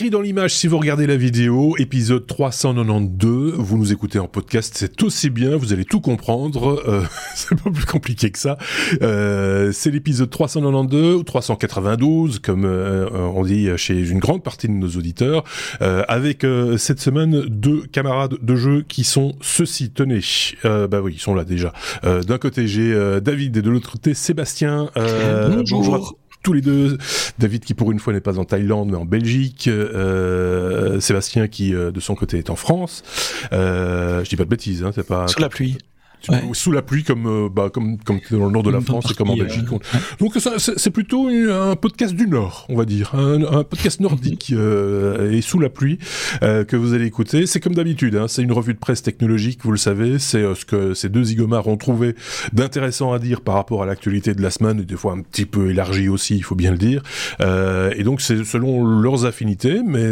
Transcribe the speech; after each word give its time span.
écrit 0.00 0.08
dans 0.08 0.22
l'image 0.22 0.54
si 0.54 0.66
vous 0.66 0.78
regardez 0.78 1.06
la 1.06 1.18
vidéo, 1.18 1.74
épisode 1.76 2.26
392. 2.26 3.52
Vous 3.58 3.76
nous 3.76 3.92
écoutez 3.92 4.18
en 4.18 4.28
podcast, 4.28 4.72
c'est 4.74 5.02
aussi 5.02 5.28
bien, 5.28 5.56
vous 5.56 5.74
allez 5.74 5.84
tout 5.84 6.00
comprendre. 6.00 6.82
Euh, 6.88 7.02
c'est 7.34 7.54
pas 7.62 7.70
plus 7.70 7.84
compliqué 7.84 8.30
que 8.30 8.38
ça. 8.38 8.56
Euh, 9.02 9.72
c'est 9.72 9.90
l'épisode 9.90 10.30
392 10.30 11.16
ou 11.16 11.22
392, 11.22 12.38
comme 12.38 12.64
euh, 12.64 13.10
on 13.10 13.44
dit 13.44 13.68
chez 13.76 14.08
une 14.08 14.20
grande 14.20 14.42
partie 14.42 14.68
de 14.68 14.72
nos 14.72 14.88
auditeurs, 14.88 15.44
euh, 15.82 16.02
avec 16.08 16.44
euh, 16.44 16.78
cette 16.78 17.00
semaine 17.00 17.42
deux 17.48 17.82
camarades 17.82 18.38
de 18.40 18.56
jeu 18.56 18.82
qui 18.88 19.04
sont 19.04 19.34
ceux-ci. 19.42 19.90
Tenez, 19.90 20.20
bah 20.64 21.02
oui, 21.02 21.12
ils 21.16 21.20
sont 21.20 21.34
là 21.34 21.44
déjà. 21.44 21.74
D'un 22.02 22.38
côté 22.38 22.66
j'ai 22.66 23.20
David 23.20 23.58
et 23.58 23.60
de 23.62 23.68
l'autre 23.68 23.92
côté 23.92 24.14
Sébastien. 24.14 24.88
bonjour. 24.96 25.82
bonjour 25.82 26.16
tous 26.42 26.52
les 26.52 26.60
deux. 26.60 26.98
David 27.38 27.64
qui 27.64 27.74
pour 27.74 27.92
une 27.92 27.98
fois 27.98 28.12
n'est 28.12 28.20
pas 28.20 28.38
en 28.38 28.44
Thaïlande 28.44 28.90
mais 28.90 28.96
en 28.96 29.04
Belgique. 29.04 29.68
Euh, 29.68 31.00
Sébastien 31.00 31.48
qui 31.48 31.74
euh, 31.74 31.90
de 31.90 32.00
son 32.00 32.14
côté 32.14 32.38
est 32.38 32.50
en 32.50 32.56
France. 32.56 33.02
Euh, 33.52 34.24
je 34.24 34.28
dis 34.28 34.36
pas 34.36 34.44
de 34.44 34.48
bêtises, 34.48 34.84
hein, 34.84 34.92
c'est 34.94 35.06
pas. 35.06 35.28
Sous 35.28 35.40
la 35.40 35.48
pluie 35.48 35.78
sous 36.52 36.72
la 36.72 36.82
pluie 36.82 37.04
comme 37.04 37.26
euh, 37.26 37.48
bah, 37.48 37.70
comme 37.72 37.98
comme 37.98 38.20
dans 38.30 38.46
le 38.46 38.52
nord 38.52 38.62
de 38.62 38.70
la 38.70 38.80
France 38.80 39.10
et 39.10 39.14
comme 39.14 39.30
en 39.30 39.36
Belgique. 39.36 39.66
Euh, 39.72 39.98
Donc 40.18 40.36
c'est 40.58 40.90
plutôt 40.90 41.28
un 41.28 41.76
podcast 41.76 42.14
du 42.14 42.26
nord, 42.26 42.66
on 42.68 42.76
va 42.76 42.84
dire, 42.84 43.14
un, 43.14 43.64
podcast 43.64 44.00
nordique 44.00 44.52
euh, 44.56 45.32
et 45.32 45.40
sous 45.40 45.58
la 45.58 45.68
pluie 45.68 45.98
que 46.40 46.76
vous 46.76 46.94
allez 46.94 47.06
écouter. 47.06 47.46
C'est 47.46 47.60
comme 47.60 47.74
d'habitude, 47.74 48.16
hein, 48.16 48.26
c'est 48.28 48.42
une 48.42 48.52
revue 48.52 48.74
de 48.74 48.78
presse 48.78 49.02
technologique, 49.02 49.60
vous 49.62 49.72
le 49.72 49.78
savez, 49.78 50.18
c'est 50.18 50.42
ce 50.54 50.64
que 50.64 50.94
ces 50.94 51.08
deux 51.08 51.24
zigomars 51.24 51.66
ont 51.66 51.76
trouvé 51.76 52.14
d'intéressant 52.52 53.12
à 53.12 53.18
dire 53.18 53.40
par 53.40 53.54
rapport 53.54 53.82
à 53.82 53.86
l'actualité 53.86 54.34
de 54.34 54.42
la 54.42 54.50
semaine, 54.50 54.80
et 54.80 54.84
des 54.84 54.96
fois 54.96 55.12
un 55.12 55.20
petit 55.20 55.46
peu 55.46 55.70
élargi 55.70 56.08
aussi, 56.08 56.36
il 56.36 56.42
faut 56.42 56.54
bien 56.54 56.70
le 56.70 56.78
dire. 56.78 57.02
et 57.40 58.02
donc 58.04 58.20
c'est 58.20 58.44
selon 58.44 58.84
leurs 58.84 59.24
affinités, 59.24 59.80
mais 59.84 60.08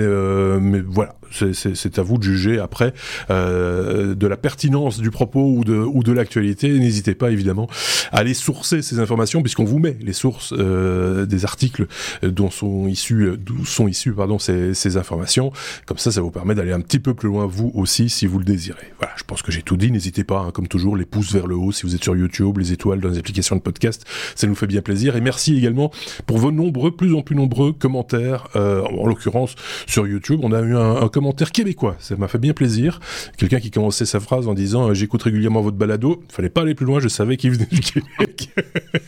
mais 0.61 0.81
voilà, 0.81 1.15
c'est 1.31 1.99
à 1.99 2.03
vous 2.03 2.19
de 2.19 2.23
juger 2.23 2.59
après 2.59 2.93
de 3.29 4.27
la 4.27 4.37
pertinence 4.37 5.01
du 5.01 5.11
propos 5.11 5.45
ou 5.45 5.65
de 5.65 5.75
ou 5.75 6.03
de 6.03 6.13
l'actualité, 6.13 6.79
n'hésitez 6.79 7.15
pas 7.15 7.31
évidemment 7.31 7.69
à 8.13 8.19
aller 8.19 8.35
sourcer 8.35 8.83
ces 8.83 9.01
informations 9.01 9.43
puisqu'on 9.43 9.65
vous 9.65 9.79
met 9.79 9.97
les 10.01 10.13
sources 10.13 10.53
euh, 10.57 11.27
des 11.27 11.45
articles 11.45 11.87
dont 12.23 12.51
sont 12.51 12.87
issus 12.87 13.33
d'où 13.39 13.65
sont 13.65 13.89
issus 13.89 14.13
pardon 14.13 14.39
ces, 14.39 14.75
ces, 14.75 14.97
informations. 14.97 15.53
Comme 15.87 15.99
ça, 15.99 16.11
ça 16.11 16.21
vous 16.21 16.31
permet 16.31 16.55
d'aller 16.55 16.73
un 16.73 16.81
petit 16.81 16.99
peu 16.99 17.15
plus 17.15 17.29
loin 17.29 17.47
vous 17.47 17.71
aussi 17.75 18.09
si 18.09 18.27
vous 18.27 18.39
le 18.39 18.45
désirez. 18.45 18.93
Voilà, 18.99 19.15
je 19.17 19.25
pense 19.25 19.43
que 19.43 19.53
j'ai 19.53 19.63
tout 19.63 19.77
dit. 19.77 19.91
N'hésitez 19.91 20.25
pas, 20.25 20.41
hein, 20.41 20.51
comme 20.51 20.69
toujours, 20.69 20.97
les 20.97 21.05
pouces 21.05 21.33
vers 21.33 21.47
le 21.47 21.57
haut 21.57 21.73
si 21.73 21.85
vous 21.85 21.95
êtes 21.95 22.03
sur 22.03 22.17
YouTube, 22.17 22.59
les 22.59 22.73
étoiles 22.73 23.01
dans 23.01 23.09
les 23.09 23.19
applications 23.19 23.57
de 23.57 23.61
podcast, 23.61 24.05
ça 24.35 24.47
nous 24.47 24.55
fait 24.55 24.67
bien 24.67 24.83
plaisir. 24.83 25.17
Et 25.17 25.21
merci 25.21 25.57
également 25.57 25.91
pour 26.27 26.39
vos 26.39 26.51
nombreux, 26.51 26.91
plus 26.91 27.15
en 27.15 27.23
plus 27.23 27.37
nombreux 27.37 27.73
commentaires. 27.73 28.49
Euh, 28.57 28.83
en 28.83 29.07
l'occurrence 29.07 29.55
sur 29.87 30.07
YouTube, 30.07 30.41
on 30.43 30.53
a 30.53 30.61
eu 30.61 30.75
un, 30.75 30.97
un 30.97 31.09
commentaire 31.19 31.51
québécois. 31.51 31.97
Ça 31.99 32.15
m'a 32.17 32.29
fait 32.29 32.39
bien 32.39 32.53
plaisir. 32.53 33.01
Quelqu'un 33.37 33.59
qui 33.59 33.73
commençait 33.73 34.07
sa 34.07 34.21
phrase 34.21 34.47
en 34.47 34.55
disant 34.55 34.95
"J'écoute 34.95 35.23
régulièrement 35.23 35.63
votre 35.63 35.77
balado. 35.77 36.23
Fallait 36.29 36.49
pas 36.49 36.63
aller 36.63 36.75
plus 36.75 36.87
loin, 36.87 37.01
je 37.01 37.09
savais 37.09 37.37
qu'il 37.37 37.51
venait 37.51 37.69
du 37.71 37.81
Québec. 37.81 38.51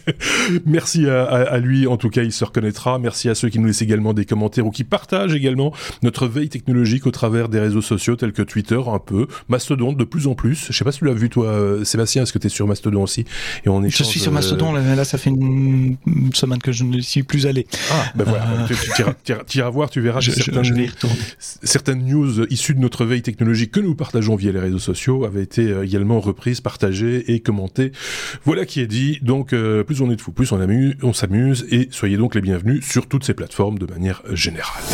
Merci 0.67 1.07
à, 1.07 1.59
lui, 1.59 1.87
en 1.87 1.97
tout 1.97 2.11
cas, 2.11 2.23
il 2.23 2.33
se 2.33 2.45
reconnaîtra. 2.45 2.99
Merci 2.99 3.29
à 3.29 3.35
ceux 3.35 3.49
qui 3.49 3.59
nous 3.59 3.67
laissent 3.67 3.83
également 3.83 4.13
des 4.13 4.25
commentaires 4.25 4.67
ou 4.67 4.71
qui 4.71 4.83
partagent 4.83 5.35
également 5.35 5.73
notre 6.03 6.27
veille 6.27 6.49
technologique 6.49 7.07
au 7.07 7.11
travers 7.11 7.49
des 7.49 7.61
réseaux 7.61 7.83
sociaux 7.83 8.17
tels 8.17 8.33
que 8.33 8.43
Twitter, 8.43 8.81
un 8.87 8.99
peu, 8.99 9.27
Mastodon 9.49 9.93
de 9.93 10.05
plus 10.05 10.27
en 10.27 10.35
plus. 10.35 10.67
Je 10.71 10.77
sais 10.77 10.85
pas 10.85 10.93
si 10.93 10.99
tu 10.99 11.05
l'as 11.05 11.13
vu 11.13 11.31
toi, 11.31 11.47
euh, 11.47 11.85
Sébastien, 11.85 12.23
est-ce 12.23 12.33
que 12.33 12.39
tu 12.39 12.49
es 12.49 12.51
sur 12.51 12.67
Mastodon 12.67 13.03
aussi? 13.03 13.25
Et 13.65 13.69
on 13.69 13.87
Je 13.87 14.03
suis 14.03 14.21
sur 14.21 14.33
Mastodon, 14.33 14.75
euh, 14.75 14.95
là, 14.95 15.05
ça 15.05 15.19
fait 15.19 15.31
une 15.31 15.97
semaine 16.35 16.59
que 16.59 16.73
je 16.73 16.85
ne 16.85 17.01
suis 17.01 17.23
plus 17.23 17.47
allé. 17.47 17.67
Ah, 17.93 18.05
ben 18.15 18.25
voilà, 18.25 18.47
euh, 18.49 19.13
tu, 19.47 19.59
iras 19.59 19.71
voir, 19.71 19.91
tu 19.91 20.01
verras. 20.01 20.21
certaines, 20.21 20.91
certaines 21.63 22.00
news 22.01 22.47
issues 22.51 22.75
de 22.75 22.81
notre 22.81 23.05
veille 23.05 23.23
technologique 23.23 23.73
que 23.73 23.81
nous 23.81 23.95
partageons 23.95 24.37
via 24.37 24.53
les 24.53 24.61
réseaux 24.61 24.79
sociaux 24.79 25.25
avaient 25.25 25.43
été 25.43 25.75
également 25.83 26.21
reprises 26.21 26.61
par 26.61 26.71
partager 26.71 27.35
et 27.35 27.41
commenter. 27.41 27.91
Voilà 28.45 28.65
qui 28.65 28.81
est 28.81 28.87
dit. 28.87 29.19
Donc, 29.23 29.53
euh, 29.53 29.83
plus 29.83 30.01
on 30.03 30.11
est 30.11 30.15
de 30.15 30.21
fous, 30.21 30.31
plus 30.31 30.53
on, 30.53 30.61
amuse, 30.61 30.95
on 31.03 31.13
s'amuse 31.13 31.67
et 31.73 31.89
soyez 31.91 32.17
donc 32.17 32.37
les 32.37 32.41
bienvenus 32.41 32.87
sur 32.87 33.09
toutes 33.09 33.25
ces 33.25 33.35
plateformes 33.35 33.77
de 33.77 33.87
manière 33.87 34.23
générale. 34.31 34.85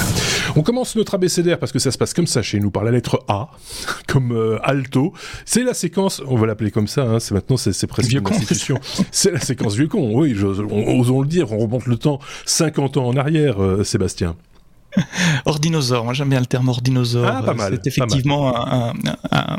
On 0.57 0.63
commence 0.63 0.97
notre 0.97 1.15
abécédaire 1.15 1.59
parce 1.59 1.71
que 1.71 1.79
ça 1.79 1.91
se 1.91 1.99
passe 1.99 2.15
comme 2.15 2.27
ça 2.27 2.41
chez 2.41 2.61
nous 2.61 2.71
par 2.71 2.83
la 2.83 2.93
lettre 2.93 3.23
A, 3.29 3.51
comme 4.09 4.33
euh, 4.33 4.59
alto. 4.63 5.13
C'est 5.45 5.65
la 5.65 5.75
séquence, 5.75 6.23
on 6.27 6.37
va 6.37 6.47
l'appeler 6.47 6.71
comme 6.71 6.89
ça. 6.89 7.03
Hein, 7.03 7.21
c'est 7.21 7.35
maintenant 7.35 7.59
c'est 7.59 7.87
presque 7.87 8.13
une 8.13 8.27
institution. 8.27 8.81
C'est 9.11 9.33
la 9.33 9.41
séquence 9.41 9.75
vieux 9.75 9.89
con. 9.89 10.13
Oui, 10.15 10.35
osons 10.43 11.21
le 11.21 11.29
dire. 11.29 11.53
On 11.53 11.59
remonte 11.59 11.87
le 11.87 11.99
temps 11.99 12.21
50 12.47 12.97
ans 12.97 13.07
en 13.07 13.17
arrière, 13.17 13.63
euh, 13.63 13.85
Sébastien. 13.85 14.35
ordinosaure, 15.45 16.05
moi 16.05 16.15
j'aime 16.15 16.31
bien 16.31 16.41
le 16.41 16.47
terme 16.47 16.69
ordinosaure. 16.69 17.27
Ah, 17.27 17.55
c'est 17.71 17.87
effectivement 17.87 18.57
un, 18.57 18.95
un, 19.31 19.59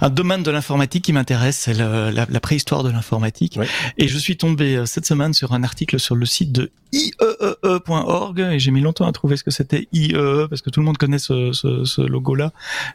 un, 0.00 0.10
domaine 0.10 0.42
de 0.42 0.50
l'informatique 0.50 1.04
qui 1.04 1.12
m'intéresse, 1.12 1.58
c'est 1.58 1.74
la, 1.74 2.10
la, 2.10 2.40
préhistoire 2.40 2.82
de 2.82 2.90
l'informatique. 2.90 3.58
Et 3.98 4.08
je 4.08 4.18
suis 4.18 4.36
tombé 4.36 4.76
euh, 4.76 4.86
cette 4.86 5.06
semaine 5.06 5.34
sur 5.34 5.52
un 5.52 5.62
article 5.62 5.98
sur 5.98 6.16
le 6.16 6.26
site 6.26 6.52
de 6.52 6.70
IEEE.org 6.92 8.38
et 8.38 8.58
j'ai 8.58 8.70
mis 8.70 8.80
longtemps 8.80 9.06
à 9.06 9.12
trouver 9.12 9.36
ce 9.36 9.44
que 9.44 9.50
c'était 9.50 9.88
IEE 9.92 10.14
e, 10.14 10.46
parce 10.48 10.62
que 10.62 10.70
tout 10.70 10.80
le 10.80 10.86
monde 10.86 10.96
connaît 10.96 11.18
ce, 11.18 11.52
ce, 11.52 11.84
ce 11.84 12.00
logo-là. 12.00 12.52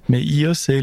Mais 0.07 0.21
IEE, 0.21 0.53
c'est 0.53 0.81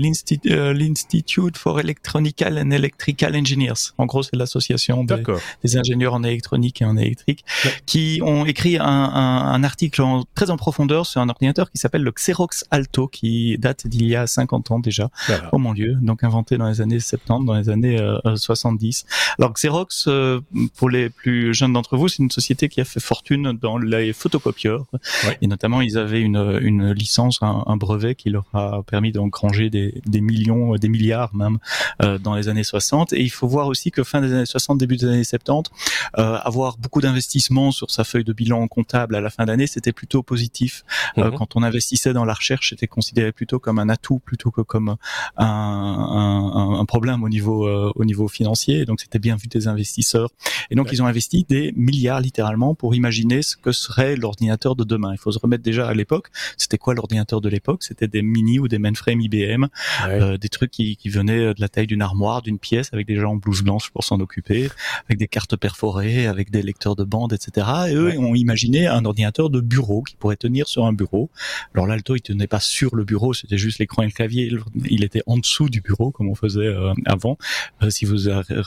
euh, 0.50 0.72
l'Institute 0.74 1.56
for 1.56 1.80
Electronical 1.80 2.58
and 2.58 2.70
Electrical 2.70 3.34
Engineers. 3.36 3.92
En 3.98 4.06
gros, 4.06 4.22
c'est 4.22 4.36
l'association 4.36 5.04
des, 5.04 5.22
des, 5.64 5.76
ingénieurs 5.76 6.14
en 6.14 6.22
électronique 6.22 6.82
et 6.82 6.84
en 6.84 6.96
électrique 6.96 7.44
qui 7.86 8.20
ont 8.22 8.44
écrit 8.44 8.76
un, 8.76 8.84
un 8.84 9.64
article 9.64 10.02
en, 10.02 10.24
très 10.34 10.50
en 10.50 10.56
profondeur 10.56 10.85
c'est 11.04 11.18
un 11.18 11.28
ordinateur 11.28 11.70
qui 11.70 11.78
s'appelle 11.78 12.02
le 12.02 12.10
Xerox 12.10 12.64
Alto, 12.70 13.08
qui 13.08 13.58
date 13.58 13.86
d'il 13.86 14.06
y 14.06 14.16
a 14.16 14.26
50 14.26 14.70
ans 14.70 14.78
déjà. 14.78 15.10
Oh 15.52 15.58
mon 15.58 15.74
dieu, 15.74 15.96
donc 16.00 16.24
inventé 16.24 16.58
dans 16.58 16.68
les 16.68 16.80
années 16.80 17.00
70, 17.00 17.46
dans 17.46 17.54
les 17.54 17.68
années 17.68 17.98
70. 18.34 19.04
Euh, 19.06 19.34
Alors 19.38 19.52
Xerox, 19.52 20.06
euh, 20.08 20.40
pour 20.76 20.90
les 20.90 21.10
plus 21.10 21.54
jeunes 21.54 21.72
d'entre 21.72 21.96
vous, 21.96 22.08
c'est 22.08 22.22
une 22.22 22.30
société 22.30 22.68
qui 22.68 22.80
a 22.80 22.84
fait 22.84 23.00
fortune 23.00 23.52
dans 23.60 23.78
les 23.78 24.12
photocopieurs. 24.12 24.86
Et 25.42 25.46
notamment, 25.46 25.80
ils 25.80 25.98
avaient 25.98 26.20
une, 26.20 26.58
une 26.62 26.92
licence, 26.92 27.38
un, 27.42 27.76
brevet 27.76 28.14
qui 28.14 28.30
leur 28.30 28.46
a 28.54 28.82
permis 28.84 29.12
d'engranger 29.12 29.68
des, 29.68 30.00
des 30.06 30.20
millions, 30.20 30.74
des 30.76 30.88
milliards 30.88 31.34
même, 31.34 31.58
euh, 32.02 32.18
dans 32.18 32.34
les 32.34 32.48
années 32.48 32.64
60. 32.64 33.12
Et 33.12 33.22
il 33.22 33.30
faut 33.30 33.48
voir 33.48 33.66
aussi 33.66 33.90
que 33.90 34.02
fin 34.02 34.20
des 34.20 34.32
années 34.32 34.46
60, 34.46 34.78
début 34.78 34.96
des 34.96 35.06
années 35.06 35.24
70, 35.24 35.70
avoir 36.14 36.78
beaucoup 36.78 37.00
d'investissements 37.00 37.70
sur 37.70 37.90
sa 37.90 38.04
feuille 38.04 38.24
de 38.24 38.32
bilan 38.32 38.66
comptable 38.68 39.14
à 39.14 39.20
la 39.20 39.30
fin 39.30 39.44
d'année, 39.44 39.66
c'était 39.66 39.92
plutôt 39.92 40.22
positif 40.22 40.65
euh, 41.18 41.30
mhm. 41.30 41.36
quand 41.36 41.56
on 41.56 41.62
investissait 41.62 42.12
dans 42.12 42.24
la 42.24 42.34
recherche, 42.34 42.70
c'était 42.70 42.86
considéré 42.86 43.32
plutôt 43.32 43.58
comme 43.58 43.78
un 43.78 43.88
atout 43.88 44.18
plutôt 44.18 44.50
que 44.50 44.60
comme 44.60 44.96
un, 45.36 45.46
un, 45.46 46.80
un 46.80 46.84
problème 46.84 47.22
au 47.22 47.28
niveau 47.28 47.66
euh, 47.66 47.92
au 47.94 48.04
niveau 48.04 48.28
financier. 48.28 48.84
donc 48.84 49.00
c'était 49.00 49.18
bien 49.18 49.36
vu 49.36 49.48
des 49.48 49.68
investisseurs. 49.68 50.30
Et 50.70 50.74
donc 50.74 50.88
ils 50.92 51.02
ont 51.02 51.06
investi 51.06 51.44
des 51.48 51.72
milliards 51.76 52.20
littéralement 52.20 52.74
pour 52.74 52.94
imaginer 52.94 53.42
ce 53.42 53.56
que 53.56 53.72
serait 53.72 54.16
l'ordinateur 54.16 54.76
de 54.76 54.84
demain. 54.84 55.12
Il 55.12 55.18
faut 55.18 55.32
se 55.32 55.38
remettre 55.38 55.62
déjà 55.62 55.86
à 55.88 55.94
l'époque. 55.94 56.28
C'était 56.56 56.78
quoi 56.78 56.94
l'ordinateur 56.94 57.40
de 57.40 57.48
l'époque? 57.48 57.82
C'était 57.82 58.08
des 58.08 58.22
mini 58.22 58.58
ou 58.58 58.68
des 58.68 58.78
mainframe 58.78 59.20
IBM, 59.20 59.66
euh, 60.06 60.36
des 60.38 60.48
trucs 60.48 60.70
qui, 60.70 60.96
qui 60.96 61.08
venaient 61.08 61.54
de 61.54 61.60
la 61.60 61.68
taille 61.68 61.86
d'une 61.86 62.02
armoire, 62.02 62.42
d'une 62.42 62.58
pièce, 62.58 62.92
avec 62.92 63.06
des 63.06 63.16
gens 63.16 63.32
en 63.32 63.36
blouse 63.36 63.62
blanche 63.62 63.90
pour 63.90 64.04
s'en 64.04 64.20
occuper, 64.20 64.68
avec 65.06 65.18
des 65.18 65.28
cartes 65.28 65.56
perforées, 65.56 66.26
avec 66.26 66.50
des 66.50 66.62
lecteurs 66.62 66.96
de 66.96 67.04
bande, 67.04 67.32
etc. 67.32 67.66
Et 67.88 67.94
eux 67.94 68.18
ont 68.18 68.34
imaginé 68.34 68.86
un 68.86 69.04
ordinateur 69.04 69.50
de 69.50 69.60
bureau 69.60 70.02
qui 70.02 70.16
pourrait 70.16 70.36
tenir 70.36 70.55
sur 70.64 70.86
un 70.86 70.92
bureau. 70.92 71.30
Alors 71.74 71.86
l'Alto, 71.86 72.16
il 72.16 72.22
tenait 72.22 72.46
pas 72.46 72.60
sur 72.60 72.96
le 72.96 73.04
bureau, 73.04 73.34
c'était 73.34 73.58
juste 73.58 73.78
l'écran 73.78 74.02
et 74.02 74.06
le 74.06 74.12
clavier. 74.12 74.50
Il 74.88 75.04
était 75.04 75.22
en 75.26 75.36
dessous 75.36 75.68
du 75.68 75.80
bureau, 75.80 76.10
comme 76.10 76.28
on 76.28 76.34
faisait 76.34 76.66
euh, 76.66 76.94
avant. 77.04 77.36
Euh, 77.82 77.90
si 77.90 78.04
vous 78.04 78.16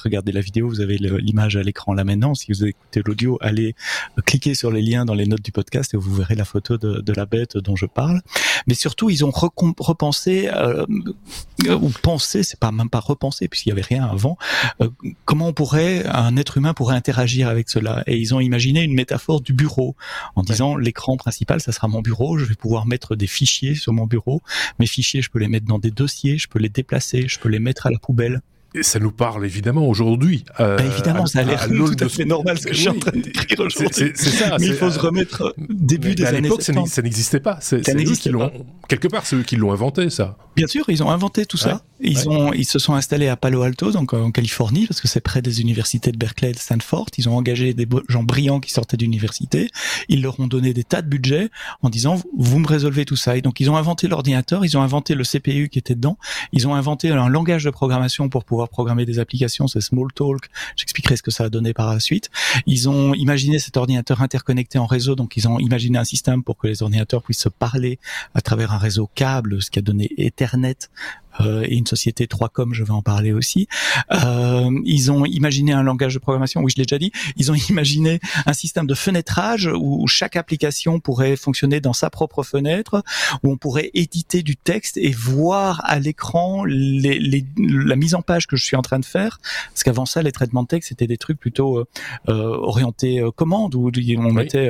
regardez 0.04 0.32
la 0.32 0.42
vidéo, 0.42 0.68
vous 0.68 0.82
avez 0.82 0.98
l'image 0.98 1.56
à 1.56 1.64
l'écran 1.64 1.94
là 1.94 2.04
maintenant. 2.04 2.36
Si 2.36 2.52
vous 2.52 2.66
écoutez 2.66 3.02
l'audio, 3.06 3.38
allez 3.42 3.76
euh, 4.18 4.22
cliquer 4.22 4.54
sur 4.54 4.72
les 4.72 4.82
liens 4.82 5.06
dans 5.06 5.14
les 5.14 5.26
notes 5.26 5.42
du 5.42 5.52
podcast 5.52 5.94
et 5.94 5.98
vous 5.98 6.14
verrez 6.14 6.36
la 6.36 6.46
photo 6.46 6.78
de, 6.78 7.02
de 7.02 7.14
la 7.14 7.26
bête 7.26 7.58
dont 7.58 7.76
je 7.76 7.86
parle. 7.86 8.22
Mais 8.68 8.74
surtout, 8.74 9.10
ils 9.10 9.26
ont 9.26 9.32
repensé 9.32 10.50
ou 11.68 11.90
pensé, 12.02 12.44
c'est 12.44 12.60
pas 12.60 12.72
même 12.72 12.90
pas 12.90 13.00
repensé 13.00 13.48
puisqu'il 13.48 13.70
y 13.70 13.72
avait 13.72 13.82
rien 13.82 14.06
avant. 14.06 14.38
comment 15.26 15.48
on 15.48 15.54
pourrait, 15.54 16.06
un 16.06 16.36
être 16.38 16.58
humain 16.58 16.74
pourrait 16.74 16.96
interagir 16.96 17.48
avec 17.48 17.70
cela 17.70 18.04
Et 18.08 18.18
ils 18.18 18.34
ont 18.34 18.40
imaginé 18.40 18.82
une 18.84 18.94
métaphore 18.94 19.42
du 19.42 19.54
bureau 19.54 19.96
en 20.36 20.44
disant 20.44 20.76
l'écran 20.76 21.18
principal, 21.18 21.62
ça 21.62 21.72
sera 21.80 21.88
mon 21.88 22.02
bureau, 22.02 22.38
je 22.38 22.44
vais 22.44 22.56
pouvoir 22.56 22.86
mettre 22.86 23.16
des 23.16 23.28
fichiers 23.28 23.76
sur 23.76 23.94
mon 23.94 24.06
bureau. 24.06 24.42
Mes 24.80 24.88
fichiers, 24.88 25.22
je 25.22 25.30
peux 25.30 25.40
les 25.40 25.48
mettre 25.48 25.66
dans 25.66 25.80
des 25.80 25.92
dossiers, 25.92 26.38
je 26.38 26.48
peux 26.48 26.60
les 26.60 26.70
déplacer, 26.70 27.28
je 27.28 27.40
peux 27.40 27.50
les 27.50 27.60
mettre 27.60 27.88
à 27.88 27.90
la 27.90 28.00
poubelle. 28.00 28.42
Et 28.76 28.84
ça 28.84 29.00
nous 29.00 29.12
parle 29.12 29.46
évidemment 29.46 29.88
aujourd'hui. 29.88 30.46
Euh, 30.60 30.78
bah, 30.78 30.84
évidemment, 30.86 31.26
ça 31.26 31.40
a 31.40 31.44
l'air 31.44 31.68
tout 31.68 31.96
à 32.00 32.10
fait 32.10 32.26
normal 32.26 32.60
ce 32.60 32.68
que 32.68 32.74
je 32.74 32.80
suis 32.80 32.90
en 32.90 33.00
train 33.00 33.12
d'écrire 33.12 33.60
aujourd'hui. 33.60 34.12
C'est 34.16 34.30
ça. 34.30 34.58
Mais 34.60 34.68
il 34.68 34.76
faut 34.76 34.92
se 34.92 35.00
remettre 35.00 35.56
début 35.58 36.16
des 36.16 36.26
années 36.26 36.50
70. 36.50 36.90
ça 36.90 37.02
n'existait 37.02 37.40
pas. 37.40 37.58
C'est 37.62 37.78
eux 37.78 38.14
qui 38.14 38.30
l'ont 38.30 38.52
quelque 38.90 39.08
part, 39.08 39.26
c'est 39.26 39.38
eux 39.38 39.44
qui 39.44 39.56
l'ont 39.56 39.72
inventé, 39.72 40.10
ça. 40.10 40.36
Bien 40.56 40.68
sûr, 40.68 40.90
ils 40.90 41.02
ont 41.04 41.10
inventé 41.10 41.46
tout 41.46 41.56
ça. 41.56 41.84
Ils 42.02 42.28
ont, 42.28 42.54
ils 42.54 42.66
se 42.66 42.80
sont 42.80 42.94
installés 42.94 43.28
à 43.28 43.38
Palo 43.38 43.62
Alto, 43.62 43.92
donc 43.92 44.14
en 44.14 44.32
Californie, 44.32 44.88
parce 44.88 45.00
que 45.00 45.08
c'est 45.08 45.22
près 45.22 45.42
des 45.42 45.62
universités 45.62 46.12
de 46.12 46.18
Berkeley 46.18 46.52
et 46.52 46.54
de 46.54 46.60
Stanford. 46.60 47.08
Ils 47.18 47.30
ont 47.30 47.38
engagé 47.38 47.74
des 47.74 47.88
gens 48.10 48.24
brillants 48.24 48.60
qui 48.60 48.72
sortaient 48.72 48.98
d'université. 48.98 49.70
Ils 50.10 50.22
leur 50.22 50.40
ont 50.40 50.48
donné 50.48 50.74
des 50.74 50.84
tas 50.84 51.02
de 51.02 51.08
budgets 51.08 51.50
en 51.82 51.90
disant 51.90 52.20
vous 52.38 52.60
me 52.60 52.68
résolvez 52.68 53.06
tout 53.06 53.16
ça. 53.16 53.38
Et 53.38 53.42
donc 53.42 53.60
ils 53.60 53.70
ont 53.70 53.78
inventé 53.78 54.08
l'ordinateur, 54.08 54.66
ils 54.66 54.78
ont 54.78 54.82
inventé 54.82 55.16
le 55.16 55.24
CPU 55.24 55.70
qui 55.70 55.80
était 55.80 55.96
dedans, 55.96 56.18
ils 56.52 56.68
ont 56.68 56.74
inventé 56.74 57.10
un 57.10 57.30
langage 57.30 57.64
de 57.64 57.70
programmation 57.70 58.28
pour 58.28 58.44
pouvoir 58.44 58.59
programmer 58.68 59.06
des 59.06 59.20
applications, 59.20 59.68
c'est 59.68 59.82
Smalltalk. 59.82 60.50
J'expliquerai 60.76 61.16
ce 61.16 61.24
que 61.24 61.32
ça 61.32 61.46
a 61.46 61.50
donné 61.50 61.74
par 61.74 61.94
la 61.94 62.00
suite. 62.00 62.30
Ils 62.66 62.90
ont 62.90 63.14
imaginé 63.14 63.60
cet 63.60 63.78
ordinateur 63.78 64.22
interconnecté 64.22 64.78
en 64.80 64.86
réseau, 64.86 65.16
donc 65.16 65.38
ils 65.38 65.48
ont 65.48 65.60
imaginé 65.60 65.98
un 65.98 66.04
système 66.04 66.44
pour 66.44 66.58
que 66.58 66.68
les 66.68 66.84
ordinateurs 66.84 67.24
puissent 67.24 67.40
se 67.40 67.50
parler 67.50 68.00
à 68.34 68.42
travers 68.42 68.74
un 68.74 68.78
réseau 68.78 69.10
câble, 69.16 69.62
ce 69.62 69.72
qui 69.72 69.80
a 69.80 69.82
donné 69.82 70.10
Ethernet 70.18 70.90
et 71.42 71.78
une 71.78 71.88
société 71.88 72.26
3Com, 72.26 72.74
je 72.74 72.84
vais 72.84 72.92
en 72.92 73.02
parler 73.02 73.32
aussi. 73.32 73.68
Euh, 74.12 74.70
ils 74.86 75.12
ont 75.12 75.26
imaginé 75.26 75.72
un 75.72 75.84
langage 75.84 76.14
de 76.14 76.20
programmation, 76.20 76.62
oui 76.62 76.72
je 76.72 76.82
l'ai 76.82 76.86
déjà 76.86 77.00
dit, 77.00 77.12
ils 77.38 77.52
ont 77.52 77.56
imaginé 77.70 78.20
un 78.46 78.54
système 78.54 78.88
de 78.88 78.94
fenêtrage 78.94 79.70
où 79.74 80.06
chaque 80.08 80.36
application 80.36 81.00
pourrait 81.00 81.36
fonctionner 81.36 81.80
dans 81.80 81.94
sa 81.94 82.10
propre 82.10 82.44
fenêtre, 82.44 83.04
où 83.44 83.52
on 83.52 83.58
pourrait 83.58 83.92
éditer 83.94 84.44
du 84.44 84.56
texte 84.56 84.98
et 84.98 85.12
voir 85.12 85.82
à 85.86 86.00
l'écran 86.00 86.64
les, 86.66 87.20
les, 87.20 87.46
la 87.58 87.96
mise 87.96 88.16
en 88.16 88.22
page 88.22 88.48
que 88.48 88.56
je 88.56 88.66
suis 88.66 88.76
en 88.76 88.82
train 88.82 89.00
de 89.00 89.06
faire. 89.06 89.40
Parce 89.70 89.84
qu'avant 89.84 90.06
ça, 90.06 90.22
les 90.22 90.32
traitements 90.32 90.64
de 90.64 90.68
texte, 90.68 90.90
c'était 90.90 91.08
des 91.08 91.18
trucs 91.18 91.40
plutôt 91.40 91.80
euh, 91.80 91.86
euh 92.30 92.58
orientés 92.60 93.20
euh, 93.20 93.32
commande, 93.32 93.76
où 93.76 93.92
on 94.18 94.34
mettait 94.34 94.70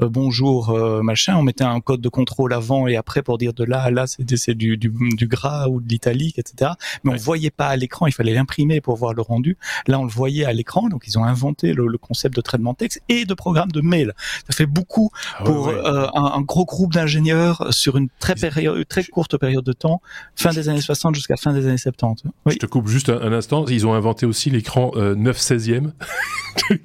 bonjour 0.00 0.76
machin, 1.02 1.36
on 1.36 1.42
mettait 1.42 1.64
un 1.64 1.80
code 1.80 2.00
de 2.00 2.08
contrôle 2.08 2.52
avant 2.52 2.86
et 2.86 2.96
après 2.96 3.22
pour 3.22 3.38
dire 3.38 3.52
de 3.52 3.64
là 3.64 3.82
à 3.82 3.90
là, 3.90 4.06
c'est 4.06 4.54
du, 4.54 4.76
du, 4.76 4.92
du 5.16 5.26
gras 5.26 5.68
ou 5.68 5.80
de 5.80 5.86
l'italique 6.00 6.38
etc. 6.38 6.72
Mais 7.04 7.12
on 7.12 7.16
voyait 7.16 7.50
pas 7.50 7.68
à 7.68 7.76
l'écran, 7.76 8.06
il 8.06 8.12
fallait 8.12 8.34
l'imprimer 8.34 8.80
pour 8.80 8.96
voir 8.96 9.14
le 9.14 9.22
rendu. 9.22 9.56
Là, 9.86 9.98
on 9.98 10.04
le 10.04 10.10
voyait 10.10 10.44
à 10.44 10.52
l'écran, 10.52 10.88
donc 10.88 11.04
ils 11.06 11.18
ont 11.18 11.24
inventé 11.24 11.72
le, 11.72 11.90
concept 11.98 12.34
de 12.34 12.40
traitement 12.40 12.72
de 12.72 12.78
texte 12.78 13.02
et 13.08 13.26
de 13.26 13.34
programme 13.34 13.70
de 13.70 13.82
mail. 13.82 14.14
Ça 14.48 14.56
fait 14.56 14.66
beaucoup 14.66 15.10
ah 15.38 15.44
pour 15.44 15.68
euh, 15.68 16.06
un, 16.14 16.40
gros 16.40 16.64
groupe 16.64 16.94
d'ingénieurs 16.94 17.66
sur 17.74 17.96
une 17.96 18.08
très 18.18 18.34
période, 18.34 18.86
très 18.88 19.04
courte 19.04 19.36
période 19.36 19.64
de 19.64 19.72
temps, 19.72 20.00
fin 20.34 20.50
des 20.50 20.68
années 20.70 20.80
60 20.80 21.14
jusqu'à 21.14 21.36
fin 21.36 21.52
des 21.52 21.66
années 21.66 21.76
70. 21.76 22.24
Je 22.46 22.56
te 22.56 22.66
coupe 22.66 22.88
juste 22.88 23.10
un, 23.10 23.32
instant. 23.32 23.66
Ils 23.66 23.86
ont 23.86 23.92
inventé 23.92 24.24
aussi 24.24 24.48
l'écran 24.50 24.92
9 24.96 25.38
16e 25.38 25.92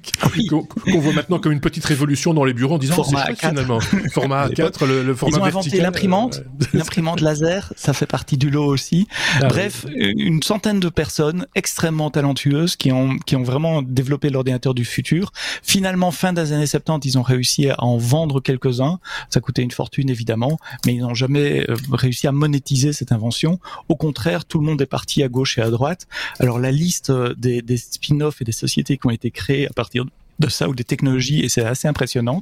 qu'on 0.50 1.00
voit 1.00 1.12
maintenant 1.12 1.38
comme 1.38 1.52
une 1.52 1.60
petite 1.60 1.84
révolution 1.84 2.34
dans 2.34 2.44
les 2.44 2.52
bureaux 2.52 2.74
en 2.74 2.78
disant 2.78 2.94
format 2.94 3.24
A4 3.24 3.48
finalement. 3.48 3.80
format 4.12 4.48
A4, 4.48 4.86
le, 4.86 5.02
le 5.02 5.14
format 5.14 5.36
Ils 5.36 5.40
ont 5.40 5.44
inventé 5.44 5.80
l'imprimante, 5.80 6.42
l'imprimante 6.72 7.20
laser, 7.20 7.72
ça 7.76 7.92
fait 7.92 8.06
partie 8.06 8.36
du 8.36 8.50
lot 8.50 8.66
aussi. 8.66 9.05
Ah 9.40 9.48
Bref, 9.48 9.86
une 9.94 10.42
centaine 10.42 10.80
de 10.80 10.88
personnes 10.88 11.46
extrêmement 11.54 12.10
talentueuses 12.10 12.76
qui 12.76 12.92
ont 12.92 13.16
qui 13.18 13.36
ont 13.36 13.42
vraiment 13.42 13.82
développé 13.82 14.30
l'ordinateur 14.30 14.74
du 14.74 14.84
futur. 14.84 15.32
Finalement, 15.62 16.10
fin 16.10 16.32
des 16.32 16.52
années 16.52 16.66
70, 16.66 17.08
ils 17.08 17.18
ont 17.18 17.22
réussi 17.22 17.70
à 17.70 17.82
en 17.82 17.96
vendre 17.96 18.40
quelques-uns. 18.40 18.98
Ça 19.30 19.40
coûtait 19.40 19.62
une 19.62 19.70
fortune 19.70 20.10
évidemment, 20.10 20.58
mais 20.84 20.94
ils 20.94 21.00
n'ont 21.00 21.14
jamais 21.14 21.68
euh, 21.68 21.76
réussi 21.92 22.26
à 22.26 22.32
monétiser 22.32 22.92
cette 22.92 23.12
invention. 23.12 23.58
Au 23.88 23.96
contraire, 23.96 24.44
tout 24.44 24.58
le 24.58 24.66
monde 24.66 24.80
est 24.80 24.86
parti 24.86 25.22
à 25.22 25.28
gauche 25.28 25.58
et 25.58 25.62
à 25.62 25.70
droite. 25.70 26.06
Alors 26.40 26.58
la 26.58 26.70
liste 26.70 27.10
euh, 27.10 27.34
des, 27.36 27.62
des 27.62 27.76
spin-offs 27.76 28.40
et 28.40 28.44
des 28.44 28.52
sociétés 28.52 28.98
qui 28.98 29.06
ont 29.06 29.10
été 29.10 29.30
créées 29.30 29.66
à 29.66 29.72
partir 29.72 30.04
de 30.04 30.10
de 30.38 30.48
ça 30.48 30.68
ou 30.68 30.74
des 30.74 30.84
technologies 30.84 31.40
et 31.40 31.48
c'est 31.48 31.64
assez 31.64 31.88
impressionnant. 31.88 32.40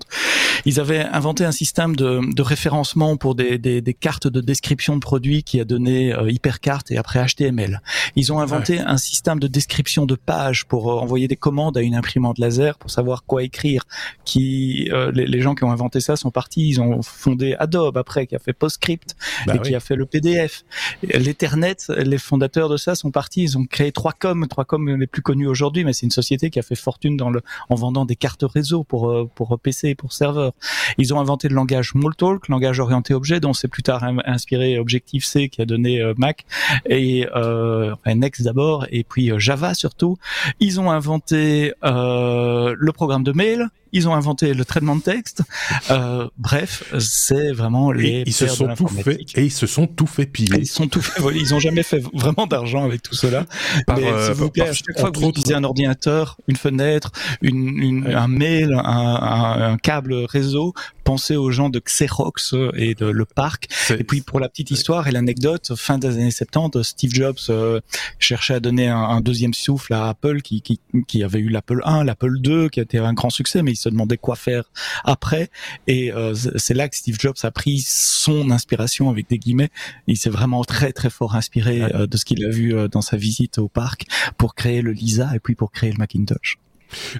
Ils 0.65 0.81
avaient 0.81 1.05
inventé 1.05 1.45
un 1.45 1.53
système 1.53 1.95
de, 1.97 2.21
de 2.35 2.43
référencement 2.43 3.17
pour 3.17 3.35
des, 3.35 3.59
des, 3.59 3.81
des, 3.81 3.95
cartes 3.95 4.27
de 4.27 4.41
description 4.41 4.97
de 4.97 5.01
produits 5.01 5.43
qui 5.43 5.61
a 5.61 5.65
donné 5.65 6.13
euh, 6.13 6.31
Hypercarte 6.31 6.91
et 6.91 6.97
après 6.97 7.25
HTML. 7.25 7.81
Ils 8.17 8.33
ont 8.33 8.41
inventé 8.41 8.81
un 8.81 8.97
système 8.97 9.39
de 9.39 9.47
description 9.47 10.07
de 10.07 10.15
pages 10.15 10.65
pour 10.65 10.91
euh, 10.91 11.01
envoyer 11.01 11.29
des 11.29 11.37
commandes 11.37 11.77
à 11.77 11.83
une 11.83 11.95
imprimante 11.95 12.39
laser 12.39 12.79
pour 12.79 12.91
savoir 12.91 13.25
quoi 13.25 13.43
écrire. 13.43 13.85
Qui 14.25 14.91
euh, 14.93 15.13
les, 15.13 15.27
les, 15.27 15.41
gens 15.41 15.55
qui 15.55 15.65
ont 15.65 15.71
inventé 15.71 16.01
ça 16.01 16.17
sont 16.17 16.31
partis. 16.31 16.69
Ils 16.69 16.81
ont 16.81 17.03
fondé 17.03 17.55
Adobe 17.59 17.97
après 17.97 18.27
qui 18.27 18.35
a 18.35 18.39
fait 18.39 18.53
PostScript 18.53 19.15
bah 19.47 19.55
et 19.55 19.59
qui 19.61 19.75
a 19.75 19.81
fait 19.81 19.97
le 19.97 20.07
PDF. 20.07 20.65
L'Ethernet, 21.03 21.77
les 21.89 22.19
fondateurs 22.19 22.69
de 22.69 22.77
ça 22.77 22.95
sont 22.95 23.11
partis. 23.11 23.43
Ils 23.43 23.59
ont 23.59 23.65
créé 23.65 23.91
3Com, 23.91 24.47
3Com 24.47 24.97
les 24.99 25.07
plus 25.07 25.23
connus 25.23 25.47
aujourd'hui, 25.47 25.85
mais 25.85 25.93
c'est 25.93 26.07
une 26.07 26.11
société 26.11 26.51
qui 26.51 26.59
a 26.59 26.63
fait 26.63 26.75
fortune 26.75 27.17
dans 27.17 27.31
le 27.31 27.43
en 27.69 27.75
vendant 27.85 28.07
des 28.07 28.17
cartes 28.17 28.45
réseau 28.45 28.83
pour 28.83 29.11
euh, 29.11 29.29
pour 29.35 29.59
PC 29.59 29.91
et 29.91 29.95
pour 29.95 30.13
serveur. 30.15 30.53
Ils 30.97 31.13
ont 31.13 31.21
inventé 31.21 31.49
le 31.49 31.55
langage 31.55 31.91
Smalltalk, 31.91 32.49
langage 32.49 32.81
orienté 32.81 33.13
objet, 33.13 33.41
dont 33.41 33.53
c'est 33.53 33.69
plus 33.69 33.83
tard 33.83 34.03
inspiré 34.25 34.79
Objective 34.79 35.25
C 35.25 35.51
qui 35.51 35.61
a 35.61 35.67
donné 35.67 36.01
euh, 36.01 36.15
Mac 36.17 36.47
et 36.87 37.27
euh, 37.37 37.95
Next 38.07 38.43
d'abord 38.43 38.87
et 38.91 39.05
puis 39.05 39.33
Java 39.37 39.75
surtout. 39.75 40.17
Ils 40.61 40.81
ont 40.81 40.91
inventé 40.91 41.73
le 41.83 42.91
programme 42.93 43.23
de 43.23 43.33
mail 43.33 43.69
ils 43.95 44.09
ont 44.09 44.15
inventé 44.15 44.53
le 44.53 44.65
traitement 44.65 44.97
de 44.97 45.01
texte. 45.01 45.43
Euh, 45.91 46.29
bref, 46.37 46.93
c'est 46.99 47.53
vraiment 47.53 47.93
les. 47.93 48.25
ils 48.27 48.33
se 48.33 48.49
sont 48.49 48.75
tout 48.75 48.89
fait 48.89 49.21
et 49.37 49.45
ils 49.45 49.53
se 49.53 49.67
sont 49.67 49.87
tout 49.87 50.07
fait 50.07 50.27
piller. 50.27 50.59
Ils 50.59 50.67
sont 50.67 50.89
tout 50.89 51.01
fait. 51.01 51.23
ils 51.35 51.55
ont 51.55 51.61
jamais 51.61 51.85
fait 51.85 52.03
vraiment 52.13 52.47
d'argent 52.47 52.85
avec 52.85 53.03
tout 53.03 53.15
cela. 53.15 53.47
Par, 53.87 53.97
Mais 53.97 54.07
euh, 54.07 54.35
vous 54.35 54.51
plaît, 54.51 54.69
à 54.69 54.73
chaque 54.73 54.99
fois 54.99 55.11
que 55.13 55.19
vous 55.19 55.29
utilisez 55.29 55.55
un 55.55 55.65
ordinateur, 55.65 56.37
une 56.49 56.57
fenêtre, 56.57 57.13
une, 57.41 57.79
une 57.79 58.15
un 58.15 58.29
mail, 58.29 58.75
un, 58.75 58.81
un, 58.85 59.73
un, 59.73 59.77
câble 59.79 60.15
réseau, 60.15 60.75
pensez 61.05 61.37
aux 61.37 61.51
gens 61.51 61.69
de 61.69 61.79
Xerox 61.79 62.55
et 62.75 62.95
de 62.95 63.07
le 63.07 63.25
parc. 63.25 63.69
Et 63.91 64.03
puis 64.03 64.23
pour 64.23 64.41
la 64.41 64.49
petite 64.49 64.73
histoire 64.73 65.07
et 65.07 65.13
l'anecdote, 65.13 65.73
fin 65.77 65.99
des 65.99 66.09
années 66.09 66.31
70, 66.31 66.83
Steve 66.83 67.13
Jobs 67.13 67.37
euh, 67.51 67.81
cherchait 68.19 68.55
à 68.55 68.61
donner 68.61 68.89
un, 68.89 68.99
un, 68.99 69.21
deuxième 69.21 69.55
souffle 69.55 69.93
à 69.95 70.09
Apple 70.09 70.43
qui, 70.43 70.63
qui, 70.63 70.81
qui 71.07 71.23
avait 71.23 71.39
eu 71.39 71.49
l'Apple 71.49 71.81
1, 71.85 72.05
l'Apple 72.05 72.41
2 72.41 72.69
qui 72.71 72.81
a 72.81 72.83
été 72.83 72.99
un 72.99 73.13
grand 73.13 73.31
succès, 73.31 73.63
mais 73.63 73.73
il 73.73 73.77
se 73.85 73.89
demandait 73.89 74.19
quoi 74.19 74.37
faire 74.37 74.65
après. 75.05 75.51
Et 75.87 76.13
euh, 76.13 76.35
c'est 76.57 76.75
là 76.75 76.89
que 76.89 76.97
Steve 76.97 77.17
Jobs 77.19 77.37
a 77.43 77.51
pris 77.51 77.85
son 77.87 78.51
inspiration 78.51 79.11
avec 79.11 79.29
des 79.29 79.39
guillemets. 79.39 79.71
Il 80.07 80.17
s'est 80.17 80.31
vraiment 80.31 80.65
très 80.65 80.93
très 80.93 81.11
fort 81.11 81.35
inspiré 81.37 81.83
euh, 81.83 82.07
de 82.07 82.17
ce 82.17 82.25
qu'il 82.25 82.45
a 82.45 82.49
vu 82.49 82.75
euh, 82.75 82.89
dans 82.89 83.03
sa 83.03 83.17
visite 83.17 83.59
au 83.59 83.69
parc 83.69 84.07
pour 84.39 84.55
créer 84.55 84.83
le 84.83 84.93
Lisa 84.93 85.31
et 85.35 85.41
puis 85.41 85.55
pour 85.55 85.71
créer 85.71 85.93
le 85.93 85.99
Macintosh. 85.99 86.59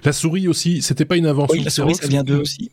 La 0.03 0.13
souris 0.13 0.47
aussi, 0.47 0.81
c'était 0.81 1.05
pas 1.05 1.17
une 1.17 1.27
invention. 1.27 1.57
Oui, 1.57 1.63
la 1.63 1.69
souris, 1.69 1.95
ça 1.95 2.07
vient 2.07 2.23
d'eux 2.23 2.39
aussi 2.39 2.71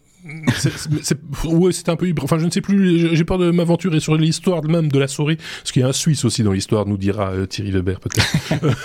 c'est, 1.02 1.18
ouais, 1.46 1.72
c'est 1.72 1.88
un 1.88 1.96
peu 1.96 2.12
Enfin, 2.22 2.38
je 2.38 2.44
ne 2.44 2.50
sais 2.50 2.60
plus. 2.60 3.16
J'ai 3.16 3.24
peur 3.24 3.38
de 3.38 3.50
m'aventurer 3.50 3.98
sur 3.98 4.16
l'histoire 4.16 4.62
même 4.62 4.90
de 4.90 4.98
la 4.98 5.08
souris, 5.08 5.36
parce 5.36 5.72
qu'il 5.72 5.82
y 5.82 5.84
a 5.84 5.88
un 5.88 5.92
Suisse 5.92 6.24
aussi 6.24 6.42
dans 6.42 6.52
l'histoire, 6.52 6.86
nous 6.86 6.96
dira 6.96 7.30
euh, 7.30 7.46
Thierry 7.46 7.72
Weber 7.72 7.98
peut-être. 7.98 8.64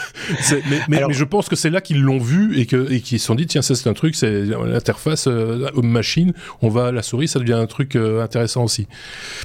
mais, 0.52 0.82
mais, 0.88 1.02
mais, 1.08 1.14
je 1.14 1.24
pense 1.24 1.48
que 1.48 1.56
c'est 1.56 1.70
là 1.70 1.82
qu'ils 1.82 2.02
l'ont 2.02 2.18
vu 2.18 2.60
et 2.60 2.66
que 2.66 2.92
et 2.92 3.02
qu'ils 3.02 3.20
se 3.20 3.28
sont 3.28 3.36
dit 3.36 3.46
tiens 3.46 3.62
ça 3.62 3.76
c'est 3.76 3.88
un 3.88 3.94
truc, 3.94 4.16
c'est 4.16 4.46
l'interface 4.46 5.28
euh, 5.28 5.70
homme-machine. 5.76 6.34
On 6.62 6.70
va 6.70 6.92
la 6.92 7.04
souris, 7.04 7.28
ça 7.28 7.40
devient 7.40 7.54
un 7.54 7.68
truc 7.68 7.96
euh, 7.96 8.24
intéressant 8.24 8.64
aussi. 8.64 8.88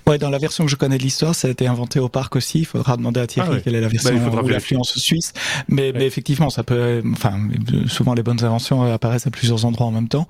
Ouais, 0.06 0.18
dans 0.18 0.30
la 0.30 0.38
version 0.38 0.64
que 0.64 0.70
je 0.70 0.76
connais 0.76 0.98
de 0.98 1.02
l'histoire, 1.02 1.34
ça 1.34 1.48
a 1.48 1.50
été 1.50 1.66
inventé 1.66 2.00
au 2.00 2.08
parc 2.08 2.36
aussi. 2.36 2.60
Il 2.60 2.66
faudra 2.66 2.96
demander 2.96 3.20
à 3.20 3.26
Thierry 3.26 3.48
ah 3.52 3.60
quelle 3.62 3.74
est 3.74 3.80
la 3.80 3.88
version 3.88 4.14
bah, 4.14 4.40
ou 4.42 4.48
l'influence 4.48 4.96
suisse. 4.96 5.32
Mais, 5.68 5.92
mais 5.94 6.06
effectivement, 6.06 6.48
ça 6.48 6.62
peut. 6.62 7.02
Enfin, 7.12 7.38
souvent 7.86 8.14
les 8.14 8.22
bonnes 8.22 8.42
inventions 8.42 8.82
apparaissent 8.82 9.26
à 9.26 9.30
plusieurs 9.30 9.64
endroits 9.66 9.86
en 9.86 9.92
même 9.92 10.08
temps. 10.08 10.26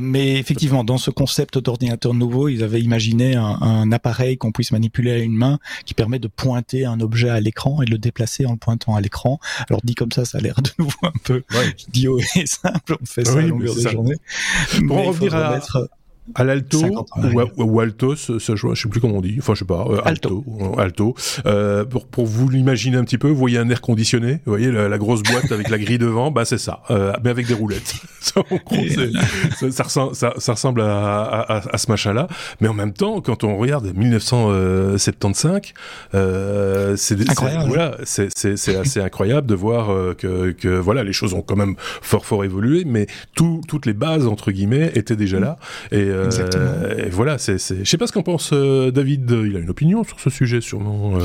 mais 0.00 0.38
effectivement 0.38 0.79
dans 0.84 0.98
ce 0.98 1.10
concept 1.10 1.58
d'ordinateur 1.58 2.14
nouveau, 2.14 2.48
ils 2.48 2.62
avaient 2.62 2.80
imaginé 2.80 3.36
un, 3.36 3.92
appareil 3.92 4.36
qu'on 4.36 4.52
puisse 4.52 4.72
manipuler 4.72 5.10
à 5.12 5.18
une 5.18 5.34
main 5.34 5.58
qui 5.84 5.94
permet 5.94 6.18
de 6.18 6.28
pointer 6.28 6.84
un 6.84 7.00
objet 7.00 7.28
à 7.28 7.40
l'écran 7.40 7.82
et 7.82 7.86
de 7.86 7.90
le 7.90 7.98
déplacer 7.98 8.46
en 8.46 8.52
le 8.52 8.58
pointant 8.58 8.94
à 8.94 9.00
l'écran. 9.00 9.40
Alors 9.68 9.80
dit 9.82 9.94
comme 9.94 10.12
ça, 10.12 10.24
ça 10.24 10.38
a 10.38 10.40
l'air 10.40 10.60
de 10.62 10.70
nouveau 10.78 10.98
un 11.02 11.12
peu 11.24 11.42
idiot 11.88 12.20
et 12.36 12.46
simple. 12.46 12.96
On 13.00 13.06
fait 13.06 13.24
ça 13.24 13.38
à 13.38 13.42
longueur 13.42 13.74
de 13.74 13.88
journée. 13.88 14.16
Pour 14.86 14.98
en 14.98 15.02
revenir 15.04 15.34
à, 15.34 15.60
à 16.34 16.44
l'alto 16.44 17.06
ou, 17.56 17.80
altos, 17.80 18.16
ça, 18.16 18.54
je, 18.54 18.74
sais 18.74 18.88
plus 18.88 19.00
comment 19.00 19.16
on 19.16 19.20
dit. 19.20 19.36
Enfin, 19.38 19.54
je 19.54 19.60
sais 19.60 19.64
pas. 19.64 19.84
Euh, 19.88 20.00
alto. 20.04 20.44
Alto. 20.78 21.14
Euh, 21.46 21.84
pour, 21.84 22.06
pour 22.06 22.26
vous 22.26 22.48
l'imaginer 22.48 22.96
un 22.96 23.04
petit 23.04 23.18
peu, 23.18 23.28
vous 23.28 23.36
voyez 23.36 23.58
un 23.58 23.68
air 23.68 23.80
conditionné, 23.80 24.40
vous 24.44 24.52
voyez 24.52 24.70
la, 24.70 24.98
grosse 24.98 25.22
boîte 25.22 25.50
avec 25.52 25.70
la 25.70 25.78
grille 25.78 25.98
devant, 25.98 26.30
bah 26.30 26.44
c'est 26.44 26.58
ça, 26.58 26.82
euh, 26.90 27.12
mais 27.24 27.30
avec 27.30 27.46
des 27.46 27.54
roulettes. 27.54 27.94
ça, 28.20 28.42
ça, 29.70 29.82
ressemble, 29.82 30.14
ça, 30.14 30.52
ressemble 30.52 30.82
à, 30.82 31.24
à, 31.24 31.74
à 31.74 31.78
ce 31.78 31.90
machin-là. 31.90 32.28
Mais 32.60 32.68
en 32.68 32.74
même 32.74 32.92
temps, 32.92 33.20
quand 33.20 33.44
on 33.44 33.56
regarde 33.56 33.92
1975, 33.96 35.60
euh, 36.14 36.96
c'est 36.96 37.18
voilà, 37.66 37.96
c'est 38.04 38.76
assez 38.76 39.00
incroyable 39.00 39.46
de 39.46 39.54
voir 39.54 39.92
euh, 39.92 40.14
que, 40.14 40.50
que 40.52 40.68
voilà, 40.68 41.04
les 41.04 41.12
choses 41.12 41.34
ont 41.34 41.42
quand 41.42 41.56
même 41.56 41.76
fort 41.78 42.26
fort 42.26 42.44
évolué, 42.44 42.84
mais 42.84 43.06
tout, 43.34 43.60
toutes 43.68 43.86
les 43.86 43.92
bases 43.92 44.26
entre 44.26 44.50
guillemets 44.50 44.92
étaient 44.94 45.16
déjà 45.16 45.40
là 45.40 45.58
et 45.92 46.10
et 46.98 47.10
voilà, 47.10 47.38
c'est, 47.38 47.58
je 47.58 47.84
sais 47.84 47.98
pas 47.98 48.06
ce 48.06 48.12
qu'en 48.12 48.22
pense 48.22 48.52
David. 48.52 49.30
Il 49.30 49.56
a 49.56 49.60
une 49.60 49.70
opinion 49.70 50.04
sur 50.04 50.20
ce 50.20 50.30
sujet, 50.30 50.60
sûrement. 50.60 51.18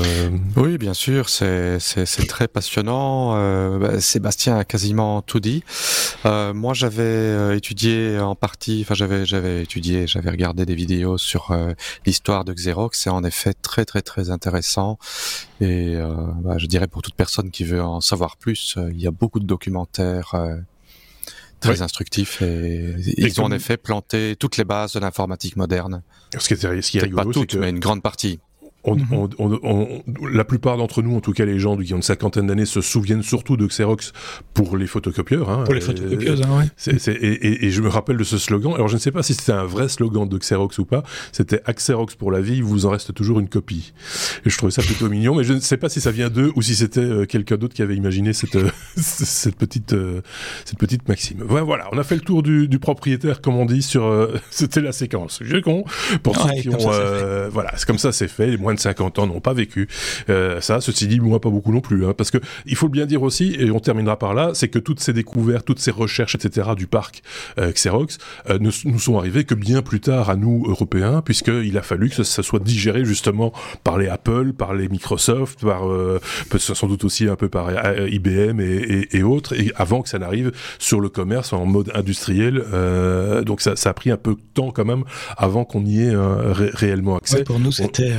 Oui, 0.56 0.78
bien 0.78 0.94
sûr, 0.94 1.28
c'est, 1.28 1.78
c'est, 1.78 2.26
très 2.26 2.48
passionnant. 2.48 3.78
Bah, 3.78 4.00
Sébastien 4.00 4.58
a 4.58 4.64
quasiment 4.64 5.22
tout 5.22 5.40
dit. 5.40 5.64
moi, 6.24 6.74
j'avais 6.74 7.56
étudié 7.56 8.18
en 8.18 8.34
partie, 8.34 8.80
enfin, 8.82 8.94
j'avais, 8.94 9.26
j'avais 9.26 9.62
étudié, 9.62 10.06
j'avais 10.06 10.30
regardé 10.30 10.66
des 10.66 10.74
vidéos 10.74 11.18
sur 11.18 11.56
l'histoire 12.04 12.44
de 12.44 12.52
Xerox. 12.52 12.98
C'est 13.00 13.10
en 13.10 13.24
effet 13.24 13.54
très, 13.54 13.84
très, 13.84 14.02
très 14.02 14.30
intéressant. 14.30 14.98
Et 15.60 15.96
bah, 16.42 16.58
je 16.58 16.66
dirais 16.66 16.86
pour 16.86 17.02
toute 17.02 17.14
personne 17.14 17.50
qui 17.50 17.64
veut 17.64 17.82
en 17.82 18.00
savoir 18.00 18.36
plus, 18.36 18.76
il 18.90 19.00
y 19.00 19.06
a 19.06 19.10
beaucoup 19.10 19.40
de 19.40 19.46
documentaires 19.46 20.34
très 21.60 21.82
instructif 21.82 22.42
et 22.42 22.94
ils 23.16 23.40
ont 23.40 23.44
en 23.44 23.52
effet 23.52 23.76
planté 23.76 24.36
toutes 24.38 24.56
les 24.56 24.64
bases 24.64 24.92
de 24.92 25.00
l'informatique 25.00 25.56
moderne. 25.56 26.02
Ce 26.38 26.46
qui 26.48 26.54
est, 26.54 26.82
ce 26.82 26.90
qui 26.90 26.98
est 26.98 27.02
rigolo, 27.02 27.24
pas 27.24 27.32
toutes, 27.32 27.54
mais 27.54 27.70
une 27.70 27.80
grande 27.80 28.02
partie. 28.02 28.40
Mhm. 28.94 29.28
on, 29.38 30.02
la 30.30 30.44
plupart 30.44 30.76
d'entre 30.76 31.02
nous, 31.02 31.16
en 31.16 31.20
tout 31.20 31.32
cas 31.32 31.44
les 31.44 31.58
gens 31.58 31.76
qui 31.76 31.92
ont 31.92 31.96
une 31.96 32.02
cinquantaine 32.02 32.46
d'années, 32.46 32.66
se 32.66 32.80
souviennent 32.80 33.22
surtout 33.22 33.56
de 33.56 33.66
Xerox 33.66 34.12
pour 34.54 34.76
les 34.76 34.86
photocopieurs. 34.86 35.50
Hein, 35.50 35.64
pour 35.64 35.74
les 35.74 35.80
photocopieuses, 35.80 36.42
hein, 36.42 36.58
ouais. 36.58 37.16
et, 37.20 37.70
je 37.70 37.82
me 37.82 37.88
rappelle 37.88 38.16
de 38.16 38.24
ce 38.24 38.38
slogan. 38.38 38.72
Alors 38.74 38.88
je 38.88 38.94
ne 38.94 39.00
sais 39.00 39.10
pas 39.10 39.22
si 39.22 39.34
c'était 39.34 39.52
un 39.52 39.64
vrai 39.64 39.88
slogan 39.88 40.28
de 40.28 40.38
Xerox 40.38 40.78
ou 40.78 40.84
pas. 40.84 41.02
C'était 41.32 41.62
Xerox 41.68 42.14
pour 42.14 42.30
la 42.30 42.40
vie, 42.40 42.56
il 42.56 42.64
vous 42.64 42.86
en 42.86 42.90
reste 42.90 43.12
toujours 43.14 43.40
une 43.40 43.48
copie. 43.48 43.92
Et 44.44 44.50
je 44.50 44.56
trouvais 44.56 44.72
ça 44.72 44.82
plutôt 44.82 45.08
mignon, 45.08 45.34
mais 45.34 45.44
je 45.44 45.52
ne 45.52 45.60
sais 45.60 45.76
pas 45.76 45.88
si 45.88 46.00
ça 46.00 46.10
vient 46.10 46.30
d'eux 46.30 46.52
ou 46.54 46.62
si 46.62 46.76
c'était 46.76 47.00
euh, 47.00 47.24
quelqu'un 47.24 47.56
d'autre 47.56 47.74
qui 47.74 47.82
avait 47.82 47.96
imaginé 47.96 48.32
cette, 48.32 48.56
euh, 48.56 48.70
cette, 48.96 49.56
petite, 49.56 49.92
euh, 49.92 50.20
cette 50.64 50.78
petite 50.78 51.08
maxime. 51.08 51.42
Voilà, 51.42 51.88
on 51.92 51.98
a 51.98 52.04
fait 52.04 52.16
le 52.16 52.20
tour 52.20 52.42
du, 52.42 52.68
propriétaire, 52.78 53.40
comme 53.40 53.56
on 53.56 53.64
dit, 53.64 53.82
sur... 53.82 54.30
c'était 54.50 54.80
la 54.80 54.92
séquence. 54.92 55.40
J'ai 55.42 55.62
con. 55.62 55.84
Pour 56.22 56.36
ceux 56.36 56.60
qui 56.60 56.68
ont... 56.68 56.78
voilà, 57.50 57.72
c'est 57.76 57.86
comme 57.86 57.98
ça 57.98 58.12
c'est 58.12 58.28
fait. 58.28 58.48
Les 58.48 58.56
moins 58.56 58.75
50 58.78 59.18
ans 59.18 59.26
n'ont 59.26 59.40
pas 59.40 59.52
vécu 59.52 59.88
euh, 60.28 60.60
ça. 60.60 60.80
Ceci 60.80 61.06
dit, 61.06 61.20
moi 61.20 61.40
pas 61.40 61.50
beaucoup 61.50 61.72
non 61.72 61.80
plus, 61.80 62.06
hein, 62.06 62.14
parce 62.16 62.30
que 62.30 62.38
il 62.66 62.76
faut 62.76 62.88
bien 62.88 63.06
dire 63.06 63.22
aussi, 63.22 63.56
et 63.58 63.70
on 63.70 63.80
terminera 63.80 64.18
par 64.18 64.34
là, 64.34 64.50
c'est 64.54 64.68
que 64.68 64.78
toutes 64.78 65.00
ces 65.00 65.12
découvertes, 65.12 65.64
toutes 65.64 65.78
ces 65.78 65.90
recherches, 65.90 66.34
etc. 66.34 66.70
du 66.76 66.86
parc 66.86 67.22
euh, 67.58 67.72
Xerox 67.72 68.18
euh, 68.50 68.58
ne 68.58 68.70
nous 68.84 68.98
sont 68.98 69.18
arrivées 69.18 69.44
que 69.44 69.54
bien 69.54 69.82
plus 69.82 70.00
tard 70.00 70.30
à 70.30 70.36
nous 70.36 70.64
Européens, 70.68 71.22
puisqu'il 71.22 71.76
a 71.78 71.82
fallu 71.82 72.10
que 72.10 72.22
ça, 72.22 72.42
soit 72.42 72.60
digéré 72.60 73.04
justement 73.04 73.52
par 73.84 73.98
les 73.98 74.08
Apple, 74.08 74.52
par 74.52 74.74
les 74.74 74.88
Microsoft, 74.88 75.60
par 75.62 75.82
sans 76.58 76.86
doute 76.86 77.04
aussi 77.04 77.28
un 77.28 77.36
peu 77.36 77.48
par 77.48 77.70
IBM 78.08 78.60
et, 78.60 79.22
autres, 79.22 79.58
et 79.58 79.72
avant 79.76 80.02
que 80.02 80.08
ça 80.08 80.18
n'arrive 80.18 80.52
sur 80.78 81.00
le 81.00 81.08
commerce 81.08 81.52
en 81.52 81.66
mode 81.66 81.90
industriel. 81.94 82.64
donc 83.44 83.60
ça, 83.60 83.76
ça, 83.76 83.90
a 83.90 83.94
pris 83.94 84.10
un 84.10 84.16
peu 84.16 84.32
de 84.32 84.40
temps 84.54 84.70
quand 84.70 84.84
même 84.84 85.04
avant 85.36 85.64
qu'on 85.64 85.84
y 85.84 86.02
ait 86.02 86.14
réellement 86.14 87.16
accès. 87.16 87.44
pour 87.44 87.58
nous, 87.58 87.72
c'était 87.72 88.12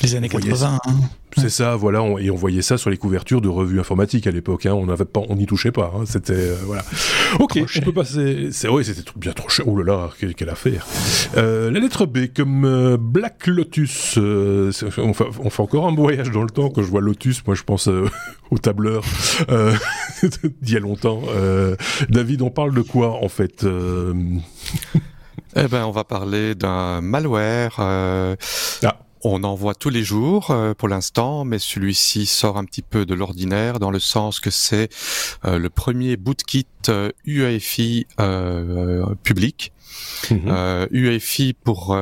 les 0.00 0.14
années 0.14 0.28
80. 0.28 0.78
Hein. 0.84 0.92
C'est 1.36 1.48
ça, 1.48 1.76
voilà, 1.76 2.04
et 2.20 2.30
on 2.30 2.36
voyait 2.36 2.60
ça 2.62 2.76
sur 2.76 2.90
les 2.90 2.98
couvertures 2.98 3.40
de 3.40 3.48
revues 3.48 3.80
informatiques 3.80 4.26
à 4.26 4.30
l'époque. 4.30 4.66
Hein, 4.66 4.74
on 4.74 4.86
n'avait 4.86 5.04
pas, 5.06 5.20
on 5.28 5.36
n'y 5.36 5.46
touchait 5.46 5.72
pas. 5.72 5.92
Hein, 5.94 6.02
c'était 6.04 6.34
euh, 6.34 6.56
voilà. 6.66 6.82
Ok, 7.40 7.58
on 7.58 7.80
peut 7.80 7.92
passer. 7.92 8.48
C'est 8.52 8.68
vrai, 8.68 8.84
c'était 8.84 9.02
bien 9.16 9.32
trop 9.32 9.48
cher. 9.48 9.66
Oh 9.66 9.76
là 9.76 9.84
là, 9.84 10.10
quelle, 10.36 10.50
affaire. 10.50 10.86
Euh, 11.36 11.70
la 11.70 11.80
lettre 11.80 12.04
B 12.06 12.26
comme 12.34 12.64
euh, 12.64 12.96
Black 12.98 13.46
Lotus. 13.46 14.18
on 14.18 14.72
fait, 15.14 15.60
encore 15.60 15.86
un 15.86 15.94
voyage 15.94 16.30
dans 16.30 16.42
le 16.42 16.50
temps. 16.50 16.68
Quand 16.68 16.82
je 16.82 16.88
vois 16.88 17.00
Lotus, 17.00 17.46
moi 17.46 17.54
je 17.54 17.62
pense 17.62 17.88
au 18.50 18.58
tableur 18.58 19.02
d'il 20.62 20.74
y 20.74 20.76
a 20.76 20.80
longtemps. 20.80 21.22
David, 22.10 22.42
on 22.42 22.50
parle 22.50 22.74
de 22.74 22.82
quoi 22.82 23.22
en 23.22 23.28
fait 23.28 23.64
Eh 25.56 25.68
ben, 25.68 25.84
on 25.84 25.90
va 25.90 26.04
parler 26.04 26.54
d'un 26.54 27.00
malware. 27.00 27.76
Ah. 27.78 28.36
On 29.24 29.44
en 29.44 29.54
voit 29.54 29.74
tous 29.74 29.90
les 29.90 30.02
jours 30.02 30.50
euh, 30.50 30.74
pour 30.74 30.88
l'instant, 30.88 31.44
mais 31.44 31.60
celui-ci 31.60 32.26
sort 32.26 32.56
un 32.56 32.64
petit 32.64 32.82
peu 32.82 33.06
de 33.06 33.14
l'ordinaire 33.14 33.78
dans 33.78 33.92
le 33.92 34.00
sens 34.00 34.40
que 34.40 34.50
c'est 34.50 34.88
euh, 35.44 35.58
le 35.58 35.70
premier 35.70 36.16
bootkit 36.16 36.66
UEFI 37.24 38.06
euh, 38.20 39.06
public 39.22 39.72
Mmh. 40.30 40.86
UEFI 40.90 41.52
pour 41.52 41.96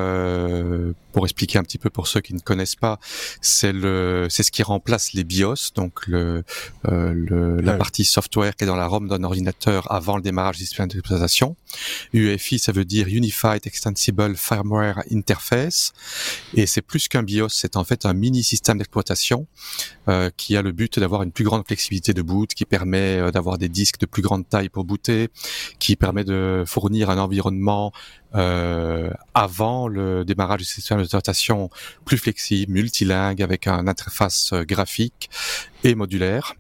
pour 1.13 1.25
expliquer 1.25 1.59
un 1.59 1.63
petit 1.63 1.79
peu 1.79 1.91
pour 1.91 2.07
ceux 2.07 2.21
qui 2.21 2.35
ne 2.35 2.41
connaissent 2.41 2.77
pas, 2.77 2.99
c'est 3.41 3.73
le 3.73 4.27
c'est 4.31 4.43
ce 4.43 4.51
qui 4.51 4.63
remplace 4.63 5.13
les 5.13 5.25
BIOS, 5.25 5.73
donc 5.75 6.07
le, 6.07 6.45
euh, 6.89 7.13
le 7.15 7.61
la 7.61 7.75
ah 7.75 7.77
partie 7.77 8.05
software 8.05 8.57
qui 8.57 8.65
est 8.65 8.67
dans 8.67 8.77
la 8.77 8.87
ROM 8.87 9.09
d'un 9.09 9.23
ordinateur 9.25 9.91
avant 9.93 10.17
le 10.17 10.23
démarrage 10.23 10.59
du 10.59 10.65
système 10.65 10.89
d'exploitation. 10.89 11.57
UEFI, 12.13 12.59
ça 12.59 12.73
veut 12.73 12.85
dire 12.85 13.09
Unified 13.09 13.67
Extensible 13.67 14.37
Firmware 14.37 15.03
Interface, 15.11 15.93
et 16.55 16.67
c'est 16.67 16.83
plus 16.83 17.09
qu'un 17.09 17.23
BIOS, 17.23 17.49
c'est 17.51 17.77
en 17.77 17.85
fait 17.85 18.07
un 18.07 18.15
mini 18.15 18.43
système 18.43 18.79
d'exploitation 18.79 19.47
euh, 20.09 20.31
qui 20.37 20.57
a 20.57 20.63
le 20.63 20.73
but 20.73 20.99
d'avoir 20.99 21.23
une 21.23 21.33
plus 21.33 21.45
grande 21.45 21.67
flexibilité 21.67 22.15
de 22.15 22.23
boot, 22.23 22.55
qui 22.55 22.65
permet 22.65 23.19
euh, 23.19 23.31
d'avoir 23.31 23.59
des 23.59 23.69
disques 23.69 24.01
de 24.01 24.07
plus 24.07 24.23
grande 24.23 24.49
taille 24.49 24.69
pour 24.69 24.85
booter, 24.85 25.29
qui 25.79 25.97
permet 25.97 26.25
de 26.25 26.65
fournir 26.67 27.11
un 27.11 27.19
environnement 27.19 27.93
euh, 28.35 29.11
avant 29.35 29.89
le 29.89 30.25
démarrage 30.25 30.61
du 30.61 30.65
système 30.65 30.99
d'exploitation 30.99 31.71
plus 32.05 32.19
flexible, 32.19 32.73
multilingue, 32.73 33.43
avec 33.43 33.67
un 33.67 33.87
interface 33.87 34.53
euh, 34.53 34.65
graphique 34.65 35.31
et 35.85 35.95
modulaire. 35.95 36.55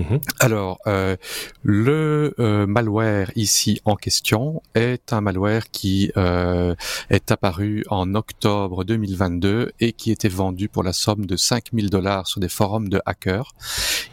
Mhm. 0.00 0.20
Alors, 0.38 0.78
euh, 0.86 1.16
le 1.62 2.34
euh, 2.38 2.66
malware 2.66 3.30
ici 3.36 3.80
en 3.84 3.96
question 3.96 4.62
est 4.74 5.12
un 5.12 5.20
malware 5.20 5.70
qui 5.70 6.10
euh, 6.16 6.74
est 7.10 7.30
apparu 7.30 7.84
en 7.90 8.14
octobre 8.14 8.84
2022 8.84 9.72
et 9.80 9.92
qui 9.92 10.10
était 10.10 10.30
vendu 10.30 10.68
pour 10.68 10.82
la 10.82 10.94
somme 10.94 11.26
de 11.26 11.36
5000 11.36 11.90
dollars 11.90 12.26
sur 12.26 12.40
des 12.40 12.48
forums 12.48 12.88
de 12.88 13.02
hackers. 13.04 13.52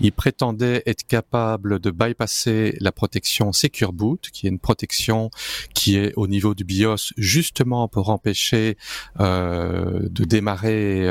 Il 0.01 0.11
prétendait 0.11 0.83
être 0.85 1.07
capable 1.07 1.79
de 1.79 1.89
bypasser 1.89 2.75
la 2.81 2.91
protection 2.91 3.53
Secure 3.53 3.93
Boot, 3.93 4.29
qui 4.33 4.47
est 4.47 4.49
une 4.49 4.59
protection 4.59 5.29
qui 5.73 5.97
est 5.97 6.11
au 6.17 6.27
niveau 6.27 6.53
du 6.53 6.65
BIOS 6.65 7.13
justement 7.17 7.87
pour 7.87 8.09
empêcher 8.09 8.77
de 9.19 10.23
démarrer 10.25 11.09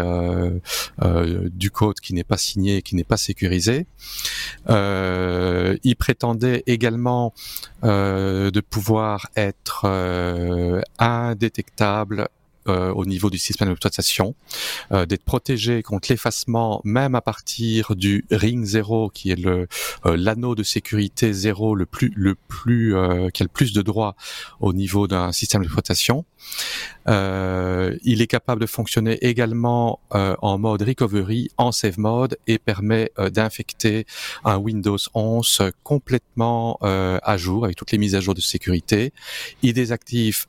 du 1.50 1.71
code 1.71 2.00
qui 2.00 2.14
n'est 2.14 2.25
pas 2.25 2.37
signé, 2.37 2.83
qui 2.83 2.95
n'est 2.95 3.04
pas 3.04 3.16
sécurisé. 3.16 3.87
Euh, 4.68 5.76
il 5.85 5.96
prétendait 5.96 6.62
également 6.66 7.32
euh, 7.85 8.50
de 8.50 8.61
pouvoir 8.61 9.28
être 9.37 9.82
euh, 9.85 10.80
indétectable 10.99 12.28
euh, 12.68 12.92
au 12.92 13.06
niveau 13.06 13.30
du 13.30 13.38
système 13.38 13.68
d'exploitation, 13.68 14.35
euh, 14.90 15.06
d'être 15.06 15.23
protégé 15.23 15.82
contre 15.82 16.08
l'effacement 16.11 16.80
même 16.85 17.14
à 17.14 17.20
partir 17.20 17.94
du 17.94 18.25
ring 18.30 18.64
0 18.64 19.11
qui 19.11 19.30
est 19.30 19.37
le 19.37 19.68
euh, 20.04 20.16
l'anneau 20.16 20.54
de 20.56 20.64
sécurité 20.64 21.32
0 21.32 21.76
le 21.76 21.87
plus 21.87 22.12
le 22.16 22.35
plus 22.35 22.94
qui 23.32 23.42
a 23.42 23.44
le 23.44 23.49
plus 23.52 23.73
de 23.73 23.82
droits 23.82 24.16
au 24.61 24.73
niveau 24.73 25.06
d'un 25.06 25.30
système 25.32 25.62
d'exploitation. 25.62 26.25
il 27.06 28.23
est 28.23 28.26
capable 28.26 28.61
de 28.61 28.66
fonctionner 28.66 29.14
également 29.25 30.00
en 30.11 30.58
mode 30.58 30.82
recovery, 30.82 31.50
en 31.56 31.73
save 31.73 31.99
mode 31.99 32.37
et 32.46 32.58
permet 32.58 33.11
d'infecter 33.32 34.06
un 34.44 34.56
Windows 34.56 34.99
11 35.14 35.70
complètement 35.82 36.78
à 36.82 37.37
jour 37.37 37.64
avec 37.64 37.76
toutes 37.76 37.92
les 37.92 37.99
mises 37.99 38.14
à 38.14 38.20
jour 38.20 38.35
de 38.35 38.40
sécurité. 38.40 39.12
Il 39.62 39.73
désactive 39.75 40.46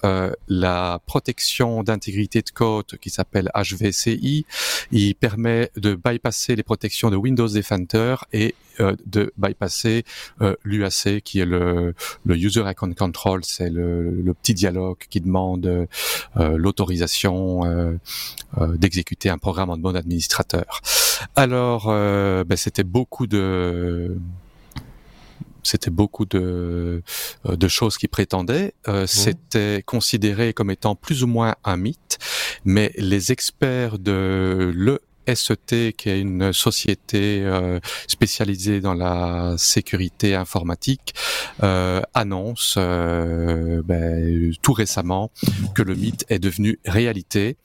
la 0.48 1.00
protection 1.06 1.84
de 2.12 2.50
code 2.54 2.98
qui 3.02 3.10
s'appelle 3.10 3.50
HVCI. 3.54 4.46
Il 4.92 5.16
permet 5.16 5.72
de 5.76 5.96
bypasser 5.96 6.56
les 6.56 6.64
protections 6.64 7.10
de 7.10 7.16
Windows 7.16 7.48
Defender 7.48 8.16
et 8.34 8.56
euh, 8.80 8.96
de 9.06 9.34
bypasser 9.38 10.04
euh, 10.42 10.56
l'UAC 10.64 11.22
qui 11.24 11.40
est 11.40 11.46
le, 11.46 11.94
User 12.28 12.62
Account 12.66 12.94
Control, 12.94 13.44
c'est 13.44 13.70
le, 13.70 14.34
petit 14.42 14.54
dialogue 14.54 14.98
qui 15.10 15.20
demande 15.20 15.66
euh, 15.66 16.58
l'autorisation 16.58 17.98
d'exécuter 18.58 19.30
un 19.30 19.38
programme 19.38 19.70
en 19.70 19.78
mode 19.78 19.96
administrateur. 19.96 20.82
Alors, 21.36 21.88
ben, 21.88 22.56
c'était 22.56 22.84
beaucoup 22.84 23.28
de 23.28 24.18
c'était 25.68 25.92
beaucoup 25.92 26.26
de, 26.26 27.04
euh, 27.46 27.56
de 27.56 27.68
choses 27.68 27.98
qui 27.98 28.08
prétendaient. 28.08 28.74
Euh, 28.88 29.04
mmh. 29.04 29.08
C'était 29.08 29.84
considéré 29.86 30.54
comme 30.54 30.72
étant 30.72 30.96
plus 30.96 31.24
ou 31.24 31.28
moins 31.28 31.56
un 31.64 31.78
mythe, 31.78 32.18
mais 32.66 32.92
les 32.98 33.32
experts 33.32 34.00
de 34.00 34.72
le 34.74 35.02
SET, 35.36 35.94
qui 35.98 36.10
est 36.10 36.20
une 36.20 36.54
société 36.54 37.42
euh, 37.44 37.80
spécialisée 38.08 38.82
dans 38.82 38.94
la 38.94 39.56
sécurité 39.58 40.36
informatique, 40.36 41.14
euh, 41.64 42.02
annonce 42.14 42.76
euh, 42.78 43.82
ben, 43.84 44.52
tout 44.62 44.74
récemment 44.74 45.32
que 45.76 45.82
le 45.82 45.96
mythe 45.96 46.26
est 46.30 46.40
devenu 46.40 46.80
réalité. 46.86 47.58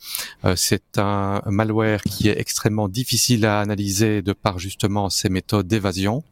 C'est 0.56 0.98
un 0.98 1.40
malware 1.46 2.02
qui 2.02 2.28
est 2.28 2.38
extrêmement 2.38 2.88
difficile 2.88 3.46
à 3.46 3.60
analyser 3.60 4.22
de 4.22 4.32
par 4.32 4.58
justement 4.58 5.08
ses 5.10 5.28
méthodes 5.28 5.66
d'évasion. 5.66 6.24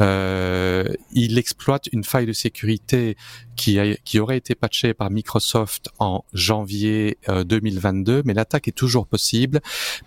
il 0.00 1.38
exploite 1.38 1.88
une 1.92 2.04
faille 2.04 2.26
de 2.26 2.32
sécurité 2.32 3.16
qui, 3.56 3.78
qui 4.04 4.18
aurait 4.18 4.36
été 4.36 4.54
patché 4.54 4.94
par 4.94 5.10
Microsoft 5.10 5.90
en 5.98 6.24
janvier 6.32 7.18
2022, 7.28 8.22
mais 8.24 8.34
l'attaque 8.34 8.68
est 8.68 8.72
toujours 8.72 9.06
possible 9.06 9.60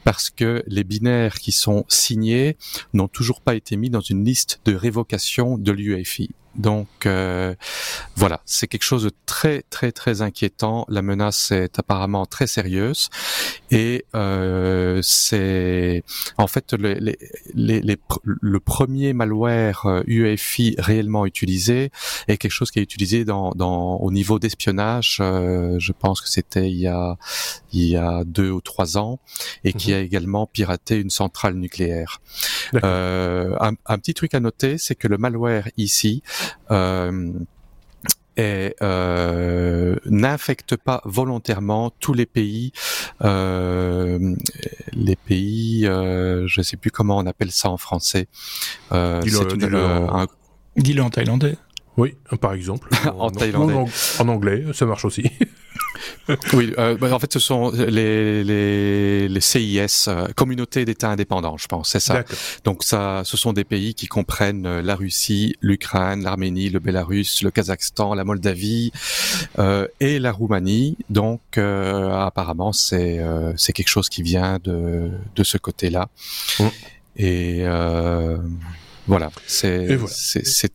parce 0.03 0.29
que 0.29 0.63
les 0.67 0.83
binaires 0.83 1.39
qui 1.39 1.51
sont 1.51 1.85
signés 1.87 2.57
n'ont 2.93 3.07
toujours 3.07 3.41
pas 3.41 3.55
été 3.55 3.77
mis 3.77 3.89
dans 3.89 4.01
une 4.01 4.23
liste 4.23 4.61
de 4.65 4.75
révocation 4.75 5.57
de 5.57 5.71
l'UEFI. 5.71 6.29
Donc 6.57 6.87
euh, 7.05 7.55
voilà, 8.15 8.41
c'est 8.45 8.67
quelque 8.67 8.83
chose 8.83 9.03
de 9.03 9.11
très 9.25 9.63
très 9.69 9.91
très 9.91 10.21
inquiétant. 10.21 10.85
La 10.89 11.01
menace 11.01 11.51
est 11.51 11.77
apparemment 11.77 12.25
très 12.25 12.47
sérieuse 12.47 13.09
et 13.69 14.05
euh, 14.15 14.99
c'est 15.03 16.03
en 16.37 16.47
fait 16.47 16.73
les, 16.73 16.95
les, 17.53 17.81
les, 17.81 17.97
le 18.23 18.59
premier 18.59 19.13
malware 19.13 20.03
UEFI 20.07 20.75
euh, 20.77 20.81
réellement 20.81 21.25
utilisé 21.25 21.91
est 22.27 22.37
quelque 22.37 22.51
chose 22.51 22.71
qui 22.71 22.79
est 22.79 22.83
utilisé 22.83 23.25
dans, 23.25 23.51
dans 23.51 23.97
au 23.97 24.11
niveau 24.11 24.39
d'espionnage. 24.39 25.19
Euh, 25.21 25.75
je 25.79 25.91
pense 25.91 26.21
que 26.21 26.29
c'était 26.29 26.69
il 26.69 26.77
y 26.77 26.87
a 26.87 27.17
il 27.71 27.85
y 27.85 27.97
a 27.97 28.23
deux 28.23 28.49
ou 28.49 28.61
trois 28.61 28.97
ans 28.97 29.19
et 29.63 29.73
qui 29.73 29.91
mhm. 29.91 29.97
a 29.97 29.99
également 30.01 30.47
piraté 30.47 30.99
une 30.99 31.09
centrale 31.09 31.55
nucléaire. 31.55 32.19
Euh, 32.83 33.55
un, 33.59 33.73
un, 33.85 33.97
petit 33.97 34.13
truc 34.13 34.33
à 34.33 34.39
noter, 34.39 34.77
c'est 34.77 34.95
que 34.95 35.07
le 35.07 35.17
malware 35.17 35.69
ici 35.77 36.23
euh, 36.71 37.31
euh, 38.39 39.95
n'infecte 40.05 40.75
pas 40.75 41.01
volontairement 41.05 41.91
tous 41.99 42.13
les 42.13 42.25
pays, 42.25 42.71
euh, 43.23 44.35
les 44.93 45.15
pays, 45.15 45.87
euh, 45.87 46.45
je 46.47 46.61
sais 46.61 46.77
plus 46.77 46.91
comment 46.91 47.17
on 47.17 47.25
appelle 47.25 47.51
ça 47.51 47.69
en 47.69 47.77
français. 47.77 48.27
Euh, 48.91 49.21
Dis-le 50.75 51.01
en 51.01 51.09
thaïlandais. 51.09 51.57
Oui, 51.97 52.15
par 52.39 52.53
exemple. 52.53 52.89
en, 53.17 53.31
thaïlandais. 53.31 53.91
en, 54.19 54.27
anglais, 54.27 54.63
ça 54.73 54.85
marche 54.85 55.05
aussi. 55.05 55.23
oui, 56.53 56.73
euh, 56.77 56.95
bah, 56.95 57.13
en 57.13 57.19
fait, 57.19 57.33
ce 57.33 57.39
sont 57.39 57.71
les, 57.71 58.43
les, 58.43 59.27
les 59.27 59.41
CIS, 59.41 60.07
euh, 60.07 60.27
communautés 60.35 60.85
d'États 60.85 61.09
indépendants, 61.09 61.57
je 61.57 61.67
pense, 61.67 61.89
c'est 61.89 61.99
ça. 61.99 62.23
Donc 62.63 62.83
ça, 62.83 63.21
ce 63.23 63.35
sont 63.35 63.53
des 63.53 63.63
pays 63.63 63.95
qui 63.95 64.07
comprennent 64.07 64.65
euh, 64.65 64.81
la 64.81 64.95
Russie, 64.95 65.55
l'Ukraine, 65.61 66.23
l'Arménie, 66.23 66.69
le 66.69 66.79
Bélarus, 66.79 67.41
le 67.41 67.51
Kazakhstan, 67.51 68.13
la 68.13 68.23
Moldavie 68.23 68.91
euh, 69.57 69.87
et 69.99 70.19
la 70.19 70.31
Roumanie. 70.31 70.97
Donc 71.09 71.41
euh, 71.57 72.11
apparemment, 72.11 72.73
c'est 72.73 73.19
c'est 73.55 73.73
quelque 73.73 73.89
chose 73.89 74.09
qui 74.09 74.21
vient 74.21 74.59
de 74.63 75.09
de 75.35 75.43
ce 75.43 75.57
côté-là. 75.57 76.09
Mmh. 76.59 76.63
Et 77.17 77.63
voilà, 79.07 79.31
c'est 79.47 79.97
c'est 80.07 80.71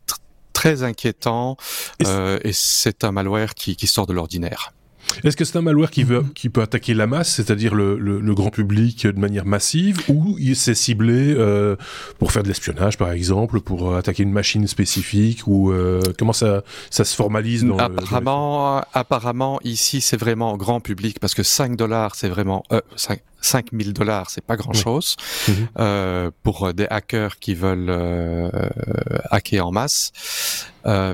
très 0.63 0.83
inquiétant 0.83 1.57
et 1.99 2.53
c'est 2.53 3.03
un 3.03 3.11
malware 3.11 3.53
qui, 3.53 3.75
qui 3.75 3.85
sort 3.85 4.07
de 4.07 4.13
l'ordinaire. 4.13 4.71
Est-ce 5.23 5.37
que 5.37 5.45
c'est 5.45 5.57
un 5.57 5.61
malware 5.61 5.91
qui, 5.91 6.03
veut, 6.03 6.23
qui 6.35 6.49
peut 6.49 6.61
attaquer 6.61 6.93
la 6.93 7.07
masse, 7.07 7.33
c'est-à-dire 7.35 7.75
le, 7.75 7.97
le, 7.97 8.19
le, 8.19 8.35
grand 8.35 8.49
public 8.49 9.05
de 9.07 9.19
manière 9.19 9.45
massive, 9.45 10.01
ou 10.07 10.35
il 10.39 10.55
s'est 10.55 10.75
ciblé 10.75 11.33
euh, 11.37 11.75
pour 12.19 12.31
faire 12.31 12.43
de 12.43 12.47
l'espionnage, 12.47 12.97
par 12.97 13.11
exemple, 13.11 13.59
pour 13.61 13.95
attaquer 13.95 14.23
une 14.23 14.31
machine 14.31 14.67
spécifique, 14.67 15.47
ou 15.47 15.71
euh, 15.71 16.01
comment 16.17 16.33
ça, 16.33 16.63
ça 16.89 17.05
se 17.05 17.15
formalise 17.15 17.63
dans 17.63 17.77
apparemment, 17.77 18.77
le, 18.77 18.83
apparemment, 18.93 19.59
ici, 19.63 20.01
c'est 20.01 20.17
vraiment 20.17 20.57
grand 20.57 20.79
public, 20.79 21.19
parce 21.19 21.33
que 21.33 21.43
5 21.43 21.75
dollars, 21.75 22.15
c'est 22.15 22.29
vraiment... 22.29 22.63
Euh, 22.71 22.81
5, 22.95 23.19
5000 23.43 23.93
dollars, 23.93 24.29
c'est 24.29 24.43
pas 24.43 24.55
grand-chose 24.55 25.15
mhm. 25.47 25.67
euh, 25.79 26.31
pour 26.43 26.73
des 26.73 26.87
hackers 26.89 27.37
qui 27.39 27.53
veulent 27.53 27.89
euh, 27.89 28.49
hacker 29.29 29.67
en 29.67 29.71
masse. 29.71 30.11
Euh, 30.85 31.13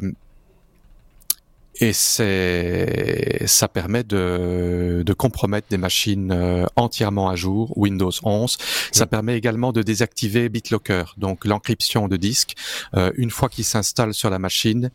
et 1.79 1.93
c'est 1.93 3.43
ça 3.45 3.67
permet 3.67 4.03
de, 4.03 5.03
de 5.05 5.13
compromettre 5.13 5.67
des 5.69 5.77
machines 5.77 6.31
euh, 6.31 6.65
entièrement 6.75 7.29
à 7.29 7.35
jour 7.35 7.77
Windows 7.77 8.11
11 8.23 8.57
ça 8.91 9.05
permet 9.05 9.37
également 9.37 9.71
de 9.71 9.81
désactiver 9.81 10.49
BitLocker 10.49 11.03
donc 11.17 11.45
l'encryption 11.45 12.07
de 12.07 12.17
disque. 12.17 12.55
Euh, 12.95 13.11
une 13.15 13.29
fois 13.31 13.49
qu'il 13.49 13.63
s'installe 13.63 14.13
sur 14.13 14.29
la 14.29 14.39
machine 14.39 14.91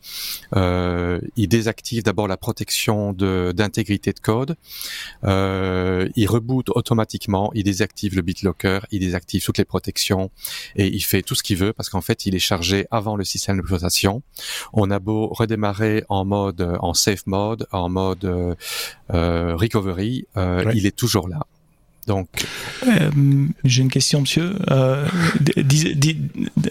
euh, 0.55 1.19
il 1.35 1.47
désactive 1.47 2.03
d'abord 2.03 2.27
la 2.27 2.37
protection 2.37 3.13
de 3.13 3.51
d'intégrité 3.55 4.13
de 4.13 4.19
code. 4.19 4.55
Euh, 5.23 6.07
il 6.15 6.27
reboot 6.27 6.69
automatiquement 6.69 7.51
il 7.55 7.63
désactive 7.63 8.15
le 8.15 8.21
BitLocker 8.21 8.79
il 8.91 8.99
désactive 8.99 9.43
toutes 9.43 9.57
les 9.57 9.65
protections 9.65 10.29
et 10.75 10.87
il 10.87 11.01
fait 11.01 11.23
tout 11.23 11.35
ce 11.35 11.43
qu'il 11.43 11.57
veut 11.57 11.73
parce 11.73 11.89
qu'en 11.89 12.01
fait 12.01 12.25
il 12.25 12.35
est 12.35 12.39
chargé 12.39 12.87
avant 12.91 13.15
le 13.15 13.23
système 13.23 13.57
d'exploitation 13.57 14.21
on 14.73 14.91
a 14.91 14.99
beau 14.99 15.27
redémarrer 15.27 16.03
en 16.09 16.25
mode 16.25 16.74
en 16.81 16.93
safe 16.93 17.25
mode, 17.27 17.67
en 17.71 17.89
mode 17.89 18.25
euh, 18.25 18.55
euh, 19.13 19.55
recovery, 19.55 20.25
euh, 20.37 20.71
il 20.73 20.85
est 20.85 20.95
toujours 20.95 21.27
là. 21.27 21.45
Donc, 22.07 22.27
j'ai 23.63 23.81
une 23.81 23.89
question, 23.89 24.21
monsieur. 24.21 24.53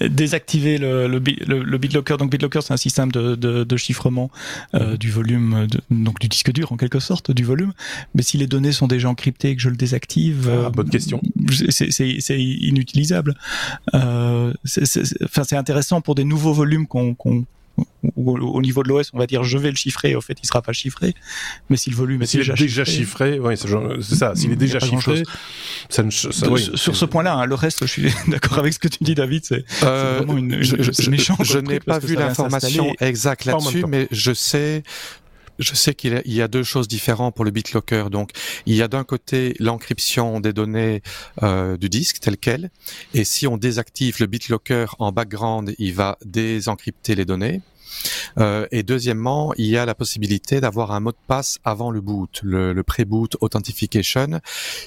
désactiver 0.09 0.79
le, 0.79 1.09
le, 1.09 1.19
le, 1.19 1.79
BitLocker. 1.79 2.17
Donc, 2.19 2.31
BitLocker, 2.31 2.61
c'est 2.63 2.73
un 2.73 2.77
système 2.77 3.11
de, 3.11 3.35
de, 3.35 3.77
chiffrement 3.77 4.31
du 4.73 5.11
volume, 5.11 5.67
donc 5.91 6.21
du 6.21 6.29
disque 6.29 6.53
dur 6.53 6.71
en 6.71 6.77
quelque 6.77 7.01
sorte, 7.01 7.33
du 7.33 7.43
volume. 7.43 7.73
Mais 8.15 8.23
si 8.23 8.39
les 8.39 8.47
données 8.47 8.71
sont 8.71 8.87
déjà 8.87 9.09
encryptées 9.09 9.51
et 9.51 9.57
que 9.57 9.63
je 9.63 9.71
le 9.71 9.77
désactive, 9.77 10.49
ah, 10.67 10.71
bonne 10.71 10.89
question. 10.89 11.21
C'est 11.51 12.41
inutilisable. 12.41 13.35
Enfin, 13.93 14.53
c'est 15.43 15.57
intéressant 15.57 16.01
pour 16.01 16.15
des 16.15 16.23
nouveaux 16.23 16.53
volumes 16.53 16.87
qu'on 16.87 17.17
au, 18.17 18.61
niveau 18.61 18.83
de 18.83 18.89
l'OS, 18.89 19.11
on 19.13 19.19
va 19.19 19.27
dire 19.27 19.45
je 19.45 19.59
vais 19.59 19.71
le 19.71 19.77
chiffrer, 19.77 20.15
au 20.15 20.21
fait 20.21 20.37
il 20.43 20.47
sera 20.47 20.63
pas 20.63 20.73
chiffré, 20.73 21.15
mais 21.69 21.77
si 21.77 21.91
le 21.91 21.97
volume 21.97 22.23
est, 22.23 22.37
déjà, 22.37 22.55
déjà, 22.55 22.85
chiffré, 22.85 23.39
oui, 23.39 23.57
c'est 23.57 24.15
ça, 24.15 24.35
s'il 24.35 24.53
est 24.53 24.57
déjà 24.57 24.79
chiffré, 24.81 25.23
ça 25.89 26.03
ne, 26.03 26.11
ça, 26.11 26.49
oui, 26.49 26.71
sur 26.75 26.97
ce 26.97 27.05
point-là, 27.05 27.35
hein, 27.35 27.47
le 27.47 27.55
reste, 27.55 27.81
je 27.83 27.91
suis 27.91 28.13
d'accord 28.29 28.59
avec 28.59 28.73
ce 28.73 28.79
que 28.79 28.89
tu 28.89 29.03
dis, 29.03 29.15
David, 29.15 29.45
c'est 29.45 29.65
euh, 29.83 30.19
vraiment 30.19 30.37
une, 30.39 30.63
je, 30.63 30.77
je 30.77 31.59
n'ai 31.59 31.81
pas 31.81 31.99
vu 31.99 32.15
l'information 32.15 32.95
exacte 33.01 33.45
là-dessus, 33.45 33.85
mais 33.87 34.09
je 34.11 34.33
sais, 34.33 34.83
je 35.59 35.75
sais 35.75 35.95
qu'il 35.95 36.21
y 36.25 36.43
a 36.43 36.49
deux 36.49 36.63
choses 36.63 36.89
différentes 36.89 37.35
pour 37.35 37.45
le 37.45 37.51
BitLocker. 37.51 38.11
Donc, 38.11 38.31
il 38.67 38.75
y 38.75 38.83
a 38.83 38.89
d'un 38.89 39.05
côté 39.05 39.55
l'encryption 39.59 40.41
des 40.41 40.53
données 40.53 41.03
euh, 41.43 41.77
du 41.77 41.89
disque 41.89 42.21
tel 42.21 42.37
quel, 42.37 42.71
et 43.13 43.25
si 43.25 43.47
on 43.47 43.57
désactive 43.57 44.17
le 44.21 44.27
BitLocker 44.27 44.87
en 44.99 45.13
background, 45.13 45.75
il 45.79 45.95
va 45.95 46.19
désencrypter 46.25 47.15
les 47.15 47.25
données. 47.25 47.61
Euh, 48.39 48.67
et 48.71 48.83
deuxièmement, 48.83 49.53
il 49.57 49.67
y 49.67 49.77
a 49.77 49.87
la 49.87 49.95
possibilité 49.95 50.61
d'avoir 50.61 50.93
un 50.93 51.01
mot 51.01 51.13
de 51.13 51.17
passe 51.27 51.59
avant 51.65 51.91
le 51.91 52.01
boot, 52.01 52.41
le, 52.43 52.73
le 52.73 52.83
pre-boot 52.83 53.37
authentification, 53.41 54.41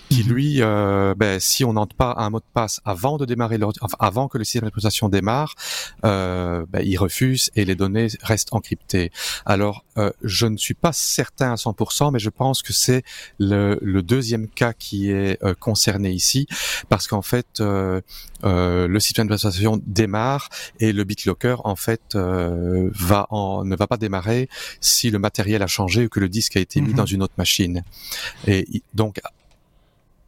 qui 0.09 0.23
mhm. 0.23 0.29
lui, 0.29 0.61
euh, 0.61 1.13
ben, 1.15 1.39
si 1.39 1.63
on 1.63 1.73
n'entre 1.73 1.95
pas 1.95 2.15
un 2.17 2.29
mot 2.29 2.39
de 2.39 2.45
passe 2.53 2.81
avant 2.85 3.17
de 3.17 3.25
démarrer 3.25 3.57
enfin, 3.81 3.97
avant 3.99 4.27
que 4.27 4.37
le 4.37 4.43
système 4.43 4.63
d'exploitation 4.63 5.09
démarre, 5.09 5.55
euh, 6.05 6.65
ben, 6.69 6.81
il 6.85 6.97
refuse 6.97 7.49
et 7.55 7.65
les 7.65 7.75
données 7.75 8.07
restent 8.21 8.53
encryptées. 8.53 9.11
Alors, 9.45 9.83
euh, 9.97 10.11
je 10.23 10.45
ne 10.45 10.57
suis 10.57 10.73
pas 10.73 10.91
certain 10.93 11.51
à 11.51 11.55
100%, 11.55 12.11
mais 12.11 12.19
je 12.19 12.29
pense 12.29 12.61
que 12.61 12.73
c'est 12.73 13.03
le, 13.39 13.79
le, 13.81 14.01
deuxième 14.01 14.47
cas 14.47 14.73
qui 14.73 15.09
est 15.11 15.43
euh, 15.43 15.53
concerné 15.59 16.11
ici, 16.11 16.47
parce 16.89 17.07
qu'en 17.07 17.21
fait, 17.21 17.59
euh, 17.59 18.01
le 18.43 18.99
système 18.99 19.27
d'exploitation 19.27 19.81
démarre 19.85 20.49
et 20.79 20.93
le 20.93 21.03
BitLocker 21.03 21.57
en 21.63 21.75
fait 21.75 22.15
va 22.97 23.27
en, 23.29 23.63
ne 23.63 23.75
va 23.75 23.87
pas 23.87 23.97
démarrer 23.97 24.49
si 24.81 25.09
le 25.09 25.19
matériel 25.19 25.63
a 25.63 25.67
changé 25.67 26.05
ou 26.05 26.09
que 26.09 26.19
le 26.19 26.29
disque 26.29 26.57
a 26.57 26.59
été 26.59 26.81
mis 26.81 26.89
mhm. 26.89 26.95
dans 26.95 27.05
une 27.05 27.23
autre 27.23 27.35
machine. 27.37 27.83
Et 28.47 28.83
donc 28.93 29.19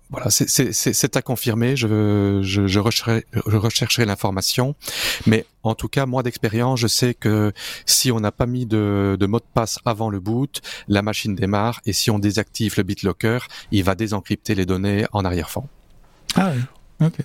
voilà, 0.09 0.31
c'est 0.31 1.15
à 1.15 1.21
confirmer. 1.21 1.75
Je, 1.75 2.39
je, 2.41 2.65
je 2.65 2.79
rechercherai, 2.79 3.25
je 3.45 3.55
rechercherai 3.55 4.05
l'information, 4.05 4.75
mais 5.27 5.45
en 5.61 5.75
tout 5.75 5.87
cas, 5.87 6.07
moi 6.07 6.23
d'expérience, 6.23 6.79
je 6.79 6.87
sais 6.87 7.13
que 7.13 7.53
si 7.85 8.11
on 8.11 8.19
n'a 8.19 8.31
pas 8.31 8.47
mis 8.47 8.65
de, 8.65 9.17
de, 9.19 9.25
mot 9.27 9.39
de 9.39 9.45
passe 9.53 9.77
avant 9.85 10.09
le 10.09 10.19
boot, 10.19 10.61
la 10.87 11.03
machine 11.03 11.35
démarre 11.35 11.79
et 11.85 11.93
si 11.93 12.09
on 12.09 12.17
désactive 12.17 12.73
le 12.77 12.83
BitLocker, 12.83 13.39
il 13.71 13.83
va 13.83 13.93
désencrypter 13.93 14.55
les 14.55 14.65
données 14.65 15.05
en 15.11 15.25
arrière-fond. 15.25 15.67
Ah 16.35 16.53
oui, 16.55 17.05
ok. 17.05 17.19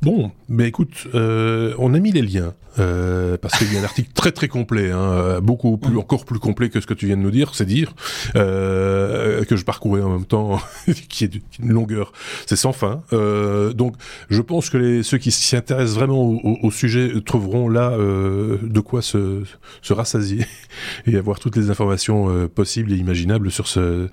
Bon, 0.00 0.30
mais 0.48 0.68
écoute, 0.68 1.08
euh, 1.14 1.74
on 1.78 1.92
a 1.92 1.98
mis 1.98 2.12
les 2.12 2.22
liens 2.22 2.54
euh, 2.78 3.36
parce 3.36 3.58
qu'il 3.58 3.72
y 3.72 3.76
a 3.76 3.80
un 3.80 3.84
article 3.84 4.10
très 4.14 4.30
très 4.30 4.46
complet, 4.46 4.92
hein, 4.92 5.00
euh, 5.00 5.40
beaucoup 5.40 5.76
plus 5.76 5.98
encore 5.98 6.24
plus 6.24 6.38
complet 6.38 6.70
que 6.70 6.80
ce 6.80 6.86
que 6.86 6.94
tu 6.94 7.06
viens 7.06 7.16
de 7.16 7.22
nous 7.22 7.32
dire, 7.32 7.52
c'est 7.52 7.66
dire 7.66 7.92
euh, 8.36 9.44
que 9.44 9.56
je 9.56 9.64
parcourais 9.64 10.02
en 10.02 10.10
même 10.10 10.24
temps, 10.24 10.60
qui 11.08 11.24
est 11.24 11.28
d'une 11.28 11.72
longueur, 11.72 12.12
c'est 12.46 12.54
sans 12.54 12.72
fin. 12.72 13.02
Euh, 13.12 13.72
donc, 13.72 13.96
je 14.30 14.40
pense 14.40 14.70
que 14.70 14.78
les, 14.78 15.02
ceux 15.02 15.18
qui 15.18 15.32
s'y 15.32 15.56
intéressent 15.56 15.96
vraiment 15.96 16.22
au, 16.22 16.58
au, 16.62 16.70
sujet 16.70 17.10
trouveront 17.26 17.68
là 17.68 17.90
euh, 17.90 18.58
de 18.62 18.80
quoi 18.80 19.02
se, 19.02 19.42
se 19.82 19.92
rassasier 19.92 20.46
et 21.06 21.16
avoir 21.16 21.40
toutes 21.40 21.56
les 21.56 21.70
informations 21.70 22.46
possibles 22.46 22.92
et 22.92 22.96
imaginables 22.96 23.50
sur 23.50 23.66
ce 23.66 24.08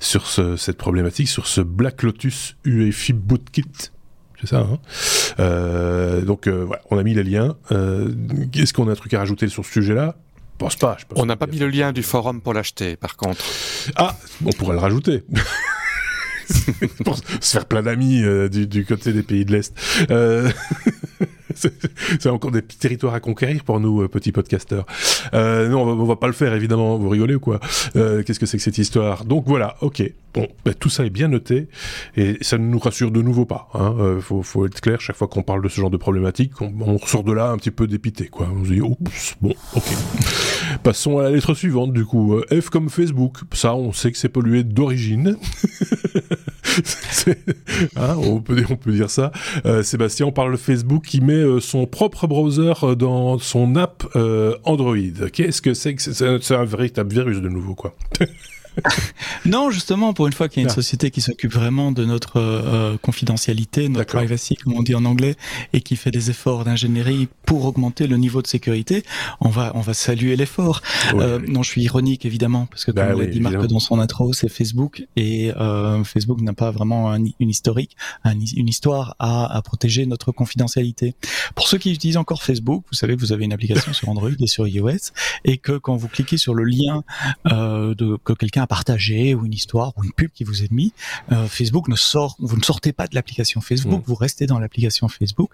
sur 0.00 0.26
ce, 0.26 0.56
cette 0.56 0.76
problématique, 0.76 1.28
sur 1.28 1.46
ce 1.46 1.62
Black 1.62 2.02
Lotus 2.02 2.56
UEFI 2.64 3.14
Bootkit 3.14 3.91
c'est 4.42 4.48
ça. 4.48 4.58
Hein 4.58 4.78
euh, 5.38 6.22
donc 6.22 6.48
euh, 6.48 6.64
voilà, 6.64 6.82
on 6.90 6.98
a 6.98 7.02
mis 7.02 7.14
les 7.14 7.22
liens. 7.22 7.56
Euh, 7.70 8.10
Est-ce 8.54 8.72
qu'on 8.72 8.88
a 8.88 8.92
un 8.92 8.96
truc 8.96 9.14
à 9.14 9.18
rajouter 9.18 9.48
sur 9.48 9.64
ce 9.64 9.72
sujet-là? 9.72 10.16
Pense 10.58 10.76
pas. 10.76 10.96
on 11.16 11.26
n'a 11.26 11.36
pas 11.36 11.46
mis 11.46 11.58
le 11.58 11.68
lien 11.68 11.92
du 11.92 12.02
forum 12.02 12.40
pour 12.40 12.52
l'acheter, 12.52 12.96
par 12.96 13.16
contre. 13.16 13.42
Ah, 13.96 14.16
on 14.44 14.50
pourrait 14.50 14.74
le 14.74 14.80
rajouter. 14.80 15.24
pour 17.04 17.16
se 17.16 17.22
faire 17.40 17.66
plein 17.66 17.82
d'amis 17.82 18.22
euh, 18.22 18.48
du, 18.48 18.84
côté 18.84 19.12
des 19.12 19.22
pays 19.22 19.44
de 19.44 19.52
l'Est. 19.52 19.74
Euh... 20.10 20.50
c'est 22.20 22.28
encore 22.28 22.50
des 22.50 22.62
petits 22.62 22.78
territoires 22.78 23.14
à 23.14 23.20
conquérir 23.20 23.64
pour 23.64 23.80
nous, 23.80 24.02
euh, 24.02 24.08
petits 24.08 24.32
podcasteurs. 24.32 24.86
Euh, 25.34 25.68
non, 25.68 25.82
on 25.82 25.96
va, 25.96 26.04
va, 26.04 26.16
pas 26.16 26.26
le 26.26 26.32
faire, 26.32 26.54
évidemment. 26.54 26.98
Vous 26.98 27.08
rigolez 27.08 27.34
ou 27.34 27.40
quoi? 27.40 27.60
Euh, 27.96 28.22
Qu'est-ce 28.22 28.40
que 28.40 28.46
c'est 28.46 28.56
que 28.56 28.62
cette 28.62 28.78
histoire? 28.78 29.24
Donc 29.24 29.44
voilà, 29.46 29.76
ok. 29.80 30.02
Bon, 30.34 30.48
ben, 30.64 30.72
tout 30.72 30.88
ça 30.88 31.04
est 31.04 31.10
bien 31.10 31.28
noté 31.28 31.68
et 32.16 32.38
ça 32.40 32.56
ne 32.56 32.64
nous 32.64 32.78
rassure 32.78 33.10
de 33.10 33.20
nouveau 33.20 33.44
pas. 33.44 33.68
Hein. 33.74 33.94
Euh, 33.98 34.20
faut, 34.20 34.42
faut, 34.42 34.64
être 34.66 34.80
clair, 34.80 35.00
chaque 35.00 35.16
fois 35.16 35.28
qu'on 35.28 35.42
parle 35.42 35.62
de 35.62 35.68
ce 35.68 35.78
genre 35.78 35.90
de 35.90 35.98
problématique, 35.98 36.60
on, 36.62 36.72
on 36.80 36.96
ressort 36.96 37.22
de 37.22 37.32
là 37.32 37.50
un 37.50 37.58
petit 37.58 37.70
peu 37.70 37.86
dépité, 37.86 38.28
quoi. 38.28 38.48
On 38.54 38.64
se 38.64 38.72
dit, 38.72 38.80
oups, 38.80 39.36
bon, 39.42 39.54
ok. 39.74 39.84
Passons 40.82 41.18
à 41.18 41.24
la 41.24 41.30
lettre 41.30 41.54
suivante, 41.54 41.92
du 41.92 42.06
coup. 42.06 42.40
F 42.50 42.70
comme 42.70 42.88
Facebook. 42.88 43.38
Ça, 43.52 43.74
on 43.74 43.92
sait 43.92 44.10
que 44.10 44.18
c'est 44.18 44.30
pollué 44.30 44.64
d'origine. 44.64 45.36
hein, 47.96 48.16
on, 48.18 48.40
peut, 48.40 48.64
dire 48.86 49.10
ça. 49.10 49.32
Euh, 49.66 49.82
Sébastien, 49.82 50.26
on 50.26 50.32
parle 50.32 50.52
de 50.52 50.56
Facebook 50.56 51.04
qui 51.04 51.20
met 51.20 51.34
euh, 51.34 51.60
son 51.60 51.86
propre 51.86 52.26
browser 52.26 52.72
euh, 52.82 52.94
dans 52.94 53.38
son 53.38 53.76
app 53.76 54.04
Android. 54.64 54.96
Qu'est-ce 55.32 55.62
que 55.62 55.74
c'est 55.74 55.94
que 55.94 56.02
c'est 56.02 56.54
un 56.54 56.64
véritable 56.64 57.12
virus 57.12 57.40
de 57.40 57.48
nouveau, 57.48 57.74
quoi. 57.74 57.94
non, 59.46 59.70
justement, 59.70 60.12
pour 60.12 60.26
une 60.26 60.32
fois 60.32 60.48
qu'il 60.48 60.62
y 60.62 60.64
a 60.64 60.64
une 60.64 60.70
ah. 60.70 60.74
société 60.74 61.10
qui 61.10 61.20
s'occupe 61.20 61.52
vraiment 61.52 61.92
de 61.92 62.04
notre 62.04 62.40
euh, 62.40 62.96
confidentialité, 62.98 63.88
notre 63.88 64.14
privacy, 64.16 64.56
comme 64.56 64.74
on 64.74 64.82
dit 64.82 64.94
en 64.94 65.04
anglais, 65.04 65.36
et 65.72 65.80
qui 65.80 65.96
fait 65.96 66.10
des 66.10 66.30
efforts 66.30 66.64
d'ingénierie 66.64 67.28
pour 67.46 67.64
augmenter 67.64 68.06
le 68.06 68.16
niveau 68.16 68.42
de 68.42 68.46
sécurité, 68.46 69.04
on 69.40 69.48
va, 69.48 69.72
on 69.74 69.80
va 69.80 69.94
saluer 69.94 70.36
l'effort. 70.36 70.82
Euh, 71.14 71.38
non, 71.46 71.62
je 71.62 71.70
suis 71.70 71.82
ironique 71.82 72.24
évidemment, 72.24 72.66
parce 72.66 72.84
que 72.84 72.90
comme 72.90 73.06
bah 73.06 73.14
l'a 73.14 73.26
dit 73.26 73.40
Marc 73.40 73.66
dans 73.66 73.80
son 73.80 73.98
intro, 73.98 74.32
c'est 74.32 74.48
Facebook 74.48 75.06
et 75.16 75.52
euh, 75.56 76.02
Facebook 76.04 76.40
n'a 76.40 76.52
pas 76.52 76.70
vraiment 76.70 77.14
une 77.14 77.50
historique, 77.50 77.96
une 78.24 78.68
histoire 78.68 79.16
à, 79.18 79.56
à, 79.56 79.62
protéger 79.62 80.06
notre 80.06 80.32
confidentialité. 80.32 81.14
Pour 81.54 81.68
ceux 81.68 81.78
qui 81.78 81.92
utilisent 81.92 82.16
encore 82.16 82.42
Facebook, 82.42 82.84
vous 82.90 82.96
savez 82.96 83.16
que 83.16 83.20
vous 83.20 83.32
avez 83.32 83.44
une 83.44 83.52
application 83.52 83.92
sur 83.92 84.08
Android 84.08 84.30
et 84.38 84.46
sur 84.46 84.66
iOS, 84.66 85.12
et 85.44 85.58
que 85.58 85.78
quand 85.78 85.96
vous 85.96 86.08
cliquez 86.08 86.36
sur 86.36 86.54
le 86.54 86.64
lien 86.64 87.04
euh, 87.50 87.94
de 87.94 88.16
que 88.24 88.32
quelqu'un 88.32 88.61
à 88.62 88.66
partager 88.66 89.34
ou 89.34 89.44
une 89.46 89.52
histoire 89.52 89.92
ou 89.96 90.04
une 90.04 90.12
pub 90.12 90.30
qui 90.30 90.44
vous 90.44 90.62
est 90.62 90.70
mis, 90.70 90.92
euh, 91.32 91.46
Facebook 91.46 91.88
ne 91.88 91.96
sort, 91.96 92.36
vous 92.38 92.56
ne 92.56 92.62
sortez 92.62 92.92
pas 92.92 93.06
de 93.06 93.14
l'application 93.14 93.60
Facebook, 93.60 94.00
mmh. 94.00 94.04
vous 94.06 94.14
restez 94.14 94.46
dans 94.46 94.58
l'application 94.58 95.08
Facebook 95.08 95.50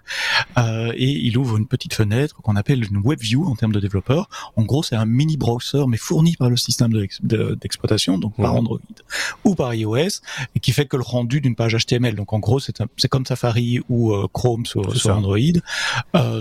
euh, 0.57 0.91
et 0.95 1.09
il 1.09 1.37
ouvre 1.37 1.57
une 1.57 1.67
petite 1.67 1.93
fenêtre 1.93 2.41
qu'on 2.41 2.55
appelle 2.55 2.83
une 2.83 2.97
web 2.97 3.19
view 3.19 3.45
en 3.45 3.55
termes 3.55 3.71
de 3.71 3.79
développeur. 3.79 4.29
En 4.55 4.63
gros, 4.63 4.83
c'est 4.83 4.95
un 4.95 5.05
mini 5.05 5.37
browser 5.37 5.85
mais 5.87 5.97
fourni 5.97 6.35
par 6.35 6.49
le 6.49 6.57
système 6.57 6.93
d'exploitation, 7.21 8.17
donc 8.17 8.35
par 8.35 8.53
mmh. 8.53 8.57
Android 8.57 8.79
ou 9.43 9.55
par 9.55 9.73
iOS, 9.73 10.21
et 10.55 10.59
qui 10.59 10.71
fait 10.71 10.85
que 10.85 10.97
le 10.97 11.03
rendu 11.03 11.41
d'une 11.41 11.55
page 11.55 11.75
HTML. 11.75 12.15
Donc 12.15 12.33
en 12.33 12.39
gros, 12.39 12.59
c'est 12.59 13.07
comme 13.09 13.25
Safari 13.25 13.79
ou 13.89 14.13
euh, 14.13 14.27
Chrome 14.31 14.65
sur, 14.65 14.95
sur 14.95 15.15
Android, 15.15 15.37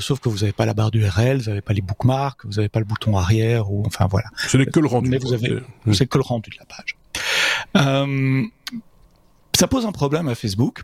sauf 0.00 0.20
que 0.20 0.28
vous 0.28 0.38
n'avez 0.38 0.52
pas 0.52 0.66
la 0.66 0.74
barre 0.74 0.90
d'URL, 0.90 1.38
vous 1.38 1.48
n'avez 1.48 1.60
pas 1.60 1.72
les 1.72 1.82
bookmarks, 1.82 2.44
vous 2.44 2.54
n'avez 2.54 2.68
pas 2.68 2.78
le 2.78 2.84
bouton 2.84 3.16
arrière 3.16 3.70
ou 3.70 3.82
enfin 3.86 4.06
voilà. 4.10 4.28
Ce 4.46 4.56
n'est 4.56 4.66
que 4.66 4.80
le 4.80 4.86
rendu. 4.86 5.10
Mais 5.10 5.18
vous 5.18 5.32
avez, 5.32 5.58
c'est 5.92 6.06
que 6.06 6.18
le 6.18 6.24
rendu 6.24 6.50
la 6.58 6.66
page. 6.66 6.96
Euh, 7.76 8.44
ça 9.58 9.66
pose 9.66 9.86
un 9.86 9.92
problème 9.92 10.28
à 10.28 10.34
Facebook. 10.34 10.82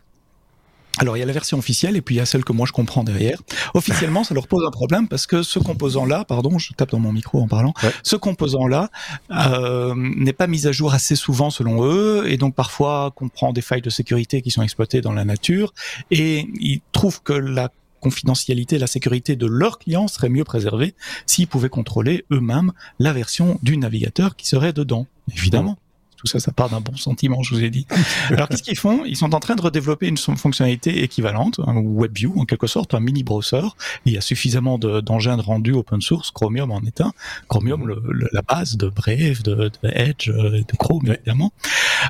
Alors 0.97 1.17
il 1.17 1.19
y 1.19 1.23
a 1.23 1.25
la 1.25 1.33
version 1.33 1.57
officielle 1.57 1.97
et 1.97 2.01
puis 2.01 2.15
il 2.15 2.17
y 2.19 2.21
a 2.21 2.25
celle 2.25 2.45
que 2.45 2.53
moi 2.53 2.65
je 2.65 2.71
comprends 2.71 3.03
derrière. 3.03 3.41
Officiellement, 3.73 4.23
ça 4.23 4.33
leur 4.33 4.47
pose 4.47 4.65
un 4.65 4.71
problème 4.71 5.09
parce 5.09 5.27
que 5.27 5.43
ce 5.43 5.59
composant-là, 5.59 6.23
pardon, 6.23 6.57
je 6.57 6.71
tape 6.73 6.91
dans 6.91 6.99
mon 6.99 7.11
micro 7.11 7.41
en 7.41 7.47
parlant, 7.47 7.73
ce 8.01 8.15
composant-là 8.15 8.89
euh, 9.31 9.93
n'est 9.95 10.33
pas 10.33 10.47
mis 10.47 10.67
à 10.67 10.71
jour 10.71 10.93
assez 10.93 11.17
souvent 11.17 11.49
selon 11.49 11.85
eux 11.85 12.23
et 12.27 12.37
donc 12.37 12.55
parfois 12.55 13.11
comprend 13.13 13.51
des 13.51 13.61
failles 13.61 13.81
de 13.81 13.89
sécurité 13.89 14.41
qui 14.41 14.51
sont 14.51 14.61
exploitées 14.61 15.01
dans 15.01 15.11
la 15.11 15.25
nature 15.25 15.73
et 16.11 16.47
ils 16.59 16.79
trouvent 16.93 17.21
que 17.21 17.33
la 17.33 17.69
confidentialité, 17.99 18.77
la 18.77 18.87
sécurité 18.87 19.35
de 19.35 19.45
leurs 19.45 19.79
clients 19.79 20.07
serait 20.07 20.29
mieux 20.29 20.43
préservée 20.43 20.95
s'ils 21.25 21.47
pouvaient 21.47 21.69
contrôler 21.69 22.25
eux-mêmes 22.31 22.71
la 22.99 23.13
version 23.13 23.59
du 23.63 23.77
navigateur 23.77 24.35
qui 24.35 24.47
serait 24.47 24.73
dedans, 24.73 25.07
évidemment 25.31 25.77
ça, 26.25 26.39
ça 26.39 26.51
part 26.51 26.69
d'un 26.69 26.81
bon 26.81 26.95
sentiment, 26.95 27.43
je 27.43 27.55
vous 27.55 27.63
ai 27.63 27.69
dit. 27.69 27.87
Alors, 28.29 28.49
qu'est-ce 28.49 28.63
qu'ils 28.63 28.77
font? 28.77 29.03
Ils 29.05 29.17
sont 29.17 29.33
en 29.33 29.39
train 29.39 29.55
de 29.55 29.61
redévelopper 29.61 30.07
une 30.07 30.17
fonctionnalité 30.17 31.03
équivalente, 31.03 31.59
un 31.65 31.81
WebView 31.81 32.33
en 32.37 32.45
quelque 32.45 32.67
sorte, 32.67 32.93
un 32.93 32.99
mini 32.99 33.23
browser. 33.23 33.61
Il 34.05 34.13
y 34.13 34.17
a 34.17 34.21
suffisamment 34.21 34.77
d'engins 34.77 35.37
de, 35.37 35.41
rendus 35.41 35.73
open 35.73 36.01
source, 36.01 36.31
Chromium 36.31 36.71
en 36.71 36.81
est 36.81 37.01
un. 37.01 37.13
Chromium, 37.47 37.93
la 38.31 38.41
base 38.41 38.77
de 38.77 38.89
Brave, 38.89 39.43
de, 39.43 39.71
Edge, 39.83 40.29
euh, 40.29 40.61
de 40.61 40.77
Chrome 40.77 41.07
évidemment, 41.07 41.51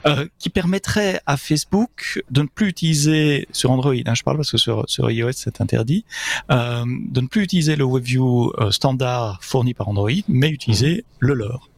euh, 0.05 0.27
qui 0.39 0.49
permettrait 0.49 1.21
à 1.25 1.37
Facebook 1.37 2.23
de 2.31 2.41
ne 2.41 2.47
plus 2.47 2.67
utiliser 2.67 3.47
sur 3.51 3.71
Android, 3.71 3.93
hein, 3.93 4.13
je 4.15 4.23
parle 4.23 4.37
parce 4.37 4.51
que 4.51 4.57
sur, 4.57 4.85
iOS 5.11 5.31
c'est 5.33 5.61
interdit, 5.61 6.05
euh, 6.51 6.83
de 6.85 7.21
ne 7.21 7.27
plus 7.27 7.43
utiliser 7.43 7.75
le 7.75 7.85
WebView 7.85 8.53
standard 8.71 9.39
fourni 9.41 9.73
par 9.73 9.89
Android, 9.89 10.11
mais 10.27 10.49
utiliser 10.49 11.05
le 11.19 11.33
leur 11.33 11.69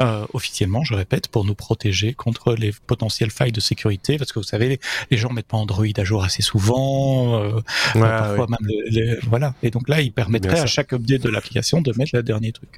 euh, 0.00 0.26
officiellement, 0.32 0.84
je 0.84 0.94
répète, 0.94 1.28
pour 1.28 1.44
nous 1.44 1.54
protéger 1.54 2.14
contre 2.14 2.54
les 2.54 2.72
potentielles 2.86 3.30
failles 3.30 3.52
de 3.52 3.60
sécurité, 3.60 4.18
parce 4.18 4.32
que 4.32 4.38
vous 4.38 4.44
savez, 4.44 4.80
les, 5.10 5.16
gens 5.16 5.30
mettent 5.30 5.46
pas 5.46 5.56
Android 5.56 5.86
à 5.96 6.04
jour 6.04 6.24
assez 6.24 6.42
souvent, 6.42 7.40
euh, 7.40 7.60
parfois 7.94 8.46
même 8.48 8.68
les, 8.86 9.16
voilà. 9.28 9.54
Et 9.62 9.70
donc 9.70 9.88
là, 9.88 10.00
ils 10.00 10.12
permettraient 10.12 10.60
à 10.60 10.66
chaque 10.66 10.92
update 10.92 11.22
de 11.22 11.28
l'application 11.28 11.80
de 11.80 11.92
mettre 11.96 12.12
le 12.14 12.22
dernier 12.22 12.52
truc. 12.52 12.70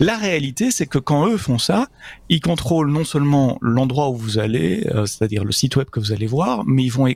La 0.00 0.16
réalité, 0.16 0.70
c'est 0.70 0.86
que 0.86 0.98
quand 0.98 1.26
eux 1.28 1.36
font 1.36 1.58
ça, 1.58 1.88
ils 2.28 2.40
contrôlent 2.40 2.90
non 2.90 3.04
seulement 3.04 3.58
l'endroit 3.60 4.10
où 4.10 4.16
vous 4.16 4.38
allez, 4.38 4.86
euh, 4.88 5.06
c'est-à-dire 5.06 5.44
le 5.44 5.52
site 5.52 5.76
web 5.76 5.88
que 5.88 6.00
vous 6.00 6.12
allez 6.12 6.26
voir, 6.26 6.64
mais 6.66 6.84
ils 6.84 6.92
vont 6.92 7.06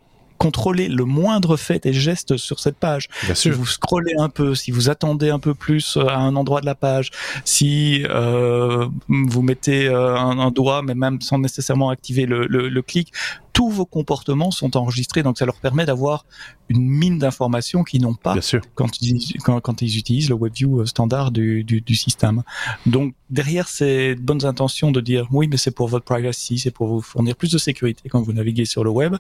contrôler 0.41 0.89
le 0.89 1.05
moindre 1.05 1.59
fait 1.59 1.85
et 1.85 1.93
geste 1.93 2.39
sur 2.39 2.61
cette 2.61 2.77
page. 2.77 3.09
si 3.35 3.51
vous 3.51 3.67
scrollez 3.67 4.15
un 4.19 4.31
peu, 4.31 4.55
si 4.55 4.71
vous 4.71 4.89
attendez 4.89 5.29
un 5.29 5.39
peu 5.39 5.55
plus 5.55 5.99
euh, 5.99 6.07
à 6.07 6.17
un 6.17 6.35
endroit 6.35 6.63
de 6.63 6.67
la 6.67 6.75
page, 6.75 7.11
si 7.45 8.05
euh, 8.09 8.87
vous 9.09 9.43
mettez 9.43 9.87
euh, 9.87 10.17
un, 10.17 10.51
doigt, 10.51 10.81
mais 10.83 10.95
même 10.95 11.21
sans 11.21 11.39
nécessairement 11.39 11.91
activer 11.91 12.25
le, 12.25 12.47
le, 12.47 12.71
le 12.71 12.83
clic, 12.83 13.13
tous 13.61 13.69
vos 13.69 13.85
comportements 13.85 14.51
sont 14.51 14.75
enregistrés, 14.79 15.23
donc 15.23 15.37
ça 15.37 15.45
leur 15.45 15.57
permet 15.57 15.85
d'avoir 15.85 16.25
une 16.71 16.89
mine 16.89 17.19
d'informations 17.19 17.85
qu'ils 17.85 18.01
n'ont 18.01 18.15
pas 18.15 18.37
Quand, 18.75 19.03
ils, 19.03 19.37
quand, 19.43 19.83
ils 19.83 19.99
utilisent 19.99 20.31
le 20.31 20.37
WebView 20.37 20.87
standard 20.87 21.31
du, 21.31 21.63
du, 21.63 21.83
du, 21.83 21.95
système. 21.95 22.43
Donc 22.87 23.13
derrière 23.29 23.69
ces 23.69 24.15
bonnes 24.15 24.47
intentions 24.47 24.93
de 24.93 25.01
dire 25.03 25.27
oui, 25.31 25.47
mais 25.47 25.59
c'est 25.59 25.73
pour 25.73 25.89
votre 25.89 26.07
privacy, 26.07 26.59
c'est 26.59 26.71
pour 26.71 26.89
vous 26.89 27.03
fournir 27.03 27.37
plus 27.37 27.51
de 27.51 27.59
sécurité 27.59 28.09
quand 28.09 28.23
vous 28.23 28.33
naviguez 28.33 28.65
sur 28.65 28.83
le 28.83 28.91
web. 28.91 29.17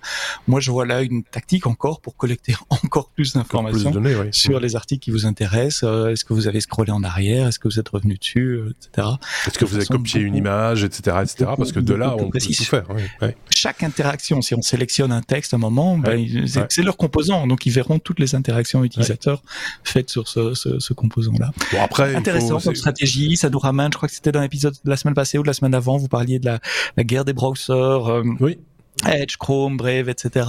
Moi, 0.47 0.61
je 0.61 0.71
vois 0.71 0.87
là 0.87 1.03
une 1.03 1.23
tactique 1.23 1.67
encore 1.67 2.01
pour 2.01 2.17
collecter 2.17 2.55
encore 2.71 3.11
plus 3.11 3.35
d'informations 3.35 3.93
sur 4.31 4.59
les 4.59 4.75
articles 4.75 5.03
qui 5.03 5.11
vous 5.11 5.27
intéressent. 5.27 5.83
Euh, 5.83 6.13
est-ce 6.13 6.25
que 6.25 6.33
vous 6.33 6.49
avez 6.49 6.61
scrollé 6.61 6.93
en 6.93 7.03
arrière 7.03 7.49
Est-ce 7.49 7.59
que 7.59 7.69
vous 7.69 7.79
êtes 7.79 7.89
revenu 7.89 8.17
dessus, 8.17 8.53
euh, 8.53 8.75
etc. 8.81 9.09
Est-ce 9.47 9.59
que 9.59 9.65
vous 9.65 9.77
avez 9.77 9.87
copié 9.87 10.21
une 10.21 10.37
image, 10.37 10.85
etc., 10.85 11.19
etc. 11.23 11.51
Parce 11.59 11.73
que 11.73 11.81
de 11.81 11.95
là, 11.95 12.17
on 12.17 12.31
peut 12.31 12.39
tout 12.39 12.65
faire. 12.65 12.87
Chaque 13.51 13.83
interaction, 13.83 14.30
si 14.41 14.55
on 14.55 14.63
sélectionne 14.63 15.13
un 15.13 15.23
texte 15.23 15.55
à 15.55 15.57
un 15.57 15.61
moment, 15.61 15.99
ben, 15.99 16.47
c'est 16.69 16.83
leur 16.83 16.97
composant, 16.97 17.47
donc 17.47 17.67
ils 17.67 17.73
verront 17.73 17.99
toutes 17.99 18.21
les 18.21 18.35
interactions 18.35 18.85
utilisateurs 18.85 19.43
faites 19.85 20.11
sur 20.11 20.29
ce, 20.29 20.55
ce, 20.55 20.79
ce 20.79 20.93
composant-là. 20.93 21.53
Bon 21.73 21.83
après, 21.83 22.15
intéressant 22.15 22.61
comme 22.61 22.75
stratégie, 22.75 23.37
ça 23.37 23.51
nous 23.51 23.59
ramène, 23.59 23.93
je 23.93 23.97
crois 23.97 24.09
que 24.09 24.15
c'était 24.15 24.33
dans 24.33 24.41
l'épisode 24.41 24.75
de 24.85 24.91
la 24.91 24.97
semaine 24.97 25.15
passée 25.15 25.39
ou 25.39 25.43
de 25.43 25.47
la 25.47 25.53
semaine 25.53 25.75
avant, 25.75 25.97
vous 25.97 26.09
parliez 26.09 26.39
de 26.39 26.47
la, 26.47 26.61
la 26.97 27.05
guerre 27.05 27.25
des 27.25 27.33
browsers. 27.33 27.73
Euh, 27.73 28.23
oui. 28.41 28.59
Edge, 29.09 29.37
Chrome, 29.39 29.77
Brave, 29.77 30.09
etc. 30.09 30.47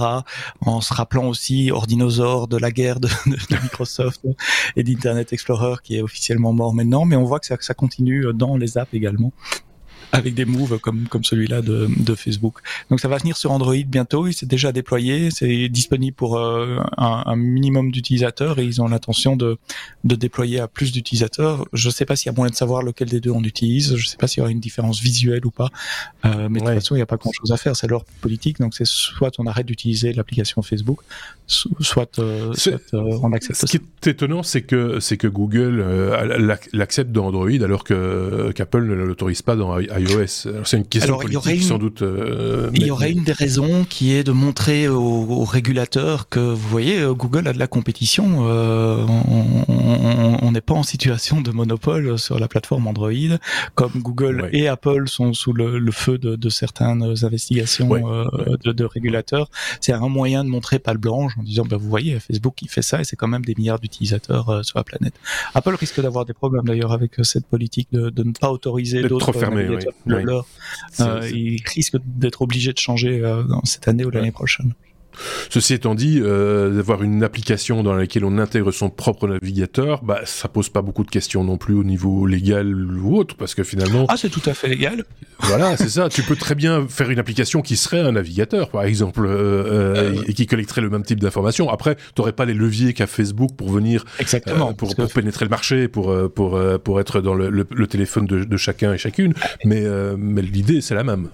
En 0.60 0.80
se 0.80 0.92
rappelant 0.92 1.28
aussi 1.28 1.70
Ordinosaur 1.70 2.48
de 2.48 2.58
la 2.58 2.70
guerre 2.70 3.00
de, 3.00 3.08
Microsoft 3.62 4.20
et 4.76 4.82
d'Internet 4.82 5.32
Explorer 5.32 5.76
qui 5.82 5.96
est 5.96 6.02
officiellement 6.02 6.52
mort 6.52 6.74
maintenant, 6.74 7.04
mais 7.04 7.16
on 7.16 7.24
voit 7.24 7.40
que 7.40 7.46
ça, 7.46 7.56
ça 7.60 7.72
continue 7.72 8.26
dans 8.34 8.56
les 8.56 8.76
apps 8.76 8.92
également 8.92 9.32
avec 10.12 10.34
des 10.34 10.44
moves 10.44 10.78
comme 10.78 11.08
comme 11.08 11.24
celui-là 11.24 11.62
de, 11.62 11.88
de 11.96 12.14
Facebook. 12.14 12.58
Donc 12.90 13.00
ça 13.00 13.08
va 13.08 13.16
venir 13.16 13.36
sur 13.36 13.50
Android 13.50 13.74
bientôt. 13.86 14.26
Il 14.26 14.34
s'est 14.34 14.46
déjà 14.46 14.70
déployé, 14.70 15.30
c'est 15.30 15.68
disponible 15.68 16.14
pour 16.14 16.38
euh, 16.38 16.78
un, 16.98 17.22
un, 17.26 17.36
minimum 17.36 17.90
d'utilisateurs 17.90 18.58
et 18.58 18.64
ils 18.64 18.80
ont 18.82 18.88
l'intention 18.88 19.36
de 19.36 19.58
de 20.04 20.14
déployer 20.14 20.60
à 20.60 20.68
plus 20.68 20.92
d'utilisateurs. 20.92 21.66
Je 21.72 21.88
ne 21.88 21.92
sais 21.92 22.04
pas 22.04 22.14
s'il 22.14 22.26
y 22.26 22.34
a 22.34 22.36
moyen 22.36 22.50
de 22.50 22.56
savoir 22.56 22.82
lequel 22.82 23.08
des 23.08 23.20
deux 23.20 23.30
on 23.30 23.42
utilise. 23.42 23.96
Je 23.96 24.04
ne 24.04 24.08
sais 24.08 24.18
pas 24.18 24.28
s'il 24.28 24.40
y 24.40 24.42
aura 24.42 24.50
une 24.50 24.60
différence 24.60 25.00
visuelle 25.00 25.46
ou 25.46 25.50
pas. 25.50 25.70
Euh, 26.24 26.48
mais 26.50 26.60
de 26.60 26.64
toute 26.66 26.74
façon, 26.74 26.94
il 26.94 26.98
n'y 26.98 27.02
a 27.02 27.06
pas 27.06 27.16
grand-chose 27.16 27.50
à 27.50 27.56
faire. 27.56 27.74
C'est 27.74 27.88
leur 27.88 28.04
politique. 28.20 28.58
Donc 28.60 28.74
c'est 28.74 28.86
soit 28.86 29.32
on 29.38 29.46
arrête 29.46 29.66
d'utiliser 29.66 30.12
l'application 30.12 30.60
Facebook, 30.62 31.00
soit, 31.46 32.18
euh, 32.18 32.52
soit 32.54 32.80
euh, 32.94 33.18
on 33.22 33.32
accepte. 33.32 33.60
Ce 33.60 33.66
qui 33.66 33.76
est 33.76 34.06
étonnant, 34.06 34.42
c'est 34.42 34.62
que 34.62 35.00
c'est 35.00 35.16
que 35.16 35.26
Google 35.26 35.84
l'accepte 36.72 37.12
dans 37.12 37.26
Android 37.26 37.50
alors 37.62 37.84
que 37.84 38.52
qu'Apple 38.52 38.84
ne 38.84 38.94
l'autorise 38.94 39.42
pas 39.42 39.56
dans 39.56 39.78
iOS 39.78 40.26
C'est 40.64 40.76
une 40.76 40.86
question 40.86 41.18
politique 41.18 41.62
sans 41.62 41.78
doute. 41.78 42.02
il 42.74 42.86
y 42.86 42.90
aurait 42.90 43.12
une 43.12 43.24
des 43.24 43.32
raisons 43.32 43.84
qui 43.88 44.12
est 44.14 44.24
de 44.24 44.32
montrer 44.32 44.88
aux, 44.88 45.44
régulateurs 45.44 46.28
que 46.28 46.40
vous 46.40 46.68
voyez, 46.68 47.02
Google 47.16 47.48
a 47.48 47.52
de 47.52 47.58
la 47.58 47.66
compétition. 47.66 48.40
on 49.68 50.50
n'est 50.52 50.60
pas 50.60 50.74
en 50.74 50.82
situation 50.82 51.40
de 51.40 51.50
monopole 51.50 52.18
sur 52.18 52.38
la 52.38 52.48
plateforme 52.48 52.86
Android, 52.86 53.12
comme 53.74 53.92
Google 53.96 54.48
et 54.52 54.68
Apple 54.68 55.08
sont 55.08 55.32
sous 55.32 55.52
le, 55.52 55.90
feu 55.90 56.18
de, 56.18 56.36
de, 56.36 56.48
certaines 56.48 57.02
investigations 57.22 57.88
de, 58.64 58.72
de, 58.72 58.84
régulateurs. 58.84 59.50
C'est 59.80 59.92
un 59.92 60.08
moyen 60.08 60.44
de 60.44 60.48
montrer 60.48 60.78
pas 60.78 60.92
le 60.92 60.98
blanche 60.98 61.32
en 61.42 61.44
disant, 61.44 61.64
bah, 61.64 61.76
vous 61.76 61.88
voyez, 61.88 62.18
Facebook 62.20 62.62
il 62.62 62.68
fait 62.68 62.82
ça 62.82 63.00
et 63.00 63.04
c'est 63.04 63.16
quand 63.16 63.28
même 63.28 63.44
des 63.44 63.54
milliards 63.56 63.80
d'utilisateurs 63.80 64.64
sur 64.64 64.78
la 64.78 64.84
planète. 64.84 65.14
Apple 65.54 65.74
risque 65.74 66.00
d'avoir 66.00 66.24
des 66.24 66.32
problèmes 66.32 66.64
d'ailleurs 66.64 66.92
avec 66.92 67.12
cette 67.22 67.46
politique 67.46 67.88
de, 67.92 68.10
de 68.10 68.22
ne 68.22 68.32
pas 68.32 68.50
autoriser 68.50 69.02
d'autres 69.02 69.32
navigateurs 69.32 69.92
euh, 71.00 71.28
il 71.32 71.62
risque 71.66 71.96
d'être 72.04 72.42
obligé 72.42 72.72
de 72.72 72.78
changer 72.78 73.20
euh, 73.20 73.42
dans 73.44 73.64
cette 73.64 73.88
année 73.88 74.04
ou 74.04 74.10
l'année 74.10 74.32
prochaine. 74.32 74.72
Ceci 75.50 75.74
étant 75.74 75.94
dit, 75.94 76.20
euh, 76.20 76.70
d'avoir 76.70 77.02
une 77.02 77.22
application 77.22 77.82
dans 77.82 77.94
laquelle 77.94 78.24
on 78.24 78.38
intègre 78.38 78.72
son 78.72 78.90
propre 78.90 79.28
navigateur, 79.28 80.02
bah, 80.02 80.20
ça 80.24 80.48
pose 80.48 80.68
pas 80.68 80.82
beaucoup 80.82 81.04
de 81.04 81.10
questions 81.10 81.44
non 81.44 81.56
plus 81.56 81.74
au 81.74 81.84
niveau 81.84 82.26
légal 82.26 82.74
ou 82.74 83.16
autre, 83.16 83.36
parce 83.36 83.54
que 83.54 83.64
finalement... 83.64 84.06
Ah, 84.08 84.16
c'est 84.16 84.30
tout 84.30 84.42
à 84.46 84.54
fait 84.54 84.68
légal. 84.68 85.04
Voilà, 85.40 85.76
c'est 85.76 85.88
ça. 85.88 86.08
Tu 86.08 86.22
peux 86.22 86.36
très 86.36 86.54
bien 86.54 86.86
faire 86.88 87.10
une 87.10 87.18
application 87.18 87.62
qui 87.62 87.76
serait 87.76 88.00
un 88.00 88.12
navigateur, 88.12 88.70
par 88.70 88.84
exemple, 88.84 89.26
euh, 89.26 90.12
euh, 90.14 90.22
et 90.26 90.34
qui 90.34 90.46
collecterait 90.46 90.80
le 90.80 90.90
même 90.90 91.02
type 91.02 91.20
d'informations. 91.20 91.68
Après, 91.68 91.96
tu 91.96 92.02
n'aurais 92.18 92.32
pas 92.32 92.44
les 92.44 92.54
leviers 92.54 92.92
qu'a 92.92 93.06
Facebook 93.06 93.50
pour 93.56 93.70
venir... 93.70 94.04
Exactement. 94.20 94.72
pour, 94.72 94.94
pour 94.94 95.12
pénétrer 95.12 95.44
le 95.44 95.50
marché, 95.50 95.88
pour, 95.88 96.14
pour, 96.32 96.60
pour 96.84 97.00
être 97.00 97.20
dans 97.20 97.34
le, 97.34 97.50
le, 97.50 97.86
téléphone 97.86 98.26
de, 98.26 98.44
de, 98.44 98.56
chacun 98.56 98.92
et 98.94 98.98
chacune. 98.98 99.34
Mais, 99.64 99.84
mais 100.16 100.42
l'idée, 100.42 100.80
c'est 100.80 100.94
la 100.94 101.04
même. 101.04 101.28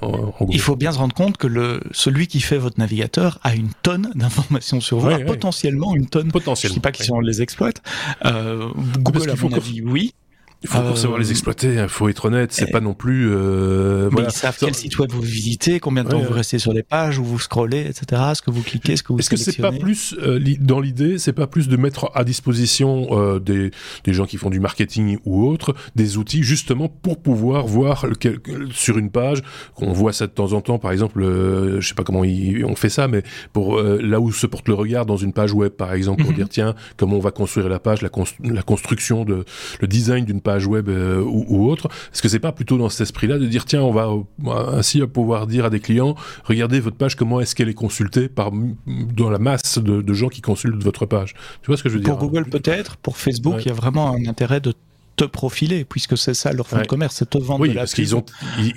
Il 0.49 0.61
faut 0.61 0.77
bien 0.77 0.93
se 0.93 0.99
rendre 0.99 1.15
compte 1.15 1.37
que 1.37 1.47
le, 1.47 1.81
celui 1.93 2.27
qui 2.27 2.41
fait 2.41 2.59
votre 2.59 2.79
navigateur 2.79 3.39
a 3.43 3.55
une 3.55 3.68
une 3.69 3.75
tonne 3.83 4.11
d'informations 4.15 4.81
sur 4.81 4.99
vous, 4.99 5.11
potentiellement 5.27 5.95
une 5.95 6.07
tonne. 6.07 6.33
Potentiellement. 6.33 6.75
Je 6.75 6.79
dis 6.79 6.81
pas 6.81 6.93
qu'ils 6.93 7.13
les 7.23 7.43
exploite. 7.43 7.83
Euh, 8.25 8.69
Google, 8.99 9.31
à 9.31 9.35
mon 9.37 9.53
avis, 9.53 9.83
oui. 9.83 10.15
Il 10.63 10.69
faut 10.69 10.81
pour 10.81 10.99
savoir 10.99 11.21
les 11.21 11.29
euh, 11.29 11.31
exploiter, 11.31 11.75
il 11.75 11.89
faut 11.89 12.09
être 12.09 12.25
honnête, 12.25 12.53
c'est 12.53 12.67
pas 12.67 12.81
non 12.81 12.93
plus. 12.93 13.31
Euh, 13.31 14.11
mais 14.13 14.25
ils 14.25 14.31
savent 14.33 14.57
quel 14.59 14.75
site 14.75 14.99
web 14.99 15.09
vous 15.13 15.21
visitez, 15.21 15.79
combien 15.79 16.03
de 16.03 16.09
temps 16.09 16.19
vous 16.19 16.33
restez 16.33 16.59
sur 16.59 16.73
les 16.73 16.83
pages, 16.83 17.21
où 17.21 17.25
vous 17.25 17.39
scrollez, 17.39 17.83
etc. 17.83 18.23
Ce 18.35 18.43
que 18.43 18.51
vous 18.51 18.63
cliquez, 18.63 18.97
ce 18.97 19.05
que 19.05 19.13
vous 19.13 19.21
Est-ce 19.21 19.31
que 19.31 19.37
c'est 19.37 19.63
pas 19.63 19.71
plus 19.71 20.17
euh, 20.21 20.41
dans 20.59 20.81
l'idée, 20.81 21.19
c'est 21.19 21.33
pas 21.33 21.47
plus 21.47 21.69
de 21.69 21.77
mettre 21.77 22.11
à 22.15 22.25
disposition 22.25 23.07
euh, 23.13 23.39
des, 23.39 23.71
des 24.03 24.13
gens 24.13 24.27
qui 24.27 24.37
font 24.37 24.51
du 24.51 24.59
marketing 24.59 25.19
ou 25.25 25.47
autre, 25.47 25.77
des 25.95 26.17
outils 26.17 26.43
justement 26.43 26.89
pour 26.89 27.23
pouvoir 27.23 27.69
voir 27.69 28.07
lequel, 28.07 28.41
sur 28.73 28.99
une 28.99 29.11
page, 29.11 29.43
qu'on 29.77 29.93
voit 29.93 30.13
ça 30.13 30.27
de 30.27 30.33
temps 30.33 30.55
en 30.55 30.61
temps, 30.61 30.81
par 30.81 30.91
exemple, 30.91 31.23
je 31.23 31.87
sais 31.87 31.95
pas 31.95 32.03
comment 32.03 32.23
on 32.23 32.75
fait 32.75 32.89
ça, 32.89 33.07
mais 33.07 33.23
pour 33.53 33.81
là 33.81 34.19
où 34.19 34.33
se 34.33 34.47
porte 34.47 34.67
le 34.67 34.75
regard 34.75 35.07
dans 35.07 35.17
une 35.17 35.33
page 35.33 35.53
web, 35.53 35.71
par 35.71 35.93
exemple, 35.93 36.23
pour 36.23 36.33
mhm. 36.33 36.37
dire 36.37 36.49
tiens 36.49 36.75
comment 36.97 37.17
on 37.17 37.21
va 37.21 37.31
construire 37.31 37.69
la 37.69 37.79
page, 37.79 38.03
la, 38.03 38.11
la 38.43 38.63
construction 38.63 39.25
de 39.25 39.45
le 39.81 39.87
design 39.87 40.25
d'une 40.25 40.41
page 40.41 40.48
web 40.57 40.89
euh, 40.89 41.23
ou, 41.23 41.71
autre 41.71 41.89
Est-ce 42.13 42.23
que 42.23 42.29
c'est 42.29 42.39
pas 42.39 42.53
plutôt 42.53 42.79
dans 42.79 42.89
cet 42.89 43.03
esprit-là 43.03 43.39
de 43.39 43.47
dire 43.47 43.65
tiens, 43.65 43.83
on 43.83 43.93
va 43.93 44.09
euh, 44.09 44.79
ainsi 44.79 45.01
pouvoir 45.07 45.47
dire 45.47 45.65
à 45.65 45.71
des 45.71 45.81
clients 45.81 46.15
regardez 46.45 46.81
votre 46.81 46.97
page, 46.97 47.17
comment 47.17 47.41
est-ce 47.41 47.55
qu'elle 47.55 47.69
est 47.69 47.75
consultée 47.75 48.29
par 48.29 48.51
dans 48.87 49.31
la 49.31 49.39
masse 49.39 49.79
de, 49.79 50.15
gens 50.15 50.29
qui 50.29 50.41
consultent 50.41 50.83
votre 50.83 51.07
page. 51.07 51.35
Tu 51.63 51.67
vois 51.67 51.77
ce 51.77 51.83
que 51.83 51.89
je 51.89 51.95
veux 51.95 52.01
dire 52.01 52.17
Pour 52.17 52.29
Google 52.29 52.49
peut-être, 52.49 52.97
pour 52.97 53.17
Facebook, 53.17 53.57
il 53.61 53.69
y 53.69 53.71
a 53.71 53.75
vraiment 53.75 54.15
un 54.15 54.27
intérêt 54.27 54.61
de 54.61 54.73
te 55.19 55.25
profiler, 55.25 55.85
puisque 55.85 56.17
c'est 56.17 56.33
ça 56.33 56.53
leur 56.53 56.67
fond 56.67 56.79
de 56.79 56.87
commerce, 56.87 57.17
c'est 57.17 57.29
te 57.29 57.39
vendre 57.39 57.63
oui, 57.63 57.71
de 57.71 57.75
la 57.75 57.83
parce 57.83 57.95
qu'ils 57.95 58.15
ont, 58.15 58.25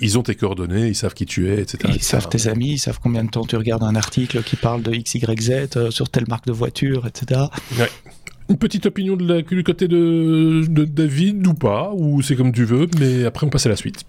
ils, 0.00 0.18
ont 0.18 0.22
tes 0.22 0.34
coordonnées, 0.34 0.88
ils 0.88 0.96
savent 0.96 1.14
qui 1.14 1.24
tu 1.24 1.48
es, 1.48 1.62
etc. 1.62 1.92
Ils 1.94 2.02
savent 2.02 2.28
tes 2.28 2.48
amis, 2.48 2.72
ils 2.72 2.78
savent 2.78 2.98
combien 3.00 3.24
de 3.24 3.30
temps 3.30 3.44
tu 3.44 3.56
regardes 3.56 3.84
un 3.84 3.94
article 3.94 4.42
qui 4.42 4.56
parle 4.56 4.82
de 4.82 4.90
XYZ 4.90 5.76
euh, 5.76 5.90
sur 5.90 6.08
telle 6.10 6.26
marque 6.28 6.46
de 6.46 6.52
voiture, 6.52 7.06
etc. 7.06 7.42
Ouais. 7.78 7.88
Une 8.48 8.58
petite 8.58 8.86
opinion 8.86 9.16
de 9.16 9.26
la, 9.26 9.42
du 9.42 9.64
côté 9.64 9.88
de, 9.88 10.64
David 10.68 11.46
ou 11.46 11.54
pas, 11.54 11.92
ou 11.94 12.22
c'est 12.22 12.36
comme 12.36 12.52
tu 12.52 12.64
veux, 12.64 12.88
mais 12.98 13.24
après 13.24 13.46
on 13.46 13.50
passe 13.50 13.66
à 13.66 13.68
la 13.68 13.76
suite. 13.76 14.04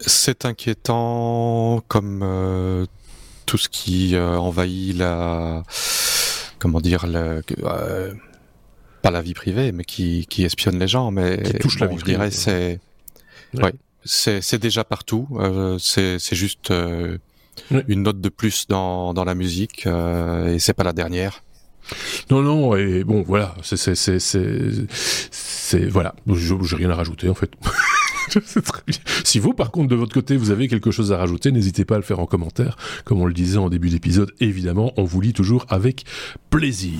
C'est 0.00 0.44
inquiétant 0.44 1.82
comme 1.88 2.22
euh, 2.22 2.86
tout 3.46 3.58
ce 3.58 3.68
qui 3.68 4.14
euh, 4.14 4.38
envahit 4.38 4.96
la... 4.96 5.62
Comment 6.58 6.80
dire 6.80 7.06
la, 7.06 7.40
euh, 7.62 8.14
Pas 9.02 9.10
la 9.10 9.22
vie 9.22 9.34
privée, 9.34 9.72
mais 9.72 9.84
qui, 9.84 10.26
qui 10.28 10.44
espionne 10.44 10.78
les 10.78 10.88
gens. 10.88 11.10
Mais 11.10 11.42
touche 11.60 11.78
la 11.80 11.86
vie 11.86 11.98
je 11.98 12.04
dirais 12.04 12.30
c'est... 12.30 12.80
Ouais. 13.54 13.72
c'est 14.04 14.58
déjà 14.58 14.84
partout. 14.84 15.28
c'est 15.78 16.18
juste 16.32 16.72
une 17.88 18.02
note 18.02 18.20
de 18.20 18.28
plus 18.28 18.66
dans, 18.68 19.14
dans 19.14 19.24
la 19.24 19.34
musique 19.34 19.86
et 19.86 20.58
c'est 20.58 20.74
pas 20.74 20.84
la 20.84 20.92
dernière. 20.92 21.42
Non, 22.30 22.42
non, 22.42 22.76
et 22.76 23.04
bon, 23.04 23.22
voilà, 23.26 23.54
c'est, 23.62 23.76
c'est, 23.76 23.94
c'est, 23.94 24.18
c'est, 24.20 25.86
voilà, 25.86 26.14
j'ai 26.28 26.76
rien 26.76 26.90
à 26.90 26.94
rajouter 26.94 27.28
en 27.28 27.34
fait. 27.34 27.50
si 29.24 29.38
vous, 29.38 29.54
par 29.54 29.70
contre, 29.70 29.88
de 29.88 29.96
votre 29.96 30.12
côté, 30.12 30.36
vous 30.36 30.50
avez 30.50 30.68
quelque 30.68 30.90
chose 30.90 31.12
à 31.12 31.16
rajouter, 31.16 31.52
n'hésitez 31.52 31.84
pas 31.84 31.96
à 31.96 31.98
le 31.98 32.04
faire 32.04 32.20
en 32.20 32.26
commentaire. 32.26 32.76
Comme 33.04 33.20
on 33.20 33.26
le 33.26 33.32
disait 33.32 33.58
en 33.58 33.68
début 33.68 33.90
d'épisode, 33.90 34.32
évidemment, 34.40 34.92
on 34.96 35.04
vous 35.04 35.20
lit 35.20 35.32
toujours 35.32 35.66
avec 35.68 36.04
plaisir. 36.50 36.98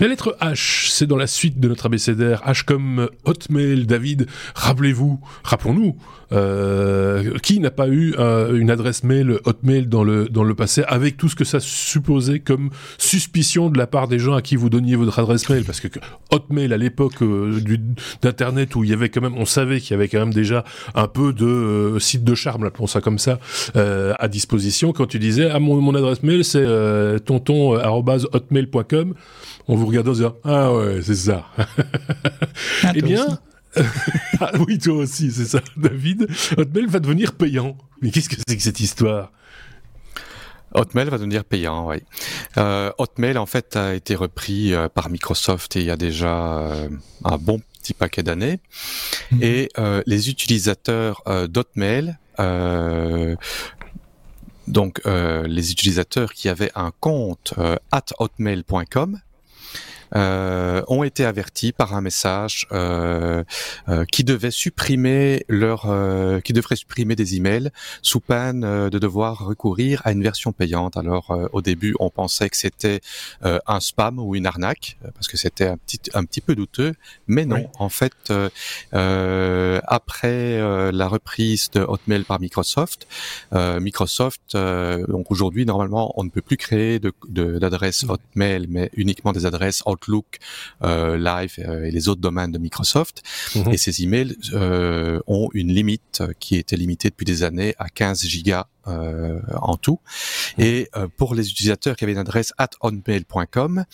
La 0.00 0.08
lettre 0.08 0.36
H, 0.40 0.90
c'est 0.90 1.06
dans 1.06 1.16
la 1.16 1.26
suite 1.26 1.60
de 1.60 1.68
notre 1.68 1.86
abécédaire. 1.86 2.42
H 2.46 2.64
comme 2.64 3.08
Hotmail. 3.24 3.86
David, 3.86 4.26
rappelez-vous, 4.54 5.20
rappelons-nous, 5.42 5.96
euh, 6.32 7.38
qui 7.42 7.58
n'a 7.58 7.72
pas 7.72 7.88
eu 7.88 8.14
euh, 8.18 8.56
une 8.56 8.70
adresse 8.70 9.02
mail 9.02 9.38
Hotmail 9.44 9.86
dans 9.86 10.04
le, 10.04 10.28
dans 10.28 10.44
le 10.44 10.54
passé 10.54 10.84
avec 10.86 11.16
tout 11.16 11.28
ce 11.28 11.34
que 11.34 11.44
ça 11.44 11.58
supposait 11.58 12.38
comme 12.38 12.70
suspicion 12.98 13.68
de 13.68 13.76
la 13.76 13.88
part 13.88 14.06
des 14.06 14.20
gens 14.20 14.34
à 14.34 14.42
qui 14.42 14.54
vous 14.54 14.70
donniez 14.70 14.94
votre 14.94 15.18
adresse 15.18 15.48
mail 15.48 15.64
Parce 15.64 15.80
que 15.80 15.88
Hotmail, 16.30 16.72
à 16.72 16.76
l'époque 16.76 17.22
euh, 17.22 17.60
d'Internet 18.22 18.76
où 18.76 18.84
il 18.84 18.90
y 18.90 18.92
avait 18.92 19.08
quand 19.08 19.22
même, 19.22 19.36
on 19.36 19.44
savait 19.44 19.80
qu'il 19.80 19.90
y 19.92 19.94
avait 19.94 20.08
quand 20.08 20.20
même 20.20 20.32
déjà 20.40 20.64
un 20.94 21.06
peu 21.06 21.32
de 21.32 21.46
euh, 21.46 21.98
site 21.98 22.24
de 22.24 22.34
charme, 22.34 22.64
appelons 22.64 22.86
ça 22.86 23.00
comme 23.00 23.18
ça, 23.18 23.38
euh, 23.76 24.14
à 24.18 24.28
disposition. 24.28 24.92
Quand 24.92 25.06
tu 25.06 25.18
disais, 25.18 25.50
ah, 25.50 25.58
mon, 25.58 25.80
mon 25.80 25.94
adresse 25.94 26.22
mail, 26.22 26.44
c'est 26.44 26.64
euh, 26.64 27.18
tonton.hotmail.com, 27.18 29.14
on 29.68 29.76
vous 29.76 29.86
regardait 29.86 30.10
en 30.10 30.14
disant, 30.14 30.36
ah 30.44 30.72
ouais, 30.72 31.00
c'est 31.02 31.14
ça. 31.14 31.46
Ah, 32.82 32.92
eh 32.94 33.02
bien, 33.02 33.38
ah 34.40 34.52
oui, 34.66 34.78
toi 34.78 34.94
aussi, 34.94 35.30
c'est 35.30 35.44
ça, 35.44 35.60
David. 35.76 36.26
Hotmail 36.56 36.86
va 36.86 36.98
devenir 36.98 37.32
payant. 37.32 37.76
Mais 38.02 38.10
qu'est-ce 38.10 38.28
que 38.28 38.36
c'est 38.46 38.56
que 38.56 38.62
cette 38.62 38.80
histoire? 38.80 39.30
Hotmail 40.72 41.08
va 41.08 41.18
devenir 41.18 41.44
payant, 41.44 41.88
oui. 41.88 41.96
Euh, 42.56 42.90
Hotmail, 42.98 43.38
en 43.38 43.46
fait, 43.46 43.76
a 43.76 43.94
été 43.94 44.14
repris 44.14 44.72
par 44.94 45.10
Microsoft 45.10 45.76
et 45.76 45.80
il 45.80 45.86
y 45.86 45.90
a 45.90 45.96
déjà 45.96 46.70
un 47.24 47.38
bon 47.38 47.60
petit 47.80 47.94
paquet 47.94 48.22
d'années. 48.22 48.60
Mhm. 49.32 49.42
Et 49.42 49.68
euh, 49.78 50.02
les 50.06 50.30
utilisateurs 50.30 51.22
euh, 51.26 51.46
d'Hotmail, 51.46 52.18
euh, 52.38 53.36
donc 54.66 55.00
les 55.04 55.72
utilisateurs 55.72 56.32
qui 56.32 56.48
avaient 56.48 56.70
un 56.76 56.92
compte 57.00 57.54
at 57.90 58.04
hotmail.com, 58.20 59.14
euh, 59.16 59.29
ont 60.14 61.04
été 61.04 61.24
avertis 61.24 61.72
par 61.72 61.94
un 61.94 62.00
message 62.00 62.66
euh, 62.72 63.44
euh, 63.88 64.04
qui 64.04 64.24
devait 64.24 64.50
supprimer 64.50 65.44
leur, 65.48 65.84
euh, 65.86 66.40
qui 66.40 66.52
devrait 66.52 66.76
supprimer 66.76 67.16
des 67.16 67.36
emails 67.36 67.70
sous 68.02 68.20
peine 68.20 68.60
de 68.60 68.98
devoir 68.98 69.44
recourir 69.44 70.02
à 70.04 70.12
une 70.12 70.22
version 70.22 70.52
payante. 70.52 70.96
Alors 70.96 71.36
au 71.52 71.62
début, 71.62 71.94
on 72.00 72.10
pensait 72.10 72.48
que 72.48 72.56
c'était 72.56 73.00
un 73.42 73.80
spam 73.80 74.18
ou 74.18 74.34
une 74.34 74.46
arnaque 74.46 74.98
parce 75.14 75.28
que 75.28 75.36
c'était 75.36 75.66
un 75.66 75.76
petit, 75.76 76.00
un 76.14 76.24
petit 76.24 76.40
peu 76.40 76.54
douteux, 76.54 76.94
mais 77.26 77.46
non. 77.46 77.70
En 77.78 77.88
fait, 77.88 78.32
après 78.92 80.92
la 80.92 81.08
reprise 81.08 81.70
de 81.70 81.80
Hotmail 81.80 82.24
par 82.24 82.40
Microsoft, 82.40 83.06
Microsoft, 83.52 84.54
donc 84.54 85.30
aujourd'hui 85.30 85.64
normalement, 85.64 86.12
on 86.16 86.24
ne 86.24 86.30
peut 86.30 86.42
plus 86.42 86.56
créer 86.56 86.98
d'adresses 86.98 88.04
de, 88.04 88.12
Hotmail, 88.12 88.66
mais 88.68 88.90
uniquement 88.94 89.32
des 89.32 89.46
adresses 89.46 89.82
Outlook, 89.86 89.99
euh, 90.82 91.16
Live 91.16 91.54
euh, 91.58 91.84
et 91.84 91.90
les 91.90 92.08
autres 92.08 92.20
domaines 92.20 92.52
de 92.52 92.58
Microsoft. 92.58 93.22
Mhm. 93.54 93.72
Et 93.72 93.76
ces 93.76 94.02
emails 94.02 94.36
euh, 94.52 95.20
ont 95.26 95.48
une 95.54 95.72
limite 95.72 96.22
qui 96.38 96.56
était 96.56 96.76
limitée 96.76 97.10
depuis 97.10 97.24
des 97.24 97.42
années 97.42 97.74
à 97.78 97.88
15 97.88 98.24
gigas 98.24 98.66
en 98.86 99.76
tout. 99.76 100.00
Et 100.58 100.90
pour 101.16 101.36
les 101.36 101.48
utilisateurs 101.48 101.94
qui 101.94 102.02
avaient 102.02 102.14
une 102.14 102.18
adresse 102.18 102.52
at 102.58 102.70
onmail.com, 102.80 103.84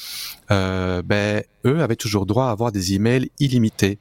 ben, 0.48 1.42
eux 1.66 1.82
avaient 1.82 1.96
toujours 1.96 2.24
droit 2.24 2.46
à 2.46 2.50
avoir 2.50 2.72
des 2.72 2.94
emails 2.94 3.30
illimités. 3.38 3.98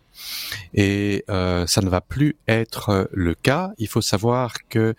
Et 0.74 1.24
euh, 1.30 1.66
ça 1.68 1.82
ne 1.82 1.90
va 1.90 2.02
plus 2.02 2.36
être 2.48 3.10
le 3.12 3.34
cas. 3.34 3.72
Il 3.78 3.88
faut 3.88 4.02
savoir 4.02 4.54
que 4.70 4.96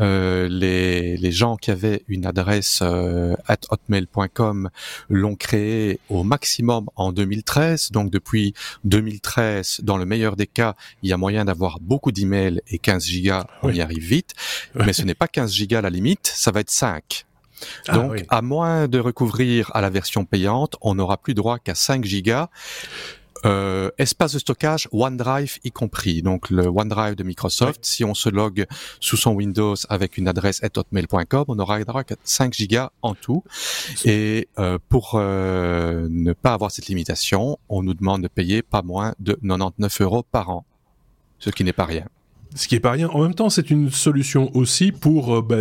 euh, 0.00 0.48
les, 0.48 1.16
les, 1.16 1.32
gens 1.32 1.56
qui 1.56 1.70
avaient 1.70 2.02
une 2.08 2.26
adresse 2.26 2.80
euh, 2.82 3.34
at 3.46 3.58
hotmail.com 3.70 4.70
l'ont 5.08 5.36
créée 5.36 6.00
au 6.08 6.24
maximum 6.24 6.88
en 6.96 7.12
2013. 7.12 7.90
Donc 7.92 8.10
depuis 8.10 8.54
2013, 8.84 9.80
dans 9.82 9.98
le 9.98 10.06
meilleur 10.06 10.36
des 10.36 10.46
cas, 10.46 10.74
il 11.02 11.10
y 11.10 11.12
a 11.12 11.16
moyen 11.16 11.44
d'avoir 11.44 11.80
beaucoup 11.80 12.12
d'emails 12.12 12.62
et 12.68 12.78
15 12.78 13.04
gigas, 13.04 13.46
on 13.62 13.70
y 13.70 13.80
arrive 13.80 14.04
vite. 14.04 14.34
Mais 14.74 14.92
ce 14.92 15.02
n'est 15.02 15.14
pas 15.14 15.28
15 15.28 15.52
gigas 15.52 15.82
la 15.82 15.90
limite, 15.90 16.30
ça 16.34 16.50
va 16.50 16.60
être 16.60 16.70
5. 16.70 17.26
Ah 17.88 17.92
Donc, 17.92 18.24
à 18.28 18.42
moins 18.42 18.88
de 18.88 18.98
recouvrir 18.98 19.70
à 19.74 19.80
la 19.80 19.90
version 19.90 20.24
payante, 20.24 20.76
on 20.80 20.94
n'aura 20.94 21.18
plus 21.18 21.34
droit 21.34 21.58
qu'à 21.58 21.74
5 21.74 22.04
gigas. 22.04 22.48
Euh, 23.46 23.90
espace 23.98 24.34
de 24.34 24.38
stockage, 24.38 24.88
OneDrive 24.92 25.58
y 25.64 25.70
compris. 25.70 26.22
Donc 26.22 26.50
le 26.50 26.66
OneDrive 26.66 27.14
de 27.14 27.22
Microsoft, 27.22 27.80
si 27.84 28.04
on 28.04 28.14
se 28.14 28.28
log 28.28 28.66
sous 29.00 29.16
son 29.16 29.32
Windows 29.32 29.76
avec 29.88 30.18
une 30.18 30.28
adresse 30.28 30.60
hotmail.com, 30.76 31.44
on 31.48 31.58
aura 31.58 31.82
droit 31.84 32.02
à 32.02 32.14
5 32.24 32.52
gigas 32.52 32.90
en 33.02 33.14
tout. 33.14 33.42
Et 34.04 34.48
euh, 34.58 34.78
pour 34.88 35.12
euh, 35.14 36.06
ne 36.10 36.32
pas 36.32 36.52
avoir 36.52 36.70
cette 36.70 36.86
limitation, 36.86 37.58
on 37.68 37.82
nous 37.82 37.94
demande 37.94 38.22
de 38.22 38.28
payer 38.28 38.62
pas 38.62 38.82
moins 38.82 39.14
de 39.20 39.32
99 39.34 40.00
euros 40.02 40.22
par 40.22 40.50
an, 40.50 40.64
ce 41.38 41.50
qui 41.50 41.64
n'est 41.64 41.72
pas 41.72 41.86
rien 41.86 42.06
ce 42.54 42.68
qui 42.68 42.74
est 42.74 42.80
pas 42.80 42.92
rien. 42.92 43.08
En 43.08 43.22
même 43.22 43.34
temps, 43.34 43.50
c'est 43.50 43.70
une 43.70 43.90
solution 43.90 44.50
aussi 44.56 44.92
pour 44.92 45.36
euh, 45.36 45.42
bah, 45.42 45.56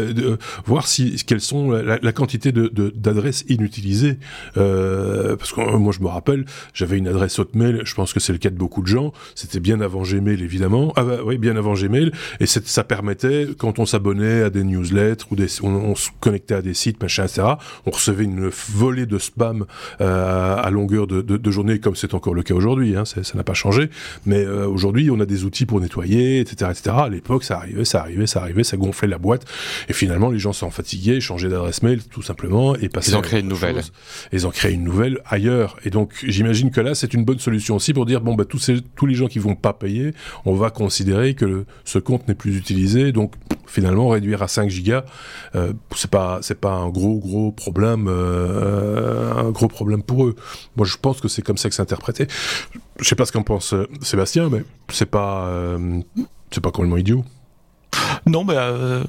voir 0.65 0.87
si 0.87 1.15
quelles 1.25 1.41
sont 1.41 1.71
la, 1.71 2.11
quantité 2.11 2.51
de 2.51 2.69
d'adresses 2.95 3.45
inutilisées. 3.47 4.17
Euh, 4.57 5.35
parce 5.35 5.53
que 5.53 5.61
euh, 5.61 5.77
moi, 5.77 5.93
je 5.95 6.01
me 6.01 6.07
rappelle, 6.07 6.45
j'avais 6.73 6.97
une 6.97 7.07
adresse 7.07 7.39
Hotmail. 7.39 7.81
Je 7.83 7.93
pense 7.93 8.13
que 8.13 8.19
c'est 8.19 8.33
le 8.33 8.39
cas 8.39 8.49
de 8.49 8.55
beaucoup 8.55 8.81
de 8.81 8.87
gens. 8.87 9.13
C'était 9.35 9.59
bien 9.59 9.81
avant 9.81 10.03
Gmail, 10.03 10.41
évidemment. 10.43 10.93
Ah 10.95 11.03
bah, 11.03 11.17
oui, 11.23 11.37
bien 11.37 11.55
avant 11.55 11.73
Gmail. 11.73 12.11
Et 12.39 12.45
ça 12.45 12.83
permettait, 12.83 13.47
quand 13.57 13.79
on 13.79 13.85
s'abonnait 13.85 14.43
à 14.43 14.49
des 14.49 14.63
newsletters 14.63 15.25
ou 15.31 15.35
des, 15.35 15.47
on, 15.63 15.95
se 15.95 16.09
connectait 16.19 16.55
à 16.55 16.61
des 16.61 16.73
sites, 16.73 17.01
machin, 17.01 17.23
etc. 17.25 17.47
On 17.85 17.91
recevait 17.91 18.23
une 18.23 18.49
volée 18.49 19.05
de 19.05 19.17
spam 19.17 19.65
euh, 20.01 20.55
à 20.57 20.69
longueur 20.69 21.07
de, 21.07 21.21
de, 21.21 21.37
de, 21.37 21.51
journée, 21.51 21.79
comme 21.79 21.95
c'est 21.95 22.13
encore 22.13 22.33
le 22.33 22.43
cas 22.43 22.53
aujourd'hui. 22.53 22.95
Hein, 22.95 23.05
ça 23.05 23.21
n'a 23.35 23.43
pas 23.43 23.53
changé. 23.53 23.89
Mais 24.25 24.43
euh, 24.43 24.67
aujourd'hui, 24.67 25.09
on 25.11 25.19
a 25.19 25.25
des 25.25 25.43
outils 25.43 25.65
pour 25.65 25.81
nettoyer, 25.81 26.39
etc. 26.39 26.71
À 26.87 27.09
l'époque, 27.09 27.43
ça 27.43 27.57
arrivait, 27.57 27.85
ça 27.85 28.01
arrivait, 28.01 28.27
ça 28.27 28.41
arrivait, 28.41 28.63
ça 28.63 28.77
gonflait 28.77 29.07
la 29.07 29.17
boîte. 29.17 29.45
Et 29.87 29.93
finalement, 29.93 30.29
les 30.29 30.39
gens 30.39 30.53
s'en 30.53 30.69
fatiguaient, 30.69 31.19
changeaient 31.19 31.49
d'adresse 31.49 31.83
mail, 31.83 32.03
tout 32.03 32.21
simplement, 32.21 32.75
et 32.75 32.89
passaient. 32.89 33.11
Ils 33.11 33.17
ont 33.17 33.21
créé 33.21 33.39
une 33.39 33.47
nouvelle. 33.47 33.81
ils 34.31 34.47
ont 34.47 34.51
créé 34.51 34.73
une 34.73 34.83
nouvelle 34.83 35.19
ailleurs. 35.25 35.77
Et 35.85 35.89
donc, 35.89 36.13
j'imagine 36.23 36.71
que 36.71 36.81
là, 36.81 36.95
c'est 36.95 37.13
une 37.13 37.25
bonne 37.25 37.39
solution 37.39 37.75
aussi 37.75 37.93
pour 37.93 38.05
dire, 38.05 38.21
bon, 38.21 38.35
bah, 38.35 38.45
tous, 38.45 38.59
ces, 38.59 38.81
tous 38.95 39.05
les 39.05 39.15
gens 39.15 39.27
qui 39.27 39.39
vont 39.39 39.55
pas 39.55 39.73
payer, 39.73 40.13
on 40.45 40.55
va 40.55 40.69
considérer 40.69 41.33
que 41.33 41.65
ce 41.85 41.99
compte 41.99 42.27
n'est 42.27 42.35
plus 42.35 42.57
utilisé. 42.57 43.11
Donc, 43.11 43.33
finalement, 43.65 44.09
réduire 44.09 44.41
à 44.41 44.47
5 44.47 44.69
gigas, 44.69 45.03
euh, 45.55 45.73
c'est 45.95 46.09
pas, 46.09 46.39
c'est 46.41 46.59
pas 46.59 46.71
un 46.71 46.89
gros, 46.89 47.17
gros 47.17 47.51
problème, 47.51 48.07
euh, 48.07 49.33
un 49.33 49.51
gros 49.51 49.67
problème 49.67 50.03
pour 50.03 50.25
eux. 50.25 50.35
Moi, 50.75 50.85
je 50.85 50.97
pense 50.97 51.21
que 51.21 51.27
c'est 51.27 51.41
comme 51.41 51.57
ça 51.57 51.69
que 51.69 51.75
c'est 51.75 51.81
interprété. 51.81 52.27
Je 52.99 53.07
sais 53.07 53.15
pas 53.15 53.25
ce 53.25 53.31
qu'en 53.31 53.43
pense 53.43 53.73
euh, 53.73 53.87
Sébastien, 54.01 54.49
mais 54.49 54.63
c'est 54.89 55.05
pas, 55.05 55.47
euh, 55.47 56.01
c'est 56.51 56.61
pas 56.61 56.71
complètement 56.71 56.97
idiot. 56.97 57.23
Non, 58.25 58.45
bah, 58.45 58.53
euh, 58.53 59.03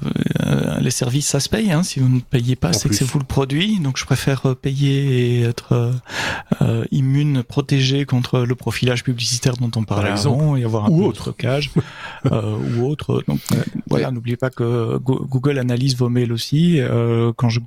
euh, 0.45 0.79
les 0.79 0.91
services, 0.91 1.27
ça 1.27 1.39
se 1.39 1.49
paye. 1.49 1.71
Hein. 1.71 1.83
Si 1.83 1.99
vous 1.99 2.09
ne 2.09 2.19
payez 2.19 2.55
pas, 2.55 2.73
c'est 2.73 2.89
que 2.89 2.95
c'est 2.95 3.05
vous 3.05 3.19
le 3.19 3.25
produit. 3.25 3.79
Donc, 3.79 3.97
je 3.97 4.05
préfère 4.05 4.45
euh, 4.45 4.55
payer 4.55 5.39
et 5.39 5.41
être 5.43 5.93
euh, 6.61 6.85
immune, 6.91 7.43
protégé 7.43 8.05
contre 8.05 8.41
le 8.41 8.55
profilage 8.55 9.03
publicitaire 9.03 9.57
dont 9.57 9.71
on 9.75 9.83
parlait 9.83 10.09
avant 10.09 10.55
et 10.55 10.63
avoir 10.63 10.85
un 10.85 10.89
ou 10.89 11.03
autre 11.03 11.31
cage 11.31 11.71
euh, 12.31 12.57
ou 12.75 12.85
autre. 12.85 13.23
Donc, 13.27 13.39
voilà, 13.89 14.11
n'oubliez 14.11 14.37
pas 14.37 14.49
que 14.49 14.97
Google 14.97 15.59
analyse 15.59 15.95
vos 15.95 16.09
mails 16.09 16.31
aussi. 16.31 16.79
quand 17.35 17.49
je 17.49 17.59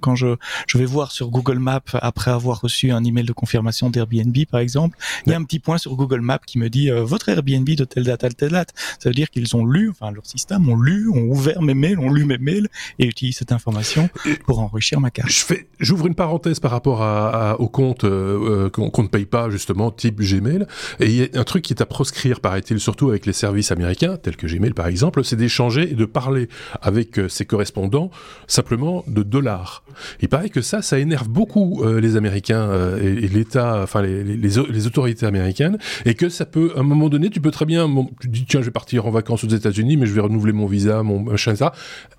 quand 0.00 0.16
je 0.16 0.36
je 0.66 0.78
vais 0.78 0.84
voir 0.84 1.12
sur 1.12 1.30
Google 1.30 1.58
Maps 1.58 1.80
après 1.94 2.30
avoir 2.30 2.60
reçu 2.60 2.90
un 2.90 3.04
email 3.04 3.24
de 3.24 3.32
confirmation 3.32 3.90
d'Airbnb, 3.90 4.36
par 4.50 4.60
exemple, 4.60 4.98
il 5.26 5.32
y 5.32 5.34
a 5.34 5.38
un 5.38 5.44
petit 5.44 5.58
point 5.58 5.78
sur 5.78 5.94
Google 5.94 6.20
Maps 6.20 6.40
qui 6.44 6.58
me 6.58 6.68
dit 6.68 6.90
votre 6.90 7.28
Airbnb 7.28 7.68
de 7.68 7.84
telle 7.84 8.04
date 8.04 8.24
à 8.24 8.30
telle 8.30 8.50
date. 8.50 8.74
Ça 8.98 9.08
veut 9.08 9.14
dire 9.14 9.30
qu'ils 9.30 9.56
ont 9.56 9.64
lu, 9.64 9.90
enfin 9.90 10.07
leur 10.10 10.26
système 10.26 10.68
ont 10.68 10.76
lu, 10.76 11.08
ont 11.08 11.30
ouvert 11.30 11.62
mes 11.62 11.74
mails, 11.74 11.98
ont 11.98 12.12
lu 12.12 12.24
mes 12.24 12.38
mails 12.38 12.68
et 12.98 13.06
utilisent 13.06 13.38
cette 13.38 13.52
information 13.52 14.08
pour 14.46 14.60
enrichir 14.60 15.00
ma 15.00 15.10
carte. 15.10 15.30
Je 15.30 15.44
fais, 15.44 15.68
j'ouvre 15.78 16.06
une 16.06 16.14
parenthèse 16.14 16.60
par 16.60 16.70
rapport 16.70 17.02
à, 17.02 17.60
au 17.60 17.68
compte 17.68 18.04
euh, 18.04 18.66
euh, 18.66 18.70
qu'on 18.70 19.02
ne 19.02 19.08
paye 19.08 19.26
pas 19.26 19.50
justement, 19.50 19.90
type 19.90 20.20
Gmail. 20.20 20.66
Et 21.00 21.06
il 21.06 21.14
y 21.14 21.22
a 21.22 21.40
un 21.40 21.44
truc 21.44 21.64
qui 21.64 21.72
est 21.72 21.82
à 21.82 21.86
proscrire, 21.86 22.40
paraît-il, 22.40 22.80
surtout 22.80 23.10
avec 23.10 23.26
les 23.26 23.32
services 23.32 23.72
américains, 23.72 24.16
tels 24.16 24.36
que 24.36 24.46
Gmail 24.46 24.72
par 24.72 24.86
exemple, 24.86 25.24
c'est 25.24 25.36
d'échanger 25.36 25.90
et 25.90 25.94
de 25.94 26.04
parler 26.04 26.48
avec 26.80 27.18
euh, 27.18 27.28
ses 27.28 27.44
correspondants 27.44 28.10
simplement 28.46 29.04
de 29.06 29.22
dollars. 29.22 29.82
Il 30.20 30.28
paraît 30.28 30.50
que 30.50 30.62
ça, 30.62 30.82
ça 30.82 30.98
énerve 30.98 31.28
beaucoup 31.28 31.84
les 31.84 32.16
Américains 32.16 32.96
et, 32.96 33.28
l'État, 33.28 33.80
enfin 33.82 34.02
les, 34.02 34.22
les, 34.22 34.36
les, 34.36 34.86
autorités 34.86 35.26
américaines, 35.26 35.78
et 36.04 36.14
que 36.14 36.28
ça 36.28 36.46
peut, 36.46 36.72
à 36.76 36.80
un 36.80 36.82
moment 36.82 37.08
donné, 37.08 37.30
tu 37.30 37.40
peux 37.40 37.50
très 37.50 37.66
bien, 37.66 37.88
tu 38.20 38.28
dis 38.28 38.46
tiens, 38.46 38.60
je 38.60 38.66
vais 38.66 38.70
partir 38.70 39.06
en 39.06 39.10
vacances 39.10 39.44
aux 39.44 39.48
États-Unis, 39.48 39.96
mais 39.98 40.06
je 40.06 40.12
vais 40.12 40.20
renouveler 40.20 40.52
mon 40.52 40.66
visa, 40.66 41.02
mon 41.02 41.20
machin, 41.20 41.54
ça. 41.54 41.72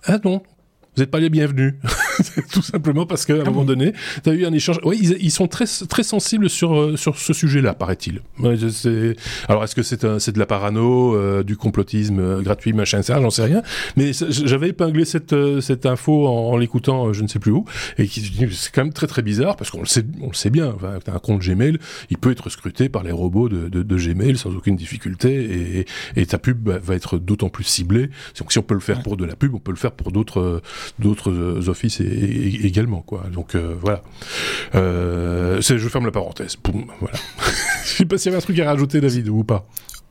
Ah 0.06 0.18
non, 0.24 0.42
vous 0.96 1.04
n'êtes 1.04 1.12
pas 1.12 1.20
les 1.20 1.30
bienvenus. 1.30 1.76
tout 2.52 2.62
simplement 2.62 3.06
parce 3.06 3.26
qu'à 3.26 3.36
un 3.36 3.42
ah 3.46 3.50
moment 3.50 3.64
donné, 3.64 3.94
tu 4.24 4.30
as 4.30 4.34
eu 4.34 4.46
un 4.46 4.54
échange. 4.54 4.80
Oui, 4.84 5.00
ils, 5.20 5.32
sont 5.32 5.48
très, 5.48 5.66
très 5.66 6.04
sensibles 6.04 6.50
sur, 6.50 6.78
euh, 6.78 6.98
sur 6.98 7.18
ce 7.18 7.34
sujet-là, 7.34 7.74
paraît-il. 7.74 8.22
Alors, 9.48 9.64
est-ce 9.64 9.76
que 9.76 9.84
c'est 9.84 10.00
c'est 10.20 10.32
de 10.32 10.40
la 10.40 10.46
parano, 10.46 11.16
euh, 11.16 11.44
du 11.44 11.58
complotisme 11.58 12.20
euh, 12.20 12.42
gratuit, 12.42 12.74
machin, 12.74 13.02
ça, 13.02 13.22
j'en 13.22 13.30
sais 13.30 13.44
rien. 13.44 13.62
Mais 13.98 14.12
j'avais 14.14 14.70
épinglé 14.70 15.06
cette, 15.06 15.36
cette 15.62 15.86
info 15.86 16.28
en, 16.28 16.58
l'écoutant, 16.58 17.14
je 17.14 17.24
ne 17.24 17.28
sais 17.28 17.40
plus 17.40 17.52
où, 17.52 17.66
et 17.98 18.08
c'est 18.08 18.72
quand 18.74 18.84
même 18.84 18.94
très 18.94 19.08
très 19.08 19.22
bizarre 19.22 19.56
parce 19.56 19.72
qu'on 19.72 19.80
le 19.80 19.86
sait, 19.86 20.06
on 20.22 20.28
le 20.28 20.34
sait 20.34 20.50
bien. 20.50 20.74
Enfin, 20.76 21.00
as 21.06 21.16
un 21.16 21.20
compte 21.20 21.42
Gmail, 21.42 21.78
il 22.10 22.18
peut 22.18 22.32
être 22.32 22.50
scruté 22.50 22.90
par 22.90 23.04
les 23.04 23.12
robots 23.12 23.50
de, 23.50 23.68
de, 23.68 23.98
Gmail 23.98 24.38
sans 24.38 24.56
aucune 24.56 24.76
difficulté, 24.76 25.80
et, 25.80 25.86
et 26.16 26.26
ta 26.26 26.38
pub 26.38 26.70
va 26.70 26.96
être 26.96 27.18
d'autant 27.18 27.50
plus 27.50 27.64
ciblée. 27.64 28.10
Donc, 28.40 28.52
si 28.52 28.60
on 28.60 28.64
peut 28.64 28.74
le 28.74 28.80
faire 28.80 29.02
pour 29.02 29.18
de 29.18 29.26
la 29.26 29.36
pub, 29.36 29.54
on 29.54 29.60
peut 29.60 29.72
le 29.72 29.78
faire 29.78 29.92
pour 29.92 30.12
d'autres 30.12 30.62
d'autres 31.00 31.32
euh, 31.32 31.70
offices 31.70 32.02
également, 32.02 33.02
quoi. 33.02 33.24
Donc 33.32 33.56
euh, 33.56 33.76
voilà. 33.80 34.02
Euh, 34.76 35.62
je 35.62 35.90
ferme 35.90 36.06
la 36.06 36.12
parenthèse. 36.12 36.58
voilà. 37.00 37.18
je 37.84 37.90
sais 37.90 38.06
pas 38.06 38.18
s'il 38.18 38.32
y 38.32 38.36
avait 38.36 38.38
un 38.38 38.46
truc 38.46 38.60
à 38.60 38.66
rajouter, 38.66 39.02
David, 39.02 39.30
ou 39.30 39.44
pas. 39.44 39.66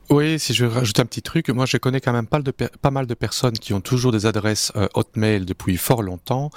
Oui, 0.09 0.39
si 0.39 0.55
je 0.55 0.65
rajoute 0.65 0.99
un 0.99 1.05
petit 1.05 1.21
truc, 1.21 1.49
moi 1.49 1.67
je 1.67 1.77
connais 1.77 2.01
quand 2.01 2.13
même 2.13 2.25
pas, 2.25 2.39
de 2.39 2.49
pas 2.49 2.89
mal 2.89 3.05
de 3.05 3.13
personnes 3.13 3.53
qui 3.53 3.73
ont 3.75 3.81
toujours 3.81 4.11
des 4.11 4.25
adresses 4.25 4.71
Hotmail 4.95 5.45
depuis 5.45 5.77
fort 5.77 6.01
longtemps, 6.01 6.49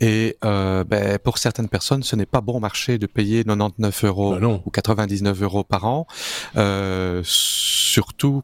et 0.00 0.38
ben, 0.40 1.18
pour 1.22 1.36
certaines 1.36 1.68
personnes, 1.68 2.02
ce 2.02 2.16
n'est 2.16 2.24
pas 2.24 2.40
bon 2.40 2.60
marché 2.60 2.96
de 2.96 3.04
payer 3.04 3.44
99 3.44 4.04
euros 4.04 4.38
bah 4.40 4.60
ou 4.64 4.70
99 4.70 5.42
euros 5.42 5.64
par 5.64 5.84
an, 5.84 6.06
surtout 7.24 8.42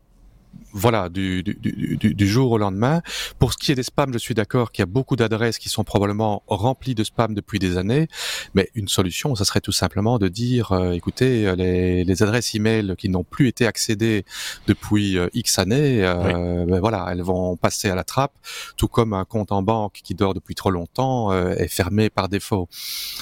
voilà, 0.73 1.09
du, 1.09 1.43
du, 1.43 1.55
du, 1.55 2.15
du, 2.15 2.29
jour 2.29 2.53
au 2.53 2.59
lendemain. 2.59 3.03
Pour 3.39 3.53
ce 3.53 3.59
qui 3.59 3.73
est 3.73 3.75
des 3.75 3.83
spams, 3.83 4.13
je 4.13 4.19
suis 4.19 4.35
d'accord 4.35 4.73
qu'il 4.73 4.83
y 4.83 4.85
a 4.85 4.87
beaucoup 4.87 5.17
d'adresses 5.17 5.59
qui 5.59 5.69
sont 5.69 5.85
probablement 5.85 6.43
remplies 6.47 6.95
de 6.95 7.05
spams 7.05 7.35
depuis 7.35 7.59
des 7.59 7.77
années, 7.77 8.09
mais 8.55 8.71
une 8.75 8.89
solution, 8.89 9.35
ça 9.35 9.45
serait 9.45 9.61
tout 9.61 9.73
simplement 9.73 10.19
de 10.19 10.29
dire, 10.29 10.73
euh, 10.73 10.93
écoutez, 10.93 11.47
euh, 11.47 11.57
les, 11.57 12.05
les, 12.05 12.23
adresses 12.23 12.55
email 12.55 12.95
qui 12.99 13.09
n'ont 13.09 13.25
plus 13.25 13.49
été 13.49 13.67
accédées 13.67 14.25
depuis 14.67 15.19
euh, 15.19 15.29
X 15.35 15.59
années, 15.59 16.01
ben 16.01 16.81
voilà, 16.81 17.09
elles 17.11 17.23
vont 17.23 17.57
passer 17.57 17.89
à 17.89 17.95
la 17.95 18.05
trappe, 18.05 18.35
tout 18.77 18.89
comme 18.89 19.13
un 19.13 19.25
compte 19.25 19.53
en 19.53 19.63
banque 19.63 20.01
qui 20.05 20.15
dort 20.15 20.35
depuis 20.35 20.55
trop 20.55 20.71
longtemps 20.71 21.33
est 21.33 21.69
fermé 21.69 22.11
par 22.11 22.29
défaut. 22.29 22.69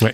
oui, 0.03 0.11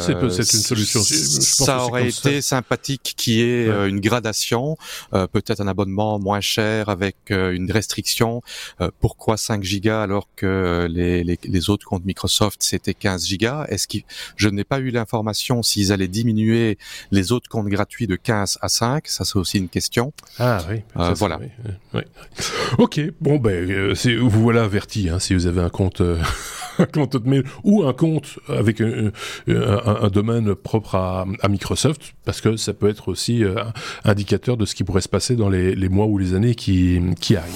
c'est 0.00 0.12
une 0.12 0.30
solution. 0.30 1.00
ça 1.02 1.84
aurait 1.84 2.08
été 2.08 2.40
sympathique 2.40 3.14
qui 3.16 3.40
est 3.40 3.66
une 3.88 4.00
gradation, 4.00 4.76
peut-être 5.12 5.60
un 5.60 5.68
abonnement 5.68 6.18
moins 6.18 6.40
cher 6.40 6.67
avec 6.86 7.16
euh, 7.30 7.52
une 7.52 7.70
restriction. 7.70 8.42
Euh, 8.80 8.90
pourquoi 9.00 9.36
5 9.36 9.62
gigas 9.62 10.02
alors 10.02 10.28
que 10.36 10.46
euh, 10.46 10.88
les, 10.88 11.24
les, 11.24 11.38
les 11.42 11.70
autres 11.70 11.86
comptes 11.86 12.04
Microsoft 12.04 12.62
c'était 12.62 12.94
15 12.94 13.26
gigas? 13.26 13.66
Est-ce 13.68 13.88
que 13.88 13.98
je 14.36 14.48
n'ai 14.48 14.64
pas 14.64 14.78
eu 14.78 14.90
l'information 14.90 15.62
s'ils 15.62 15.92
allaient 15.92 16.08
diminuer 16.08 16.78
les 17.10 17.32
autres 17.32 17.48
comptes 17.48 17.68
gratuits 17.68 18.06
de 18.06 18.16
15 18.16 18.58
à 18.60 18.68
5 18.68 19.08
Ça 19.08 19.24
c'est 19.24 19.38
aussi 19.38 19.58
une 19.58 19.68
question. 19.68 20.12
Ah 20.38 20.58
oui. 20.70 20.82
voilà. 21.14 21.38
Ok. 22.78 23.00
Bon 23.20 23.36
ben 23.36 23.94
vous 24.18 24.42
voilà 24.42 24.64
averti 24.64 25.08
hein, 25.08 25.18
si 25.18 25.34
vous 25.34 25.46
avez 25.46 25.60
un 25.60 25.70
compte. 25.70 26.02
un 26.78 26.86
compte 26.86 27.16
Hotmail 27.16 27.42
ou 27.64 27.82
un 27.82 27.92
compte 27.92 28.38
avec 28.48 28.80
un, 28.80 29.10
un, 29.48 30.08
domaine 30.10 30.54
propre 30.54 30.94
à, 30.94 31.26
à, 31.42 31.48
Microsoft, 31.48 32.14
parce 32.24 32.40
que 32.40 32.56
ça 32.56 32.72
peut 32.72 32.88
être 32.88 33.08
aussi 33.08 33.42
indicateur 34.04 34.56
de 34.56 34.64
ce 34.64 34.76
qui 34.76 34.84
pourrait 34.84 35.00
se 35.00 35.08
passer 35.08 35.34
dans 35.34 35.48
les, 35.48 35.74
les 35.74 35.88
mois 35.88 36.06
ou 36.06 36.18
les 36.18 36.34
années 36.34 36.54
qui, 36.58 37.36
arrive. 37.36 37.54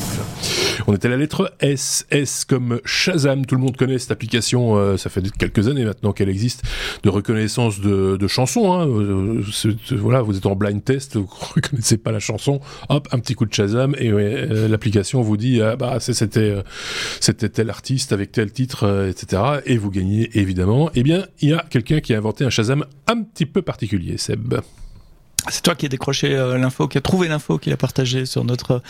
On 0.87 0.95
était 0.95 1.09
à 1.09 1.11
la 1.11 1.17
lettre 1.17 1.53
S. 1.61 2.07
S 2.11 2.45
comme 2.45 2.81
Shazam. 2.85 3.45
Tout 3.45 3.57
le 3.57 3.61
monde 3.61 3.77
connaît 3.77 3.99
cette 3.99 4.13
application. 4.13 4.77
Euh, 4.77 4.97
ça 4.97 5.11
fait 5.11 5.23
quelques 5.37 5.69
années 5.69 5.85
maintenant 5.85 6.13
qu'elle 6.13 6.29
existe 6.29 6.63
de 7.03 7.09
reconnaissance 7.11 7.81
de, 7.81 8.27
chansons. 8.29 8.73
Hein. 8.73 8.89
Euh, 8.89 9.43
voilà, 9.93 10.23
vous 10.23 10.37
êtes 10.37 10.47
en 10.47 10.55
blind 10.55 10.83
test, 10.83 11.17
vous 11.17 11.29
reconnaissez 11.55 11.99
pas 11.99 12.13
la 12.13 12.21
chanson. 12.21 12.61
Hop, 12.89 13.09
un 13.13 13.19
petit 13.19 13.35
coup 13.35 13.45
de 13.45 13.53
Shazam 13.53 13.95
et 13.99 14.11
euh, 14.11 14.69
l'application 14.69 15.21
vous 15.21 15.37
dit 15.37 15.61
ah, 15.61 15.77
bah 15.77 15.99
c'était 16.01 16.63
c'était 17.21 17.49
tel 17.49 17.71
artiste 17.71 18.13
avec 18.13 18.33
tel 18.33 18.53
titre, 18.53 19.09
etc. 19.11 19.43
Et 19.67 19.77
vous 19.77 19.91
gagnez 19.91 20.31
évidemment. 20.35 20.91
Eh 20.95 21.03
bien, 21.03 21.27
il 21.41 21.51
y 21.51 21.53
a 21.53 21.65
quelqu'un 21.69 22.01
qui 22.01 22.15
a 22.15 22.19
inventé 22.19 22.45
un 22.45 22.51
Shazam 22.51 22.85
un 23.09 23.23
petit 23.23 23.47
peu 23.47 23.63
particulier, 23.63 24.17
Seb. 24.17 24.55
C'est 25.49 25.63
toi 25.63 25.75
qui 25.75 25.87
as 25.87 25.89
décroché 25.89 26.35
euh, 26.35 26.57
l'info, 26.57 26.87
qui 26.87 26.99
a 26.99 27.01
trouvé 27.01 27.27
l'info, 27.27 27.59
qui 27.59 27.73
a 27.73 27.77
partagé 27.77 28.27
sur 28.27 28.45
notre 28.45 28.81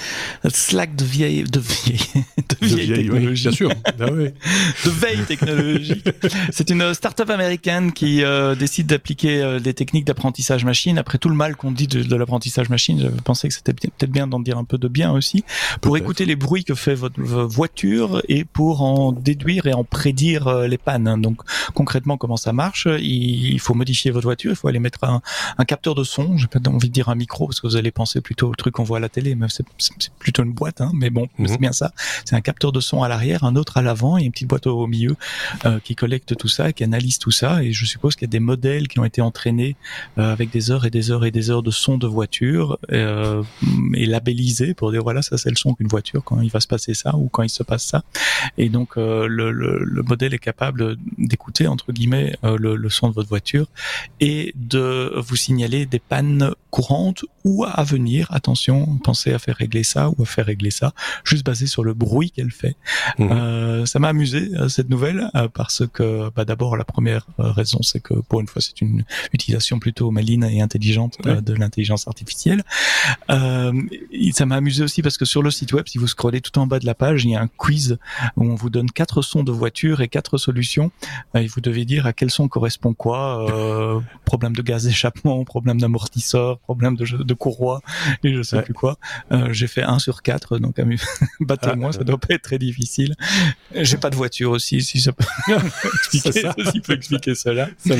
Slack 0.46 0.94
de 0.94 1.04
vieille, 1.04 1.44
de 1.44 1.60
vieille, 1.60 2.00
de 2.36 2.66
vieille, 2.66 2.92
technologie. 2.92 3.42
bien 3.42 3.52
sûr. 3.52 3.70
Ah 3.86 3.92
de 4.10 4.90
veille 4.90 5.24
technologique. 5.24 6.08
C'est 6.50 6.68
une 6.68 6.92
start-up 6.92 7.30
américaine 7.30 7.92
qui 7.92 8.22
euh, 8.22 8.54
décide 8.54 8.86
d'appliquer 8.86 9.42
euh, 9.42 9.60
des 9.60 9.72
techniques 9.72 10.04
d'apprentissage 10.04 10.64
machine. 10.66 10.98
Après 10.98 11.16
tout 11.16 11.30
le 11.30 11.34
mal 11.34 11.56
qu'on 11.56 11.72
dit 11.72 11.86
de, 11.86 12.16
l'apprentissage 12.16 12.68
machine, 12.68 13.00
je 13.00 13.22
pensais 13.22 13.48
que 13.48 13.54
c'était 13.54 13.72
peut-être 13.72 14.10
bien 14.10 14.26
d'en 14.26 14.40
dire 14.40 14.58
un 14.58 14.64
peu 14.64 14.76
de 14.76 14.88
bien 14.88 15.10
aussi, 15.12 15.44
pour 15.80 15.96
écouter 15.96 16.26
les 16.26 16.36
bruits 16.36 16.64
que 16.64 16.74
fait 16.74 16.94
votre 16.94 17.20
voiture 17.20 18.22
et 18.28 18.44
pour 18.44 18.82
en 18.82 19.12
déduire 19.12 19.66
et 19.66 19.72
en 19.72 19.84
prédire 19.84 20.52
les 20.64 20.78
pannes. 20.78 21.20
Donc 21.22 21.40
concrètement, 21.72 22.18
comment 22.18 22.36
ça 22.36 22.52
marche? 22.52 22.86
Il 23.00 23.58
faut 23.58 23.74
modifier 23.74 24.10
votre 24.10 24.26
voiture, 24.26 24.52
il 24.52 24.56
faut 24.56 24.68
aller 24.68 24.78
mettre 24.80 25.04
un, 25.04 25.22
un 25.56 25.64
capteur 25.64 25.94
de 25.94 26.04
son 26.04 26.36
j'ai 26.42 26.48
pas 26.48 26.68
envie 26.68 26.88
de 26.88 26.92
dire 26.92 27.08
un 27.08 27.14
micro 27.14 27.46
parce 27.46 27.60
que 27.60 27.66
vous 27.66 27.76
allez 27.76 27.90
penser 27.90 28.20
plutôt 28.20 28.50
au 28.50 28.54
truc 28.54 28.74
qu'on 28.74 28.84
voit 28.84 28.98
à 28.98 29.00
la 29.00 29.08
télé, 29.08 29.34
mais 29.34 29.46
c'est 29.48 29.64
plutôt 30.18 30.42
une 30.42 30.52
boîte, 30.52 30.80
hein, 30.80 30.90
mais 30.94 31.10
bon, 31.10 31.28
c'est 31.38 31.52
mhm. 31.52 31.56
bien 31.58 31.72
ça. 31.72 31.92
C'est 32.24 32.36
un 32.36 32.40
capteur 32.40 32.72
de 32.72 32.80
son 32.80 33.02
à 33.02 33.08
l'arrière, 33.08 33.44
un 33.44 33.56
autre 33.56 33.76
à 33.76 33.82
l'avant 33.82 34.18
et 34.18 34.22
une 34.22 34.32
petite 34.32 34.48
boîte 34.48 34.66
au, 34.66 34.86
milieu 34.86 35.16
euh, 35.64 35.78
qui 35.80 35.94
collecte 35.94 36.36
tout 36.36 36.48
ça, 36.48 36.72
qui 36.72 36.84
analyse 36.84 37.18
tout 37.18 37.30
ça. 37.30 37.62
Et 37.62 37.72
je 37.72 37.86
suppose 37.86 38.16
qu'il 38.16 38.26
y 38.26 38.30
a 38.30 38.32
des 38.32 38.40
modèles 38.40 38.88
qui 38.88 38.98
ont 38.98 39.04
été 39.04 39.20
entraînés 39.20 39.76
euh, 40.18 40.32
avec 40.32 40.50
des 40.50 40.70
heures 40.70 40.84
et 40.84 40.90
des 40.90 41.10
heures 41.10 41.24
et 41.24 41.30
des 41.30 41.50
heures 41.50 41.62
de 41.62 41.70
son 41.70 41.98
de 41.98 42.06
voiture 42.06 42.78
euh, 42.90 43.42
et 43.94 44.06
labellisés 44.06 44.74
pour 44.74 44.90
dire 44.90 45.02
voilà, 45.02 45.22
ça 45.22 45.38
c'est 45.38 45.50
le 45.50 45.56
son 45.56 45.74
qu'une 45.74 45.88
voiture 45.88 46.24
quand 46.24 46.40
il 46.40 46.50
va 46.50 46.60
se 46.60 46.68
passer 46.68 46.94
ça 46.94 47.14
ou 47.16 47.28
quand 47.28 47.42
il 47.42 47.50
se 47.50 47.62
passe 47.62 47.84
ça. 47.84 48.02
Et 48.58 48.68
donc 48.68 48.96
le, 48.96 49.28
le, 49.28 49.50
le, 49.50 50.02
modèle 50.02 50.34
est 50.34 50.38
capable 50.38 50.96
d'écouter 51.18 51.68
entre 51.68 51.92
guillemets 51.92 52.36
le, 52.42 52.76
le 52.76 52.90
son 52.90 53.08
de 53.08 53.14
votre 53.14 53.28
voiture 53.28 53.66
et 54.20 54.52
de 54.56 55.12
vous 55.16 55.36
signaler 55.36 55.86
des 55.86 55.98
pannes 55.98 56.31
courante 56.72 57.24
ou 57.44 57.64
à 57.64 57.84
venir. 57.84 58.26
Attention, 58.30 58.98
pensez 59.04 59.32
à 59.32 59.38
faire 59.38 59.56
régler 59.56 59.84
ça 59.84 60.10
ou 60.10 60.22
à 60.22 60.24
faire 60.24 60.46
régler 60.46 60.70
ça, 60.70 60.92
juste 61.22 61.44
basé 61.44 61.66
sur 61.66 61.84
le 61.84 61.92
bruit 61.92 62.30
qu'elle 62.30 62.50
fait. 62.50 62.76
Mhm. 63.18 63.30
Euh, 63.30 63.86
ça 63.86 63.98
m'a 63.98 64.08
amusé 64.08 64.50
euh, 64.54 64.68
cette 64.68 64.88
nouvelle 64.88 65.30
euh, 65.34 65.48
parce 65.52 65.82
que 65.92 66.30
bah, 66.34 66.44
d'abord 66.44 66.76
la 66.76 66.84
première 66.84 67.26
raison 67.38 67.82
c'est 67.82 68.00
que 68.00 68.14
pour 68.14 68.40
une 68.40 68.46
fois 68.46 68.62
c'est 68.62 68.80
une 68.80 69.04
utilisation 69.32 69.78
plutôt 69.78 70.10
maline 70.10 70.44
et 70.44 70.62
intelligente 70.62 71.18
de 71.24 71.54
l'intelligence 71.54 72.08
artificielle. 72.08 72.62
ça 73.28 74.46
m'a 74.46 74.56
amusé 74.56 74.82
aussi 74.82 75.02
parce 75.02 75.18
que 75.18 75.26
sur 75.26 75.42
le 75.42 75.50
site 75.50 75.72
web, 75.74 75.86
si 75.86 75.98
vous 75.98 76.06
scrollez 76.06 76.40
tout 76.40 76.58
en 76.58 76.66
bas 76.66 76.78
de 76.78 76.86
la 76.86 76.94
page, 76.94 77.24
il 77.24 77.32
y 77.32 77.36
a 77.36 77.42
un 77.42 77.48
quiz 77.48 77.98
où 78.36 78.44
on 78.44 78.54
vous 78.54 78.70
donne 78.70 78.90
quatre 78.90 79.20
sons 79.20 79.42
de 79.42 79.52
voiture 79.52 80.00
et 80.00 80.08
quatre 80.08 80.38
solutions 80.38 80.90
et 81.34 81.46
vous 81.46 81.60
devez 81.60 81.84
dire 81.84 82.06
à 82.06 82.14
quel 82.14 82.30
son 82.30 82.48
correspond 82.48 82.94
quoi. 82.94 84.02
problème 84.24 84.54
de 84.54 84.62
gaz 84.62 84.84
d'échappement, 84.84 85.44
problème 85.44 85.78
d'amortissement 85.78 86.21
sort, 86.22 86.58
problème 86.60 86.96
de, 86.96 87.04
de 87.04 87.34
courroie 87.34 87.80
et 88.24 88.34
je 88.34 88.42
sais 88.42 88.62
plus 88.62 88.74
quoi. 88.74 88.98
Euh, 89.30 89.52
j'ai 89.52 89.66
fait 89.66 89.82
1 89.82 89.98
sur 89.98 90.22
4, 90.22 90.58
donc 90.58 90.76
battez-moi, 91.40 91.90
ah, 91.92 91.98
ça 91.98 92.04
doit 92.04 92.18
pas 92.18 92.34
être 92.34 92.42
très 92.42 92.58
difficile. 92.58 93.14
J'ai 93.74 93.96
pas 93.96 94.10
de 94.10 94.16
voiture 94.16 94.50
aussi, 94.50 94.82
si 94.82 95.00
ça 95.00 95.12
peut 95.12 95.24
expliquer, 95.94 96.32
ça. 96.32 96.54
peut 96.54 96.92
expliquer 96.94 97.34
cela. 97.34 97.68
Ça 97.82 97.94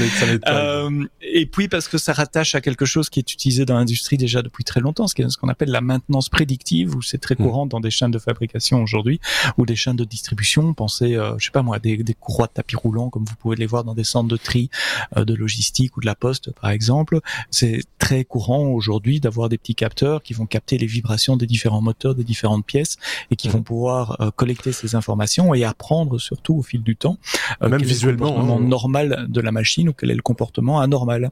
euh, 0.48 1.06
et 1.20 1.46
puis 1.46 1.68
parce 1.68 1.88
que 1.88 1.98
ça 1.98 2.12
rattache 2.12 2.54
à 2.54 2.60
quelque 2.60 2.84
chose 2.84 3.08
qui 3.08 3.18
est 3.18 3.32
utilisé 3.32 3.64
dans 3.64 3.74
l'industrie 3.74 4.16
déjà 4.16 4.42
depuis 4.42 4.64
très 4.64 4.80
longtemps, 4.80 5.06
ce 5.06 5.14
qu'on 5.14 5.48
appelle 5.48 5.70
la 5.70 5.80
maintenance 5.80 6.28
prédictive, 6.28 6.94
où 6.96 7.02
c'est 7.02 7.18
très 7.18 7.34
hmm. 7.34 7.38
courant 7.38 7.66
dans 7.66 7.80
des 7.80 7.90
chaînes 7.90 8.10
de 8.10 8.18
fabrication 8.18 8.82
aujourd'hui, 8.82 9.20
ou 9.58 9.66
des 9.66 9.76
chaînes 9.76 9.96
de 9.96 10.04
distribution. 10.04 10.74
Pensez, 10.74 11.16
euh, 11.16 11.34
je 11.38 11.46
sais 11.46 11.50
pas 11.50 11.62
moi, 11.62 11.78
des, 11.78 11.96
des 11.98 12.14
courroies 12.14 12.46
de 12.46 12.52
tapis 12.52 12.76
roulants, 12.76 13.10
comme 13.10 13.24
vous 13.24 13.34
pouvez 13.36 13.56
les 13.56 13.66
voir 13.66 13.84
dans 13.84 13.94
des 13.94 14.04
centres 14.04 14.28
de 14.28 14.36
tri, 14.36 14.70
euh, 15.16 15.24
de 15.24 15.34
logistique 15.34 15.96
ou 15.96 16.00
de 16.00 16.06
la 16.06 16.14
poste, 16.14 16.52
par 16.52 16.70
exemple. 16.70 17.20
C'est 17.50 17.82
très 18.02 18.24
courant 18.24 18.66
aujourd'hui 18.66 19.20
d'avoir 19.20 19.48
des 19.48 19.58
petits 19.58 19.76
capteurs 19.76 20.24
qui 20.24 20.32
vont 20.34 20.44
capter 20.44 20.76
les 20.76 20.86
vibrations 20.86 21.36
des 21.36 21.46
différents 21.46 21.80
moteurs, 21.80 22.16
des 22.16 22.24
différentes 22.24 22.66
pièces 22.66 22.96
et 23.30 23.36
qui 23.36 23.48
vont 23.48 23.62
pouvoir 23.62 24.20
euh, 24.20 24.32
collecter 24.34 24.72
ces 24.72 24.96
informations 24.96 25.54
et 25.54 25.62
apprendre 25.62 26.18
surtout 26.18 26.56
au 26.56 26.62
fil 26.62 26.82
du 26.82 26.96
temps 26.96 27.16
euh, 27.62 27.68
même 27.68 27.80
visuellement 27.80 28.26
le 28.26 28.32
comportement 28.32 28.56
hein. 28.56 28.68
normal 28.68 29.26
de 29.28 29.40
la 29.40 29.52
machine 29.52 29.88
ou 29.88 29.92
quel 29.92 30.10
est 30.10 30.16
le 30.16 30.22
comportement 30.22 30.80
anormal 30.80 31.30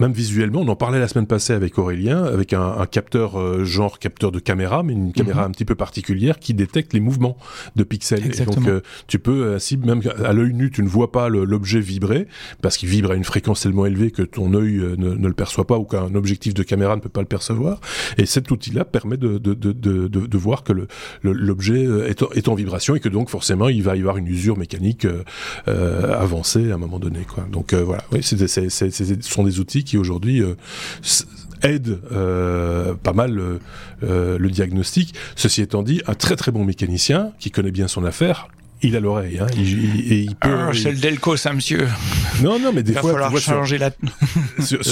même 0.00 0.12
visuellement, 0.12 0.60
on 0.60 0.68
en 0.68 0.76
parlait 0.76 0.98
la 0.98 1.08
semaine 1.08 1.26
passée 1.26 1.52
avec 1.52 1.78
Aurélien, 1.78 2.24
avec 2.24 2.54
un, 2.54 2.62
un 2.78 2.86
capteur 2.86 3.38
euh, 3.38 3.64
genre 3.64 3.98
capteur 3.98 4.32
de 4.32 4.38
caméra, 4.38 4.82
mais 4.82 4.94
une 4.94 5.12
caméra 5.12 5.42
mhm. 5.42 5.48
un 5.48 5.50
petit 5.50 5.66
peu 5.66 5.74
particulière 5.74 6.38
qui 6.38 6.54
détecte 6.54 6.94
les 6.94 7.00
mouvements 7.00 7.36
de 7.76 7.84
pixels. 7.84 8.24
Et 8.26 8.44
donc 8.44 8.66
euh, 8.66 8.80
tu 9.06 9.18
peux, 9.18 9.54
ainsi 9.54 9.78
euh, 9.82 9.86
même 9.86 10.02
à 10.24 10.32
l'œil 10.32 10.54
nu, 10.54 10.70
tu 10.70 10.82
ne 10.82 10.88
vois 10.88 11.12
pas 11.12 11.28
l'objet 11.28 11.80
vibrer 11.80 12.26
parce 12.62 12.78
qu'il 12.78 12.88
vibre 12.88 13.10
à 13.10 13.14
une 13.14 13.24
fréquence 13.24 13.60
tellement 13.60 13.84
élevée 13.84 14.10
que 14.10 14.22
ton 14.22 14.54
œil 14.54 14.76
ne, 14.76 15.14
ne, 15.14 15.28
le 15.28 15.34
perçoit 15.34 15.66
pas 15.66 15.78
ou 15.78 15.84
qu'un 15.84 16.14
objectif 16.14 16.54
de 16.54 16.62
caméra 16.62 16.96
ne 16.96 17.00
peut 17.00 17.10
pas 17.10 17.20
le 17.20 17.26
percevoir. 17.26 17.80
Et 18.16 18.24
cet 18.24 18.50
outil-là 18.50 18.86
permet 18.86 19.18
de, 19.18 19.36
de, 19.36 19.52
de, 19.52 19.72
de, 19.72 20.08
de 20.08 20.38
voir 20.38 20.64
que 20.64 20.72
l'objet 21.22 21.84
est, 22.08 22.22
est, 22.34 22.48
en 22.48 22.54
vibration 22.54 22.94
et 22.94 23.00
que 23.00 23.08
donc 23.10 23.28
forcément 23.28 23.68
il 23.68 23.82
va 23.82 23.96
y 23.96 24.00
avoir 24.00 24.16
une 24.16 24.26
usure 24.26 24.56
mécanique 24.56 25.06
euh, 25.68 26.14
avancée 26.18 26.70
à 26.70 26.76
un 26.76 26.78
moment 26.78 26.98
donné. 26.98 27.20
Quoi. 27.28 27.46
Donc 27.52 27.74
voilà, 27.74 28.02
oui, 28.12 28.22
ce 28.22 28.36
sont 29.20 29.44
des 29.44 29.60
outils 29.60 29.84
qui 29.84 29.89
aujourd'hui 29.98 30.42
euh, 30.42 30.54
aide 31.62 31.98
euh, 32.12 32.94
pas 32.94 33.12
mal 33.12 33.40
euh, 34.02 34.38
le 34.38 34.50
diagnostic. 34.50 35.14
Ceci 35.36 35.62
étant 35.62 35.82
dit, 35.82 36.02
un 36.06 36.14
très 36.14 36.36
très 36.36 36.52
bon 36.52 36.64
mécanicien 36.64 37.32
qui 37.38 37.50
connaît 37.50 37.70
bien 37.70 37.88
son 37.88 38.04
affaire 38.04 38.48
il 38.82 38.96
a 38.96 39.00
l'oreille, 39.00 39.38
hein. 39.38 39.46
Il, 39.56 40.12
et 40.12 40.20
il 40.20 40.34
peut. 40.34 40.48
Ah, 40.50 40.70
c'est 40.72 40.92
le 40.92 40.98
Delco, 40.98 41.36
ça, 41.36 41.52
monsieur. 41.52 41.86
Non, 42.42 42.58
non, 42.58 42.72
mais 42.72 42.82
des 42.82 42.94
fois, 42.94 43.10
il 43.10 43.18
va 43.18 43.24
falloir 43.24 43.42
changer 43.42 43.78
la. 43.78 43.90
Sur, 44.60 44.84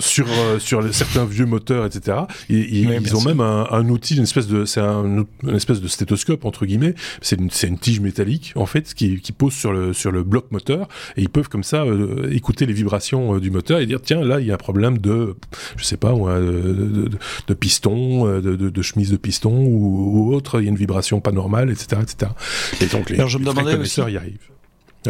sur, 0.00 0.26
euh, 0.28 0.58
sur, 0.58 0.94
certains 0.94 1.24
vieux 1.24 1.46
moteurs, 1.46 1.86
etc. 1.86 2.18
ils 2.48 3.16
ont 3.16 3.22
même 3.22 3.40
un, 3.40 3.88
outil, 3.88 4.16
une 4.16 4.22
espèce 4.22 4.46
de, 4.46 4.64
c'est 4.64 4.80
un, 4.80 5.24
une 5.42 5.56
espèce 5.56 5.80
de 5.80 5.88
stéthoscope 5.88 6.44
entre 6.44 6.66
guillemets. 6.66 6.94
C'est 7.20 7.36
une, 7.36 7.50
c'est 7.50 7.68
une 7.68 7.78
tige 7.78 8.00
métallique 8.00 8.52
en 8.56 8.66
fait 8.66 8.94
qui, 8.94 9.20
qui 9.20 9.32
pose 9.32 9.52
sur 9.52 9.72
le 9.72 9.92
sur 9.92 10.10
le 10.10 10.22
bloc 10.22 10.50
moteur 10.50 10.88
et 11.16 11.22
ils 11.22 11.28
peuvent 11.28 11.48
comme 11.48 11.64
ça 11.64 11.82
euh, 11.82 12.30
écouter 12.30 12.66
les 12.66 12.72
vibrations 12.72 13.36
euh, 13.36 13.40
du 13.40 13.50
moteur 13.50 13.80
et 13.80 13.86
dire 13.86 14.00
tiens 14.02 14.22
là 14.22 14.40
il 14.40 14.46
y 14.46 14.50
a 14.50 14.54
un 14.54 14.58
problème 14.58 14.98
de, 14.98 15.36
je 15.76 15.84
sais 15.84 15.96
pas 15.96 16.12
moi, 16.12 16.38
de, 16.38 17.08
de, 17.46 17.54
piston, 17.54 18.26
de, 18.40 18.56
de, 18.56 18.82
chemise 18.82 19.10
de 19.10 19.16
piston 19.16 19.52
ou, 19.52 20.30
ou, 20.30 20.34
autre. 20.34 20.60
Il 20.60 20.64
y 20.64 20.66
a 20.66 20.70
une 20.70 20.76
vibration 20.76 21.20
pas 21.20 21.32
normale, 21.32 21.70
etc., 21.70 22.02
etc. 22.02 22.32
Et 22.80 22.86
donc 22.94 23.10
les, 23.10 23.16
Alors 23.16 23.28
je 23.28 23.38
me 23.38 23.44
demandais 23.44 23.76
aussi, 23.76 24.00
y 24.00 24.16
arrivent. 24.16 24.50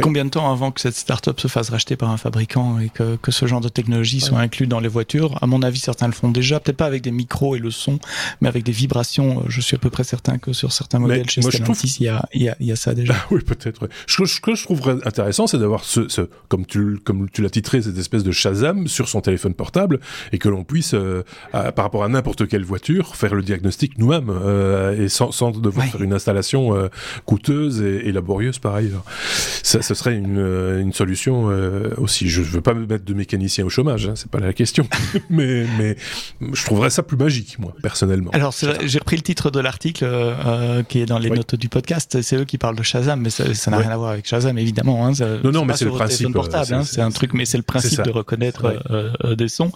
Combien 0.02 0.24
de 0.24 0.30
temps 0.30 0.50
avant 0.50 0.70
que 0.70 0.80
cette 0.80 0.96
start-up 0.96 1.40
se 1.40 1.48
fasse 1.48 1.70
racheter 1.70 1.96
par 1.96 2.10
un 2.10 2.16
fabricant 2.16 2.78
et 2.78 2.88
que, 2.88 3.16
que 3.16 3.30
ce 3.30 3.46
genre 3.46 3.60
de 3.60 3.68
technologie 3.68 4.20
soit 4.20 4.38
inclus 4.38 4.66
dans 4.66 4.80
les 4.80 4.88
voitures? 4.88 5.38
À 5.42 5.46
mon 5.46 5.62
avis, 5.62 5.78
certains 5.78 6.06
le 6.06 6.12
font 6.12 6.30
déjà, 6.30 6.60
peut-être 6.60 6.76
pas 6.76 6.86
avec 6.86 7.02
des 7.02 7.10
micros 7.10 7.56
et 7.56 7.58
le 7.58 7.70
son, 7.70 7.98
mais 8.40 8.48
avec 8.48 8.64
des 8.64 8.72
vibrations. 8.72 9.44
Je 9.48 9.60
suis 9.60 9.76
à 9.76 9.78
peu 9.78 9.90
près 9.90 10.04
certain 10.04 10.38
que 10.38 10.52
sur 10.52 10.72
certains 10.72 10.98
modèles 10.98 11.28
chez 11.28 11.42
Stellantis, 11.42 11.96
il, 12.00 12.04
y 12.04 12.08
a, 12.08 12.26
il, 12.32 12.42
y 12.42 12.48
a, 12.48 12.56
il 12.60 12.66
y 12.66 12.72
a 12.72 12.76
ça 12.76 12.94
déjà. 12.94 13.14
oui, 13.30 13.40
peut-être. 13.42 13.88
Ce, 14.06 14.24
ce, 14.24 14.40
que 14.40 14.54
je 14.54 14.64
trouverais 14.64 14.96
intéressant, 15.04 15.46
c'est 15.46 15.58
d'avoir 15.58 15.84
ce, 15.84 16.08
ce, 16.08 16.22
comme 16.48 16.66
tu, 16.66 16.98
comme 17.04 17.28
tu 17.30 17.42
l'as 17.42 17.50
titré, 17.50 17.82
cette 17.82 17.98
espèce 17.98 18.24
de 18.24 18.32
Shazam 18.32 18.88
sur 18.88 19.08
son 19.08 19.20
téléphone 19.20 19.54
portable 19.54 20.00
et 20.32 20.38
que 20.38 20.48
l'on 20.48 20.64
puisse, 20.64 20.94
euh, 20.94 21.22
par 21.52 21.84
rapport 21.84 22.04
à 22.04 22.08
n'importe 22.08 22.48
quelle 22.48 22.64
voiture, 22.64 23.16
faire 23.16 23.34
le 23.34 23.42
diagnostic 23.42 23.98
nous-mêmes 23.98 24.30
euh, 24.30 25.04
et 25.04 25.08
sans, 25.08 25.32
sans 25.32 25.50
devoir 25.50 25.86
faire 25.86 26.02
une 26.02 26.12
installation 26.12 26.74
euh, 26.74 26.88
coûteuse 27.24 27.80
et, 27.80 28.08
et, 28.08 28.12
laborieuse 28.12 28.58
par 28.58 28.74
ailleurs. 28.74 29.04
Ça, 29.62 29.82
ce 29.84 29.94
serait 29.94 30.16
une, 30.16 30.38
euh, 30.38 30.80
une 30.80 30.92
solution 30.92 31.50
euh, 31.50 31.90
aussi. 31.98 32.28
Je 32.28 32.42
veux 32.42 32.60
pas 32.60 32.74
me 32.74 32.86
mettre 32.86 33.04
de 33.04 33.14
mécanicien 33.14 33.64
au 33.64 33.68
chômage, 33.68 34.06
hein, 34.06 34.14
c'est 34.16 34.30
pas 34.30 34.40
la 34.40 34.52
question. 34.52 34.88
mais, 35.30 35.66
mais 35.78 35.96
je 36.40 36.64
trouverais 36.64 36.90
ça 36.90 37.02
plus 37.02 37.16
magique, 37.16 37.58
moi, 37.58 37.74
personnellement. 37.82 38.30
Alors, 38.32 38.52
j'ai 38.52 38.98
repris 38.98 39.16
le 39.16 39.22
titre 39.22 39.50
de 39.50 39.60
l'article 39.60 40.04
euh, 40.04 40.82
qui 40.82 41.00
est 41.00 41.06
dans 41.06 41.18
les 41.18 41.30
notes 41.30 41.54
du 41.54 41.68
podcast. 41.68 42.20
C'est 42.22 42.36
eux 42.36 42.44
qui 42.44 42.58
parlent 42.58 42.76
de 42.76 42.82
Shazam, 42.82 43.20
mais 43.20 43.30
ça 43.30 43.70
n'a 43.70 43.78
rien 43.78 43.90
à 43.90 43.96
voir 43.96 44.10
avec 44.10 44.26
Shazam, 44.26 44.58
évidemment. 44.58 45.06
Hein, 45.06 45.12
non, 45.44 45.52
non, 45.52 45.64
mais 45.64 45.76
c'est 45.76 45.84
le 45.84 45.92
principe. 45.92 46.32
portable, 46.32 46.74
hein, 46.74 46.84
c'est 46.84 47.02
un 47.02 47.10
truc, 47.10 47.34
mais 47.34 47.44
c'est 47.44 47.58
le 47.58 47.62
principe 47.62 48.02
de 48.02 48.10
reconnaître 48.10 48.82
des 49.36 49.48
sons. 49.48 49.72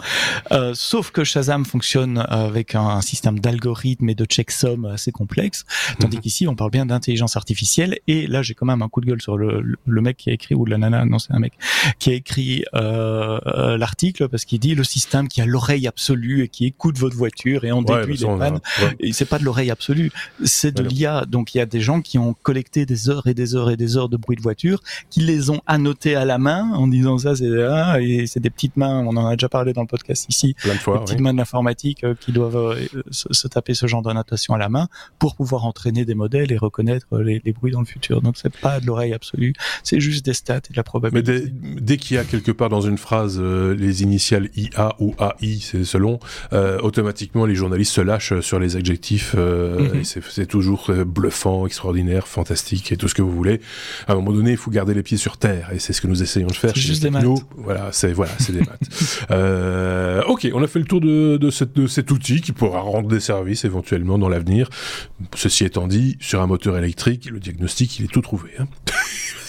sauf 0.73 1.11
que 1.11 1.23
Shazam 1.23 1.65
fonctionne 1.65 2.25
avec 2.27 2.75
un, 2.75 3.01
système 3.01 3.39
d'algorithmes 3.39 4.09
et 4.09 4.15
de 4.15 4.25
checksum 4.25 4.85
assez 4.85 5.11
complexe, 5.11 5.65
tandis 5.99 6.17
mhm. 6.17 6.21
qu'ici, 6.21 6.47
on 6.47 6.55
parle 6.55 6.71
bien 6.71 6.85
d'intelligence 6.85 7.37
artificielle. 7.37 7.99
Et 8.07 8.27
là, 8.27 8.41
j'ai 8.41 8.53
quand 8.53 8.65
même 8.65 8.81
un 8.81 8.89
coup 8.89 9.01
de 9.01 9.05
gueule 9.05 9.21
sur 9.21 9.37
le, 9.37 9.61
le 9.85 9.98
le 9.99 10.03
mec 10.03 10.17
qui 10.17 10.29
a 10.29 10.33
écrit 10.33 10.55
ou 10.55 10.65
la 10.65 10.77
nana, 10.77 11.05
non 11.05 11.19
c'est 11.19 11.33
un 11.33 11.39
mec 11.39 11.53
qui 11.99 12.09
a 12.09 12.13
écrit 12.13 12.63
euh, 12.73 13.77
l'article 13.77 14.27
parce 14.29 14.45
qu'il 14.45 14.59
dit 14.59 14.75
le 14.75 14.83
système 14.83 15.27
qui 15.27 15.41
a 15.41 15.45
l'oreille 15.45 15.87
absolue 15.87 16.43
et 16.43 16.47
qui 16.47 16.65
écoute 16.65 16.97
votre 16.97 17.15
voiture 17.15 17.65
et 17.65 17.71
en 17.71 17.81
déduit 17.81 18.17
les 18.17 18.25
pannes. 18.25 18.59
Et 18.99 19.13
c'est 19.13 19.25
pas 19.25 19.39
de 19.39 19.43
l'oreille 19.43 19.71
absolue, 19.71 20.11
c'est 20.43 20.73
de 20.73 20.83
l'IA. 20.83 21.25
Donc 21.25 21.53
il 21.53 21.59
y 21.59 21.61
a 21.61 21.65
des 21.65 21.81
gens 21.81 22.01
qui 22.01 22.17
ont 22.17 22.35
collecté 22.41 22.85
des 22.85 23.09
heures 23.09 23.27
et 23.27 23.33
des 23.33 23.55
heures 23.55 23.69
et 23.69 23.77
des 23.77 23.97
heures 23.97 24.09
de 24.09 24.17
bruit 24.17 24.37
de 24.37 24.41
voiture, 24.41 24.81
qui 25.09 25.21
les 25.21 25.49
ont 25.49 25.61
annotés 25.67 26.15
à 26.15 26.25
la 26.25 26.37
main 26.37 26.71
en 26.73 26.87
disant 26.87 27.17
ça 27.17 27.35
c'est 27.35 27.49
ah, 27.63 27.99
et 27.99 28.27
c'est 28.27 28.39
des 28.39 28.49
petites 28.49 28.77
mains. 28.77 29.05
On 29.05 29.15
en 29.17 29.27
a 29.27 29.35
déjà 29.35 29.49
parlé 29.49 29.73
dans 29.73 29.81
le 29.81 29.87
podcast 29.87 30.25
ici. 30.29 30.55
Plein 30.61 30.73
de 30.73 30.79
fois, 30.79 30.99
des 30.99 31.05
petites 31.05 31.19
mains 31.19 31.33
d'informatique 31.33 32.05
qui 32.19 32.31
doivent 32.31 32.77
se, 33.11 33.47
taper 33.47 33.73
ce 33.73 33.87
genre 33.87 34.01
d'annotation 34.01 34.53
à 34.53 34.57
la 34.57 34.69
main 34.69 34.87
pour 35.17 35.35
pouvoir 35.35 35.65
entraîner 35.65 36.05
des 36.05 36.15
modèles 36.15 36.51
et 36.51 36.57
reconnaître 36.57 37.17
les, 37.19 37.41
les 37.43 37.51
bruits 37.51 37.71
dans 37.71 37.79
le 37.79 37.85
futur. 37.85 38.21
Donc 38.21 38.37
c'est 38.37 38.55
pas 38.55 38.79
de 38.79 38.85
l'oreille 38.85 39.13
absolue, 39.13 39.53
c'est 39.89 39.99
juste 39.99 40.23
des 40.23 40.35
stats 40.35 40.57
et 40.57 40.71
de 40.71 40.77
la 40.77 40.83
probabilité. 40.83 41.51
Mais 41.51 41.81
dès, 41.81 41.97
qu'il 41.97 42.15
y 42.15 42.19
a 42.19 42.23
quelque 42.23 42.51
part 42.51 42.69
dans 42.69 42.81
une 42.81 42.99
phrase 42.99 43.39
euh, 43.41 43.73
les 43.73 44.03
initiales 44.03 44.49
IA 44.55 44.93
ou 44.99 45.15
AI, 45.19 45.57
c'est 45.59 45.83
selon, 45.83 46.19
euh, 46.53 46.77
automatiquement 46.81 47.47
les 47.47 47.55
journalistes 47.55 47.93
se 47.93 48.01
lâchent 48.01 48.39
sur 48.41 48.59
les 48.59 48.75
adjectifs. 48.75 49.33
Euh, 49.35 49.95
mhm. 49.95 50.03
C'est 50.03 50.45
toujours 50.45 50.91
bluffant, 51.07 51.65
extraordinaire, 51.65 52.27
fantastique 52.27 52.91
et 52.91 52.97
tout 52.97 53.07
ce 53.07 53.15
que 53.15 53.23
vous 53.23 53.31
voulez. 53.31 53.61
À 54.07 54.11
un 54.11 54.15
moment 54.15 54.31
donné, 54.31 54.51
il 54.51 54.57
faut 54.57 54.69
garder 54.69 54.93
les 54.93 55.01
pieds 55.01 55.17
sur 55.17 55.37
terre 55.37 55.71
et 55.73 55.79
c'est 55.79 55.91
ce 55.91 56.01
que 56.01 56.07
nous 56.07 56.21
essayons 56.21 56.47
de 56.47 56.53
faire. 56.53 56.71
C'est 56.75 56.81
juste 56.81 57.01
des 57.01 57.09
maths. 57.09 57.25
Voilà, 57.57 57.89
c'est 57.91 58.13
voilà, 58.13 58.33
c'est 58.37 58.53
des 58.53 58.59
maths. 58.59 60.27
ok, 60.27 60.49
on 60.53 60.61
a 60.61 60.67
fait 60.67 60.79
le 60.79 60.85
tour 60.85 61.01
de, 61.01 61.37
de, 61.37 61.49
cette, 61.49 61.73
de 61.73 61.87
cet 61.87 62.11
outil 62.11 62.41
qui 62.41 62.51
pourra 62.51 62.81
rendre 62.81 63.07
des 63.07 63.19
services 63.19 63.65
éventuellement 63.65 64.19
dans 64.19 64.29
l'avenir. 64.29 64.69
Ceci 65.33 65.65
étant 65.65 65.87
dit, 65.87 66.15
sur 66.19 66.43
un 66.43 66.47
moteur 66.47 66.77
électrique, 66.77 67.27
le 67.31 67.39
diagnostic, 67.39 67.97
il 67.97 68.05
est 68.05 68.09
tout 68.09 68.21
trouvé. 68.21 68.51
Hein 68.59 68.67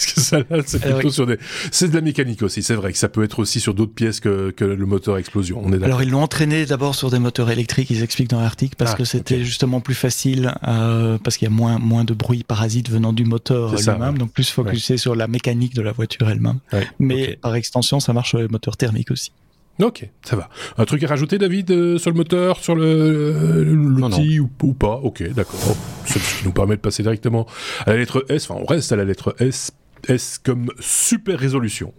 Parce 0.00 0.14
que 0.14 0.19
ça, 0.20 0.38
c'est 0.66 0.80
plutôt 0.80 1.10
sur 1.10 1.26
des... 1.26 1.38
C'est 1.70 1.88
de 1.88 1.94
la 1.94 2.00
mécanique 2.00 2.42
aussi, 2.42 2.62
c'est 2.62 2.74
vrai 2.74 2.92
que 2.92 2.98
ça 2.98 3.08
peut 3.08 3.22
être 3.22 3.38
aussi 3.38 3.60
sur 3.60 3.74
d'autres 3.74 3.92
pièces 3.92 4.20
que, 4.20 4.50
que 4.50 4.64
le 4.64 4.86
moteur 4.86 5.18
explosion. 5.18 5.60
On 5.64 5.72
est 5.72 5.82
Alors 5.82 6.02
ils 6.02 6.10
l'ont 6.10 6.22
entraîné 6.22 6.66
d'abord 6.66 6.94
sur 6.94 7.10
des 7.10 7.18
moteurs 7.18 7.50
électriques, 7.50 7.90
ils 7.90 8.02
expliquent 8.02 8.30
dans 8.30 8.40
l'article, 8.40 8.76
parce 8.76 8.92
ah, 8.94 8.96
que 8.96 9.04
c'était 9.04 9.44
justement 9.44 9.80
plus 9.80 9.94
facile, 9.94 10.54
euh, 10.66 11.18
parce 11.18 11.36
qu'il 11.36 11.48
y 11.48 11.50
a 11.50 11.54
moins, 11.54 11.78
moins 11.78 12.04
de 12.04 12.14
bruit 12.14 12.44
parasite 12.44 12.90
venant 12.90 13.12
du 13.12 13.24
moteur 13.24 13.74
lui-même, 13.74 14.18
donc 14.18 14.32
plus 14.32 14.50
focusé 14.50 14.96
sur 14.96 15.14
la 15.14 15.26
mécanique 15.26 15.74
de 15.74 15.82
la 15.82 15.92
voiture 15.92 16.28
elle-même. 16.28 16.60
Mais 16.98 17.36
par 17.40 17.54
extension, 17.54 18.00
ça 18.00 18.12
marche 18.12 18.30
sur 18.30 18.38
les 18.38 18.48
moteurs 18.48 18.76
thermiques 18.76 19.10
aussi. 19.10 19.32
Ok, 19.82 20.06
ça 20.22 20.36
va. 20.36 20.50
Un 20.76 20.84
truc 20.84 21.02
à 21.04 21.06
rajouter, 21.06 21.38
David, 21.38 21.70
euh, 21.70 21.98
sur 21.98 22.10
le 22.10 22.16
moteur, 22.16 22.58
sur 22.58 22.74
le 22.74 23.64
l'outil 23.64 24.38
ou, 24.38 24.50
ou, 24.62 24.74
pas? 24.74 25.00
Ok, 25.02 25.22
d'accord. 25.32 25.58
Ce 26.04 26.18
qui 26.18 26.44
nous 26.44 26.52
permet 26.52 26.76
de 26.76 26.80
passer 26.80 27.02
directement 27.02 27.46
à 27.86 27.92
la 27.92 27.96
lettre 27.96 28.26
S. 28.28 28.50
Enfin, 28.50 28.60
on 28.62 28.66
reste 28.66 28.92
à 28.92 28.96
la 28.96 29.04
lettre 29.04 29.34
S. 29.38 29.72
S 30.08 30.38
comme 30.42 30.70
super 30.78 31.38
résolution. 31.38 31.92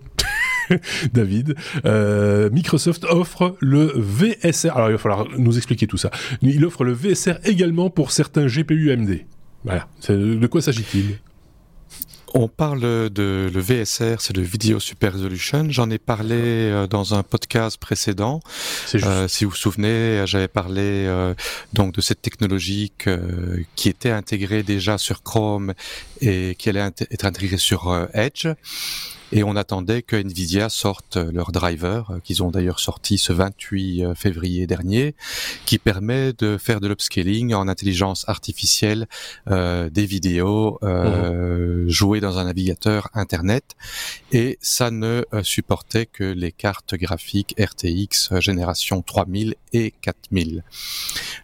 David, 1.14 1.56
euh, 1.86 2.50
Microsoft 2.52 3.06
offre 3.06 3.56
le 3.60 3.92
VSR. 3.96 4.76
Alors 4.76 4.90
il 4.90 4.94
va 4.94 4.98
falloir 4.98 5.28
nous 5.38 5.58
expliquer 5.58 5.88
tout 5.88 5.98
ça. 5.98 6.12
Il 6.42 6.66
offre 6.66 6.84
le 6.84 6.94
VSR 6.94 7.40
également 7.44 7.90
pour 7.90 8.12
certains 8.12 8.48
GPU 8.48 8.92
AMD. 8.92 9.26
Voilà. 9.64 9.88
De 10.08 10.48
quoi 10.48 10.62
s'agit-il? 10.62 11.20
On 12.34 12.48
parle 12.48 13.10
de 13.10 13.50
le 13.54 13.60
VSR, 13.60 14.20
c'est 14.20 14.36
le 14.36 14.42
Video 14.42 14.80
Super 14.80 15.14
Resolution. 15.14 15.66
J'en 15.70 15.90
ai 15.90 15.98
parlé 15.98 16.36
euh, 16.36 16.88
dans 16.88 17.14
un 17.14 17.24
podcast 17.24 17.78
précédent. 17.78 18.40
Euh, 18.96 19.28
si 19.28 19.44
vous 19.44 19.52
vous 19.52 19.56
souvenez, 19.56 20.24
j'avais 20.26 20.48
parlé 20.48 20.82
euh, 20.82 21.34
donc 21.74 21.94
de 21.94 22.02
cette 22.02 22.22
technologie 22.22 22.94
qui 23.76 23.90
était 23.90 24.12
intégrée 24.12 24.64
déjà 24.64 24.98
sur 24.98 25.24
Chrome 25.24 25.74
et 26.22 26.56
qui 26.56 26.70
allait 26.70 26.90
être 27.12 27.26
intégrée 27.26 27.58
sur 27.58 28.08
Edge 28.14 28.48
et 29.32 29.44
on 29.44 29.56
attendait 29.56 30.02
que 30.02 30.16
Nvidia 30.16 30.70
sorte 30.70 31.18
leur 31.18 31.52
driver, 31.52 32.12
euh, 32.12 32.20
qu'ils 32.20 32.44
ont 32.44 32.52
d'ailleurs 32.52 32.80
sorti 32.80 33.18
ce 33.18 33.34
28 33.34 34.04
euh, 34.04 34.16
février 34.16 34.68
dernier, 34.68 35.16
qui 35.66 35.78
permet 35.78 36.34
de 36.34 36.58
faire 36.58 36.80
de 36.80 36.88
l'upscaling 36.88 37.54
en 37.54 37.68
intelligence 37.68 38.28
artificielle 38.28 39.08
euh, 39.50 39.90
des 39.90 40.06
vidéos 40.06 40.80
euh, 40.84 41.86
mmh. 41.86 41.90
jouées 41.90 42.20
dans 42.20 42.38
un 42.38 42.46
navigateur 42.46 43.10
Internet. 43.14 43.76
Et 44.32 44.58
ça 44.62 44.92
ne 44.92 45.24
supportait 45.44 46.06
que 46.06 46.24
les 46.24 46.52
cartes 46.52 46.96
graphiques 46.96 47.56
RTX 47.60 48.40
génération 48.40 49.02
3000 49.02 49.56
et 49.74 49.94
4000. 50.02 50.64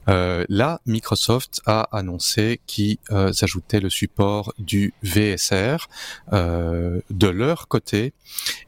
Euh, 0.10 0.46
là, 0.50 0.82
Microsoft 0.86 1.62
a 1.66 1.88
annoncé 1.92 2.60
qu'ils 2.66 2.98
ajoutait 3.10 3.80
le 3.80 3.90
support 3.90 4.54
du 4.58 4.94
VSR 5.04 5.88
de 6.32 7.28
leur 7.28 7.68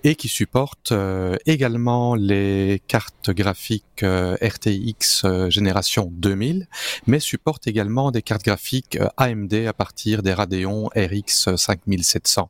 et 0.03 0.16
qui 0.16 0.28
supporte 0.28 0.91
euh, 0.91 1.36
également 1.45 2.16
les 2.16 2.82
cartes 2.88 3.32
graphiques 3.32 4.03
euh, 4.03 4.36
RTX 4.41 5.26
euh, 5.26 5.49
génération 5.49 6.10
2000, 6.12 6.68
mais 7.07 7.20
supporte 7.20 7.68
également 7.68 8.12
des 8.12 8.22
cartes 8.22 8.45
graphiques 8.45 8.97
AMD 9.18 9.53
à 9.68 9.74
partir 9.74 10.24
des 10.24 10.34
Radeon 10.34 10.89
RX 10.95 11.55
5700. 11.55 12.49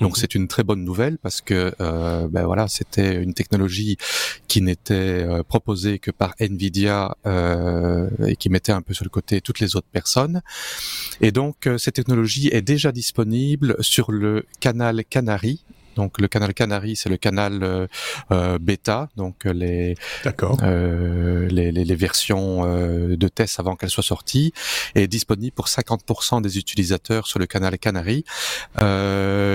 Donc 0.00 0.12
mhm. 0.12 0.16
c'est 0.20 0.34
une 0.34 0.48
très 0.48 0.64
bonne 0.64 0.84
nouvelle 0.84 1.18
parce 1.18 1.40
que 1.40 1.74
ben 1.78 2.44
voilà 2.44 2.68
c'était 2.68 3.22
une 3.22 3.34
technologie 3.34 3.96
qui 4.48 4.60
n'était 4.62 5.26
proposée 5.48 5.98
que 5.98 6.10
par 6.10 6.34
Nvidia 6.40 7.16
et 8.26 8.36
qui 8.36 8.48
mettait 8.48 8.72
un 8.72 8.82
peu 8.82 8.94
sur 8.94 9.04
le 9.04 9.10
côté 9.10 9.40
toutes 9.40 9.60
les 9.60 9.76
autres 9.76 9.88
personnes. 9.90 10.42
Et 11.20 11.32
donc 11.32 11.68
cette 11.78 11.94
technologie 11.94 12.48
est 12.52 12.62
déjà 12.62 12.92
disponible 12.92 13.76
sur 13.80 14.12
le 14.12 14.46
canal 14.60 15.04
Canary 15.04 15.64
donc 15.96 16.20
le 16.20 16.28
canal 16.28 16.54
Canary, 16.54 16.96
c'est 16.96 17.08
le 17.08 17.16
canal 17.16 17.62
euh, 17.62 17.86
euh 18.30 18.58
bêta, 18.58 19.08
donc 19.16 19.46
euh, 19.46 19.52
les, 19.52 19.94
euh, 20.62 21.48
les, 21.50 21.72
les, 21.72 21.84
les, 21.84 21.94
versions 21.94 22.64
euh, 22.64 23.16
de 23.16 23.28
test 23.28 23.60
avant 23.60 23.76
qu'elles 23.76 23.90
soient 23.90 24.02
sorties, 24.02 24.52
est 24.94 25.06
disponible 25.06 25.52
pour 25.54 25.66
50% 25.66 26.42
des 26.42 26.58
utilisateurs 26.58 27.26
sur 27.26 27.38
le 27.38 27.46
canal 27.46 27.78
Canary. 27.78 28.24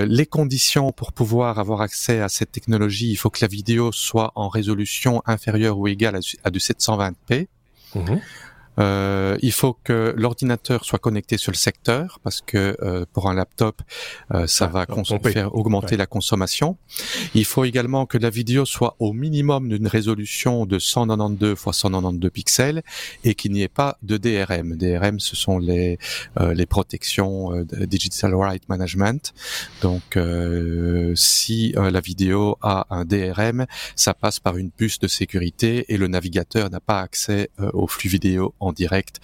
Les 0.06 0.26
conditions 0.26 0.92
pour 0.92 1.12
pouvoir 1.12 1.58
avoir 1.58 1.80
accès 1.80 2.20
à 2.20 2.28
cette 2.28 2.52
technologie, 2.52 3.10
il 3.10 3.16
faut 3.16 3.30
que 3.30 3.38
la 3.42 3.48
vidéo 3.48 3.92
soit 3.92 4.32
en 4.34 4.48
résolution 4.48 5.22
inférieure 5.26 5.78
ou 5.78 5.88
égale 5.88 6.20
à, 6.44 6.50
du 6.50 6.58
720p. 6.58 7.48
Euh, 8.80 9.36
il 9.42 9.52
faut 9.52 9.76
que 9.84 10.14
l'ordinateur 10.16 10.84
soit 10.84 10.98
connecté 10.98 11.36
sur 11.36 11.52
le 11.52 11.56
secteur 11.56 12.18
parce 12.22 12.40
que 12.40 12.76
euh, 12.82 13.04
pour 13.12 13.28
un 13.28 13.34
laptop, 13.34 13.82
euh, 14.32 14.46
ça 14.46 14.66
va 14.66 14.86
faire 15.22 15.54
augmenter 15.54 15.96
la 15.96 16.06
consommation. 16.06 16.76
Il 17.34 17.44
faut 17.44 17.64
également 17.64 18.06
que 18.06 18.18
la 18.18 18.30
vidéo 18.30 18.64
soit 18.64 18.96
au 18.98 19.12
minimum 19.12 19.68
d'une 19.68 19.86
résolution 19.86 20.66
de 20.66 20.78
192 20.78 21.52
x 21.52 21.70
192 21.72 22.30
pixels 22.30 22.82
et 23.24 23.34
qu'il 23.34 23.52
n'y 23.52 23.62
ait 23.62 23.68
pas 23.68 23.98
de 24.02 24.16
DRM. 24.16 24.76
DRM, 24.76 25.20
ce 25.20 25.36
sont 25.36 25.58
les 25.58 25.98
les 26.38 26.66
protections 26.66 27.50
de 27.50 27.84
Digital 27.84 28.34
Right 28.34 28.68
Management. 28.68 29.34
Donc, 29.82 30.18
si 31.14 31.72
la 31.76 32.00
vidéo 32.00 32.56
a 32.62 32.86
un 32.90 33.04
DRM, 33.04 33.66
ça 33.96 34.14
passe 34.14 34.40
par 34.40 34.56
une 34.56 34.70
puce 34.70 34.98
de 34.98 35.08
sécurité 35.08 35.92
et 35.92 35.96
le 35.96 36.08
navigateur 36.08 36.70
n'a 36.70 36.80
pas 36.80 37.00
accès 37.00 37.50
au 37.72 37.86
flux 37.86 38.08
vidéo 38.08 38.54
en 38.60 38.69
direct 38.72 39.20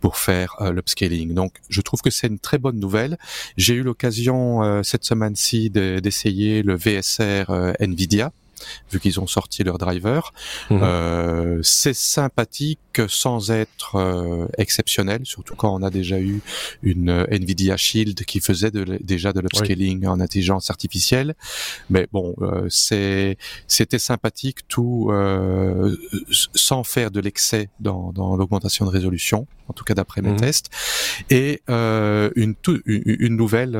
pour 0.00 0.16
faire 0.16 0.56
euh, 0.60 0.72
l'upscaling. 0.72 1.34
Donc, 1.34 1.54
je 1.68 1.80
trouve 1.80 2.00
que 2.00 2.10
c'est 2.10 2.26
une 2.26 2.38
très 2.38 2.58
bonne 2.58 2.78
nouvelle. 2.78 3.18
J'ai 3.56 3.74
eu 3.74 3.82
l'occasion 3.82 4.62
euh, 4.62 4.82
cette 4.82 5.04
semaine-ci 5.04 5.70
d'essayer 5.70 6.62
le 6.62 6.76
VSR 6.76 7.50
euh, 7.50 7.72
Nvidia 7.80 8.32
vu 8.92 9.00
qu'ils 9.00 9.20
ont 9.20 9.26
sorti 9.26 9.64
leur 9.64 9.78
driver. 9.78 10.32
Mhm. 10.70 10.80
Euh, 10.82 11.60
c'est 11.62 11.94
sympathique 11.94 12.78
sans 13.08 13.50
être 13.50 13.96
euh, 13.96 14.46
exceptionnel, 14.58 15.20
surtout 15.24 15.54
quand 15.54 15.74
on 15.74 15.82
a 15.82 15.90
déjà 15.90 16.20
eu 16.20 16.42
une 16.82 17.08
euh, 17.08 17.26
Nvidia 17.30 17.76
Shield 17.76 18.24
qui 18.24 18.40
faisait 18.40 18.70
déjà 18.70 19.32
de 19.32 19.40
l'upscaling 19.40 20.06
en 20.06 20.20
intelligence 20.20 20.70
artificielle. 20.70 21.34
Mais 21.88 22.08
bon, 22.12 22.34
c'est 22.68 23.36
c'était 23.66 23.98
sympathique 23.98 24.68
tout 24.68 25.10
sans 26.30 26.84
faire 26.84 27.10
de 27.10 27.20
l'excès 27.20 27.68
dans, 27.80 28.12
dans 28.12 28.36
l'augmentation 28.36 28.84
de 28.84 28.90
résolution, 28.90 29.46
en 29.68 29.72
tout 29.72 29.84
cas 29.84 29.94
d'après 29.94 30.22
mes 30.22 30.30
mhm. 30.30 30.40
tests. 30.40 30.70
Et 31.30 31.62
une, 31.68 32.54
une 32.86 33.36
nouvelle 33.36 33.76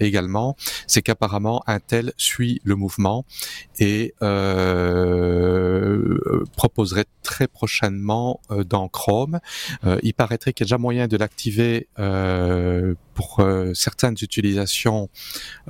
également, 0.00 0.56
c'est 0.86 1.02
qu'apparemment 1.02 1.62
Intel 1.66 2.12
suit 2.16 2.60
le 2.64 2.76
mouvement 2.76 3.24
et 3.78 4.14
euh, 4.22 6.18
proposerait 6.56 7.06
très 7.22 7.46
prochainement 7.48 8.40
euh, 8.50 8.64
dans 8.64 8.88
Chrome. 8.88 9.40
Euh, 9.84 9.98
il 10.02 10.14
paraîtrait 10.14 10.52
qu'il 10.52 10.64
y 10.64 10.66
a 10.66 10.68
déjà 10.68 10.78
moyen 10.78 11.08
de 11.08 11.16
l'activer 11.16 11.88
pour 13.14 13.42
certaines 13.74 14.16
utilisations 14.20 15.08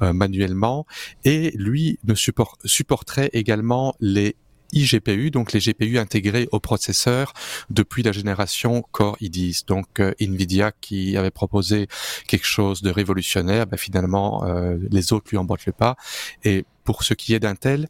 manuellement 0.01 0.87
et 1.25 1.53
lui 1.57 1.99
ne 2.05 2.15
support, 2.15 2.59
supporterait 2.65 3.31
également 3.33 3.95
les 4.01 4.37
iGPU, 4.73 5.31
donc 5.31 5.53
les 5.53 5.61
GPU 5.61 5.99
intégrés 5.99 6.49
au 6.53 6.61
processeur 6.61 7.33
depuis 7.71 8.03
la 8.03 8.13
génération 8.13 8.83
Core 8.93 9.17
i10. 9.21 9.67
Donc 9.67 10.01
Nvidia 10.21 10.73
qui 10.81 11.17
avait 11.17 11.31
proposé 11.31 11.89
quelque 12.27 12.47
chose 12.47 12.83
de 12.83 12.91
révolutionnaire, 12.91 13.67
ben, 13.67 13.77
finalement 13.77 14.45
les 14.91 15.13
autres 15.13 15.27
lui 15.31 15.39
emboîtent 15.39 15.67
le 15.67 15.73
pas. 15.73 15.97
Et 16.45 16.65
pour 16.85 17.03
ce 17.03 17.15
qui 17.15 17.35
est 17.35 17.41
d'Intel, 17.41 17.89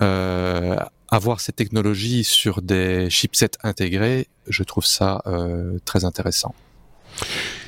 euh, 0.00 0.76
avoir 1.10 1.40
cette 1.40 1.56
technologie 1.56 2.24
sur 2.24 2.62
des 2.62 3.10
chipsets 3.10 3.58
intégrés, 3.62 4.28
je 4.46 4.62
trouve 4.62 4.84
ça 4.84 5.22
euh, 5.26 5.78
très 5.84 6.04
intéressant. 6.04 6.54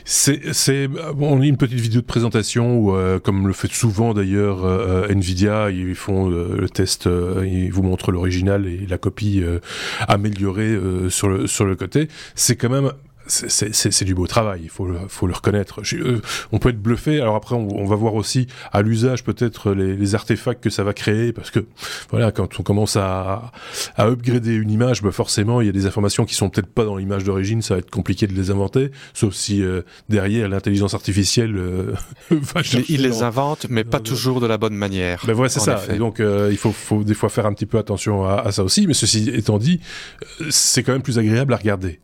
C'est, 0.05 0.89
on 1.19 1.41
a 1.41 1.45
une 1.45 1.57
petite 1.57 1.79
vidéo 1.79 2.01
de 2.01 2.07
présentation 2.07 2.77
où, 2.79 2.95
euh, 2.95 3.19
comme 3.19 3.47
le 3.47 3.53
fait 3.53 3.73
souvent 3.73 4.15
d'ailleurs 4.15 4.65
euh, 4.65 5.09
Nvidia, 5.09 5.71
ils 5.71 5.95
font 5.95 6.29
le 6.29 6.69
test, 6.69 7.09
ils 7.45 7.71
vous 7.71 7.83
montrent 7.83 8.13
l'original 8.13 8.67
et 8.67 8.87
la 8.87 8.99
copie 8.99 9.43
améliorée 10.09 10.79
sur 11.09 11.29
le 11.29 11.47
sur 11.47 11.65
le 11.65 11.77
côté. 11.77 12.09
C'est 12.35 12.57
quand 12.57 12.71
même 12.71 12.93
c'est 13.27 14.05
du 14.05 14.15
beau 14.15 14.27
travail, 14.27 14.61
il 14.65 14.69
faut 14.69 14.87
le, 14.87 14.99
faut 15.09 15.27
le 15.27 15.35
reconnaître. 15.35 15.83
Euh, 15.95 16.21
on 16.51 16.59
peut 16.59 16.71
être 16.71 16.81
bluffé. 16.81 17.21
Alors 17.21 17.37
après, 17.37 17.55
on, 17.55 17.85
va 17.87 17.97
voir 17.97 18.15
aussi 18.15 18.47
à 18.73 18.83
l'usage 18.83 19.25
peut-être 19.25 19.73
les, 19.73 19.97
les, 19.97 20.15
artefacts 20.15 20.63
que 20.63 20.71
ça 20.71 20.85
va 20.85 20.93
créer, 20.93 21.33
parce 21.33 21.51
que 21.51 21.65
voilà, 22.11 22.33
quand 22.33 22.59
on 22.59 22.63
commence 22.63 22.97
à, 22.97 23.53
à 23.97 24.07
upgrader 24.07 24.55
une 24.55 24.71
image, 24.71 25.03
bah 25.03 25.13
forcément, 25.13 25.61
il 25.61 25.67
y 25.67 25.71
a 25.71 25.73
des 25.73 25.87
informations 25.87 26.25
qui 26.25 26.35
sont 26.35 26.51
peut-être 26.51 26.69
pas 26.69 26.85
dans 26.85 26.97
l'image 26.97 27.25
d'origine, 27.25 27.63
ça 27.63 27.75
va 27.75 27.79
être 27.79 27.91
compliqué 27.91 28.27
de 28.27 28.35
les 28.35 28.51
inventer, 28.51 28.91
sauf 29.15 29.35
si 29.35 29.63
euh, 29.63 29.83
derrière 30.09 30.49
l'intelligence 30.49 30.95
artificielle 30.95 31.57
euh, 31.57 31.95
va 32.31 32.63
chercher. 32.63 32.93
Il 32.93 33.03
les 33.03 33.23
invente, 33.23 33.67
mais 33.69 33.85
pas 33.85 34.01
toujours 34.01 34.41
de 34.41 34.47
la 34.47 34.59
bonne 34.59 34.75
manière. 34.75 35.23
Ben 35.27 35.33
voilà, 35.33 35.49
c'est 35.49 35.61
ça. 35.61 35.81
Et 35.93 35.99
donc, 35.99 36.21
il 36.21 36.57
faut, 36.57 36.73
faut 36.73 37.05
des 37.05 37.15
fois 37.15 37.29
faire 37.29 37.47
un 37.47 37.53
petit 37.53 37.67
peu 37.67 37.79
attention 37.79 38.25
à, 38.25 38.41
à 38.41 38.53
ça 38.53 38.65
aussi. 38.65 38.87
Mais 38.87 38.95
ceci 38.95 39.31
étant 39.31 39.59
dit, 39.59 39.81
c'est 40.51 40.83
quand 40.83 40.93
même 40.93 41.03
plus 41.03 41.19
agréable 41.19 41.55
à 41.55 41.57
regarder 41.57 42.01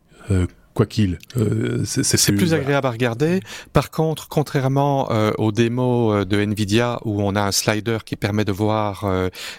quoi 0.73 0.85
qu'il. 0.85 1.19
Euh, 1.37 1.83
c'est 1.85 2.31
plus 2.33 2.53
agréable 2.53 2.87
à 2.87 2.91
regarder. 2.91 3.41
Par 3.73 3.91
contre, 3.91 4.27
contrairement 4.27 5.11
euh, 5.11 5.31
aux 5.37 5.51
démos 5.51 6.13
euh, 6.13 6.25
de 6.25 6.39
Nvidia 6.39 6.99
où 7.05 7.21
on 7.21 7.35
a 7.35 7.41
un 7.41 7.51
slider 7.51 7.99
qui 8.05 8.15
permet 8.15 8.45
de 8.45 8.51
voir 8.51 9.05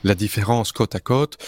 la 0.05 0.15
différence 0.15 0.73
côte 0.73 0.95
à 0.95 1.01
côte, 1.01 1.39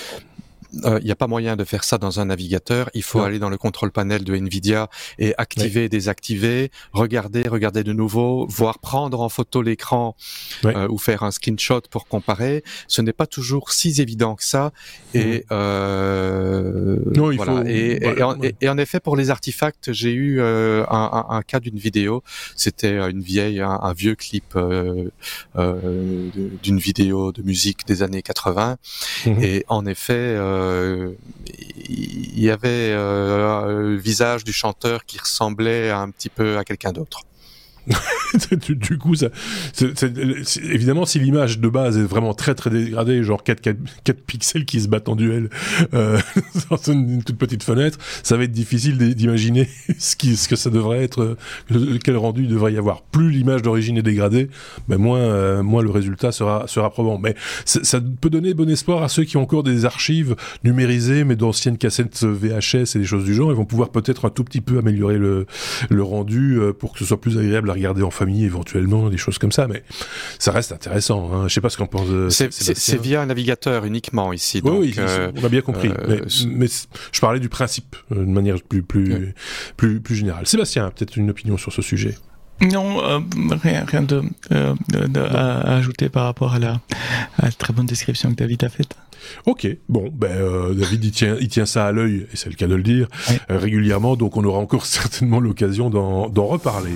il 0.73 0.87
euh, 0.87 1.01
n'y 1.01 1.11
a 1.11 1.17
pas 1.17 1.27
moyen 1.27 1.57
de 1.57 1.65
faire 1.65 1.85
ça 1.85 1.99
dans 1.99 2.21
un 2.21 2.27
navigateur. 2.27 2.91
Il 2.95 3.03
faut 3.03 3.21
aller 3.21 3.39
dans 3.39 3.51
le 3.51 3.59
contrôle 3.59 3.91
panel 3.91 4.25
de 4.25 4.35
Nvidia 4.35 4.89
et 5.19 5.35
activer, 5.39 5.89
désactiver, 5.89 6.71
regarder, 6.93 7.43
regarder 7.49 7.85
de 7.85 7.93
nouveau, 7.93 8.47
voire 8.49 8.79
prendre 8.79 9.21
en 9.21 9.29
photo 9.29 9.63
l'écran 9.63 10.17
euh, 10.65 10.89
ou 10.89 10.99
faire 10.99 11.23
un 11.23 11.31
screenshot 11.31 11.83
pour 11.91 12.07
comparer. 12.07 12.65
Ce 12.89 13.03
n'est 13.03 13.13
pas 13.13 13.27
toujours 13.27 13.73
si 13.73 14.01
évident 14.01 14.35
que 14.35 14.45
ça. 14.45 14.73
Et, 15.15 15.45
euh, 15.53 16.99
non, 17.15 17.31
il 17.31 17.37
voilà. 17.37 17.63
faut... 17.63 17.67
et, 17.67 18.01
et, 18.61 18.69
en, 18.69 18.79
effet, 18.79 19.01
pour 19.01 19.17
les 19.17 19.31
artefacts, 19.31 19.93
j'ai 19.93 20.13
eu 20.13 20.41
euh, 20.41 20.85
un, 20.89 21.27
un, 21.29 21.37
un, 21.37 21.43
cas 21.43 21.61
d'une 21.61 21.79
vidéo. 21.79 22.23
C'était 22.57 22.99
une 23.11 23.21
vieille, 23.21 23.61
un, 23.61 23.93
vieux 23.93 24.15
clip 24.15 24.57
d'une 25.55 26.79
vidéo 26.79 27.33
de 27.33 27.43
musique 27.43 27.87
des 27.87 28.03
années 28.03 28.23
80. 28.23 28.79
Mhm. 29.27 29.43
Et 29.43 29.65
en 29.69 29.87
effet, 29.87 30.15
euh, 30.62 30.62
il 31.89 32.41
y 32.41 32.51
avait 32.51 32.91
euh, 32.93 33.83
le 33.83 33.97
visage 33.97 34.45
du 34.45 34.53
chanteur 34.53 35.05
qui 35.05 35.19
ressemblait 35.19 35.91
un 35.91 36.11
petit 36.11 36.29
peu 36.29 36.59
à 36.59 36.65
quelqu'un 36.65 36.93
d'autre. 36.93 37.23
du, 38.53 38.99
coup, 38.99 39.15
évidemment, 40.71 41.05
si 41.05 41.19
l'image 41.19 41.59
de 41.59 41.69
base 41.69 41.99
est 41.99 42.03
vraiment 42.03 42.35
très 42.35 42.55
très 42.55 42.71
dégradée, 42.71 43.23
genre 43.23 43.43
4, 43.43 43.61
4, 44.05 44.21
pixels 44.27 44.65
qui 44.65 44.81
se 44.81 44.89
battent 44.89 45.09
en 45.09 45.17
duel 45.17 45.51
euh, 45.95 46.19
dans 46.71 46.77
une, 46.77 47.23
toute 47.23 47.37
petite 47.37 47.63
fenêtre, 47.63 47.99
ça 48.23 48.37
va 48.37 48.45
être 48.45 48.53
difficile 48.53 48.99
d'imaginer 49.15 49.69
ce, 49.99 50.17
que 50.49 50.57
ça 50.57 50.71
devrait 50.71 51.03
être, 51.03 51.37
euh, 51.71 51.99
quel 52.03 52.17
rendu 52.17 52.45
il 52.45 52.49
devrait 52.49 52.73
y 52.73 52.79
avoir. 52.79 53.03
Plus 53.03 53.31
l'image 53.31 53.63
d'origine 53.63 53.99
est 53.99 54.03
dégradée, 54.03 54.49
ben 54.89 54.99
moins, 54.99 55.19
euh, 55.19 55.63
le 55.63 55.91
résultat 55.91 56.33
sera, 56.33 56.67
sera 56.69 56.91
probant. 56.91 57.19
Mais 57.19 57.35
ça 57.65 58.01
peut 58.21 58.31
donner 58.31 58.55
bon 58.55 58.69
espoir 58.71 59.03
à 59.03 59.09
ceux 59.09 59.25
qui 59.25 59.37
ont 59.37 59.43
encore 59.43 59.63
des 59.63 59.85
archives 59.85 60.37
numérisées, 60.65 61.25
mais 61.25 61.37
d'anciennes 61.37 61.79
cassettes 61.79 62.23
VHS 62.23 62.95
et 62.95 62.99
des 62.99 63.05
choses 63.05 63.25
du 63.25 63.35
genre. 63.35 63.51
Ils 63.51 63.57
vont 63.57 63.65
pouvoir 63.65 63.91
peut-être 63.91 64.27
un 64.27 64.31
tout 64.31 64.45
petit 64.45 64.61
peu 64.61 64.79
améliorer 64.79 65.19
le, 65.19 65.47
le 65.91 66.03
rendu 66.03 66.59
euh, 66.59 66.73
pour 66.73 66.93
que 66.93 66.99
ce 66.99 67.05
soit 67.05 67.21
plus 67.21 67.39
agréable 67.39 67.71
regarder 67.73 68.03
en 68.03 68.11
famille 68.11 68.45
éventuellement, 68.45 69.09
des 69.09 69.17
choses 69.17 69.39
comme 69.39 69.53
ça, 69.53 69.67
mais 69.67 69.83
ça 70.39 70.53
reste 70.53 70.73
intéressant. 70.73 71.33
Hein. 71.33 71.49
Je 71.49 71.55
sais 71.55 71.61
pas 71.61 71.71
ce 71.71 71.77
qu'on 71.77 71.87
pense. 71.87 72.09
De 72.09 72.29
c'est 72.31 73.01
via 73.01 73.23
un 73.23 73.27
navigateur 73.27 73.85
uniquement 73.85 74.33
ici. 74.33 74.61
Donc, 74.63 74.81
oui, 74.81 74.95
euh, 74.99 75.31
on 75.37 75.45
a 75.45 75.49
bien 75.49 75.61
compris. 75.61 75.89
Euh, 75.89 76.21
mais, 76.47 76.67
je 77.13 77.21
parlais 77.21 77.41
du 77.41 77.49
principe 77.49 77.97
euh, 78.13 78.17
de 78.17 78.31
manière 78.31 78.57
plus 78.63 78.83
plus, 78.83 79.35
plus 79.77 80.01
plus 80.01 80.17
générale. 80.17 80.47
Sébastien, 80.47 80.91
peut-être 80.91 81.17
une 81.17 81.31
opinion 81.31 81.57
sur 81.57 81.73
ce 81.73 81.83
sujet. 81.83 82.17
Non, 82.61 82.99
rien, 83.63 83.85
rien 83.85 84.03
de, 84.03 84.23
à, 85.19 85.75
ajouter 85.75 86.09
par 86.09 86.25
rapport 86.25 86.55
à 86.55 86.61
la, 86.61 86.81
à 87.39 87.47
la 87.47 87.53
très 87.53 87.73
bonne 87.73 87.87
description 87.87 88.31
que 88.31 88.37
David 88.37 88.63
a 88.63 88.69
faite. 88.69 88.95
Ok, 89.47 89.67
bon, 89.89 90.11
ben 90.13 90.31
euh, 90.31 90.75
David 90.75 91.05
il 91.05 91.11
tient, 91.11 91.37
il 91.41 91.49
tient 91.49 91.67
ça 91.67 91.87
à 91.87 91.93
l'œil, 91.93 92.27
et 92.33 92.37
c'est 92.37 92.49
le 92.49 92.55
cas 92.55 92.67
de 92.67 92.75
le 92.75 92.83
dire, 92.83 93.09
euh, 93.51 93.59
régulièrement, 93.59 94.17
donc 94.17 94.37
on 94.37 94.45
aura 94.45 94.59
encore 94.59 94.87
certainement 94.87 95.41
l'occasion 95.41 95.91
d'en 95.91 96.47
reparler. 96.47 96.93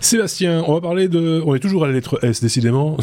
Sébastien, 0.00 0.62
on 0.66 0.74
va 0.74 0.80
parler 0.80 1.08
de, 1.08 1.42
on 1.44 1.54
est 1.54 1.58
toujours 1.58 1.84
à 1.84 1.86
la 1.88 1.92
lettre 1.92 2.24
S 2.24 2.40
décidément, 2.40 2.96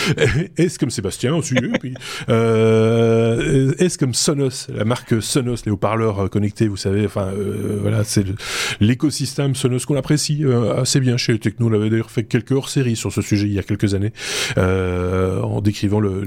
S 0.56 0.78
comme 0.78 0.90
Sébastien 0.90 1.34
aussi, 1.34 1.54
puis 1.80 1.94
euh, 2.28 3.72
S 3.78 3.96
comme 3.96 4.14
Sonos, 4.14 4.68
la 4.74 4.84
marque 4.84 5.22
Sonos, 5.22 5.64
les 5.64 5.72
haut-parleurs 5.72 6.28
connectés, 6.30 6.68
vous 6.68 6.76
savez, 6.76 7.06
enfin 7.06 7.28
euh, 7.28 7.78
voilà, 7.80 8.04
c'est 8.04 8.24
l'écosystème 8.80 9.54
Sonos 9.54 9.86
qu'on 9.86 9.96
apprécie 9.96 10.44
assez 10.76 11.00
bien 11.00 11.16
chez 11.16 11.38
Techno. 11.38 11.68
On 11.68 11.72
avait 11.72 11.90
d'ailleurs 11.90 12.10
fait 12.10 12.24
quelques 12.24 12.52
hors-séries 12.52 12.96
sur 12.96 13.12
ce 13.12 13.22
sujet 13.22 13.46
il 13.46 13.54
y 13.54 13.58
a 13.58 13.62
quelques 13.62 13.94
années, 13.94 14.12
en 14.56 15.60
décrivant 15.60 16.00
le, 16.00 16.24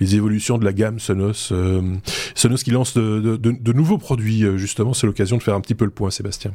les 0.00 0.16
évolutions 0.16 0.58
de 0.58 0.64
la 0.64 0.72
gamme 0.72 0.98
Sonos 0.98 1.29
Sonos, 1.32 2.00
Sonos 2.34 2.62
qui 2.62 2.70
lance 2.70 2.94
de, 2.94 3.72
nouveaux 3.72 3.98
produits, 3.98 4.44
euh, 4.44 4.56
justement, 4.56 4.94
c'est 4.94 5.06
l'occasion 5.06 5.36
de 5.36 5.42
faire 5.42 5.54
un 5.54 5.60
petit 5.60 5.74
peu 5.74 5.84
le 5.84 5.90
point, 5.90 6.10
Sébastien. 6.10 6.52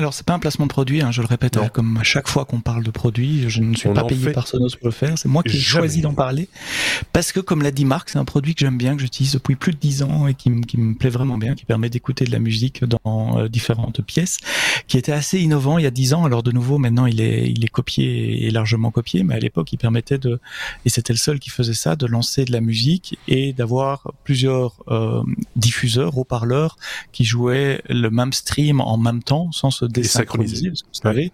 Alors 0.00 0.14
c'est 0.14 0.24
pas 0.24 0.32
un 0.32 0.38
placement 0.38 0.64
de 0.64 0.70
produit, 0.70 1.02
hein, 1.02 1.10
je 1.10 1.20
le 1.20 1.26
répète, 1.26 1.58
hein, 1.58 1.68
comme 1.68 1.98
à 1.98 2.02
chaque 2.02 2.26
fois 2.26 2.46
qu'on 2.46 2.60
parle 2.60 2.82
de 2.82 2.90
produit, 2.90 3.50
je 3.50 3.60
ne 3.60 3.76
suis 3.76 3.90
pas 3.90 4.04
payé 4.04 4.30
par 4.30 4.48
Sonos 4.48 4.74
pour 4.74 4.88
le 4.88 4.92
faire, 4.92 5.18
c'est 5.18 5.28
moi 5.28 5.42
qui 5.42 5.58
ai 5.58 5.60
choisi 5.60 6.00
d'en 6.00 6.14
parler, 6.14 6.48
parce 7.12 7.32
que 7.32 7.40
comme 7.40 7.60
l'a 7.60 7.70
dit 7.70 7.84
Marc, 7.84 8.08
c'est 8.08 8.18
un 8.18 8.24
produit 8.24 8.54
que 8.54 8.60
j'aime 8.60 8.78
bien, 8.78 8.96
que 8.96 9.02
j'utilise 9.02 9.34
depuis 9.34 9.56
plus 9.56 9.72
de 9.72 9.76
dix 9.76 10.02
ans 10.02 10.26
et 10.26 10.32
qui, 10.32 10.48
me 10.48 10.94
plaît 10.94 11.10
vraiment 11.10 11.36
bien, 11.36 11.54
qui 11.54 11.66
permet 11.66 11.90
d'écouter 11.90 12.24
de 12.24 12.32
la 12.32 12.38
musique 12.38 12.82
dans 12.82 12.98
euh, 13.36 13.48
différentes 13.48 14.00
pièces, 14.00 14.38
qui 14.88 14.96
était 14.96 15.12
assez 15.12 15.38
innovant 15.38 15.76
il 15.76 15.84
y 15.84 15.86
a 15.86 15.90
dix 15.90 16.14
ans, 16.14 16.24
alors 16.24 16.42
de 16.42 16.50
nouveau 16.50 16.78
maintenant 16.78 17.04
il 17.04 17.20
est, 17.20 17.50
il 17.50 17.62
est 17.62 17.68
copié 17.68 18.46
et 18.46 18.50
largement 18.50 18.90
copié, 18.90 19.22
mais 19.22 19.34
à 19.34 19.38
l'époque 19.38 19.70
il 19.74 19.76
permettait 19.76 20.16
de, 20.16 20.40
et 20.86 20.88
c'était 20.88 21.12
le 21.12 21.18
seul 21.18 21.38
qui 21.38 21.50
faisait 21.50 21.74
ça, 21.74 21.94
de 21.94 22.06
lancer 22.06 22.46
de 22.46 22.52
la 22.52 22.62
musique 22.62 23.18
et 23.28 23.52
d'avoir 23.52 24.10
plusieurs 24.24 24.76
euh, 24.88 25.22
diffuseurs, 25.56 26.16
haut-parleurs 26.16 26.78
qui 27.12 27.24
jouaient 27.24 27.82
le 27.90 28.08
même 28.08 28.32
stream 28.32 28.80
en 28.80 28.96
même 28.96 29.22
temps 29.22 29.52
sans 29.52 29.70
se 29.70 29.89
désynchroniser, 29.90 30.70
vous 30.70 30.76
savez, 30.92 31.32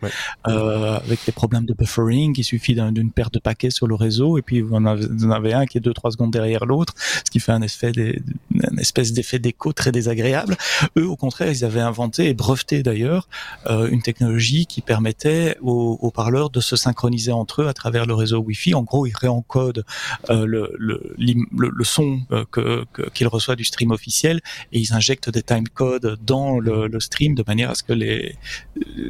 euh, 0.49 0.99
avec 0.99 1.21
des 1.27 1.33
problèmes 1.33 1.65
de 1.65 1.75
buffering, 1.75 2.35
il 2.37 2.45
suffit 2.45 2.75
d'une 2.75 3.11
paire 3.11 3.31
de 3.31 3.39
paquets 3.39 3.71
sur 3.71 3.87
le 3.87 3.95
réseau, 3.95 4.39
et 4.39 4.43
puis 4.43 4.61
vous 4.61 4.75
en 4.75 4.85
avez, 4.85 5.53
un 5.53 5.67
qui 5.67 5.79
est 5.79 5.81
deux 5.81 5.95
trois 5.95 6.11
secondes 6.11 6.33
derrière 6.33 6.67
l'autre, 6.67 6.95
ce 6.99 7.31
qui 7.31 7.41
fait 7.41 7.53
un 7.53 7.63
effet 7.63 7.93
des, 7.93 8.23
une 8.51 8.79
espèce 8.79 9.13
d'effet 9.13 9.39
d'écho 9.39 9.73
très 9.73 9.93
désagréable. 9.93 10.57
Eux, 10.97 11.07
au 11.07 11.17
contraire, 11.17 11.51
ils 11.51 11.65
avaient 11.65 11.81
inventé 11.81 12.29
et 12.29 12.35
breveté 12.35 12.83
d'ailleurs 12.83 13.29
euh, 13.67 13.89
une 13.89 14.03
technologie 14.03 14.67
qui 14.67 14.81
permettait 14.81 15.57
aux, 15.61 15.99
aux, 16.01 16.11
parleurs 16.11 16.51
de 16.51 16.61
se 16.61 16.77
synchroniser 16.77 17.33
entre 17.33 17.63
eux 17.63 17.69
à 17.69 17.75
travers 17.75 18.07
le 18.07 18.15
réseau 18.15 18.39
Wi-Fi. 18.39 18.75
En 18.75 18.83
gros, 18.83 19.07
ils 19.07 19.17
réencodent 19.17 19.85
euh, 20.31 20.47
le, 20.47 20.73
le, 20.79 21.15
le, 21.19 21.71
le, 21.75 21.85
son 21.85 22.21
euh, 22.33 22.45
que 22.51 22.85
qu'ils 23.15 23.29
reçoivent 23.29 23.57
du 23.57 23.65
stream 23.65 23.91
officiel 23.91 24.41
et 24.73 24.79
ils 24.79 24.93
injectent 24.93 25.31
des 25.31 25.43
timecodes 25.43 26.19
dans 26.25 26.59
le, 26.59 26.87
le 26.87 27.01
stream 27.01 27.35
de 27.35 27.45
manière 27.47 27.71
à 27.71 27.75
ce 27.75 27.83
que 27.83 27.93
les 27.93 28.37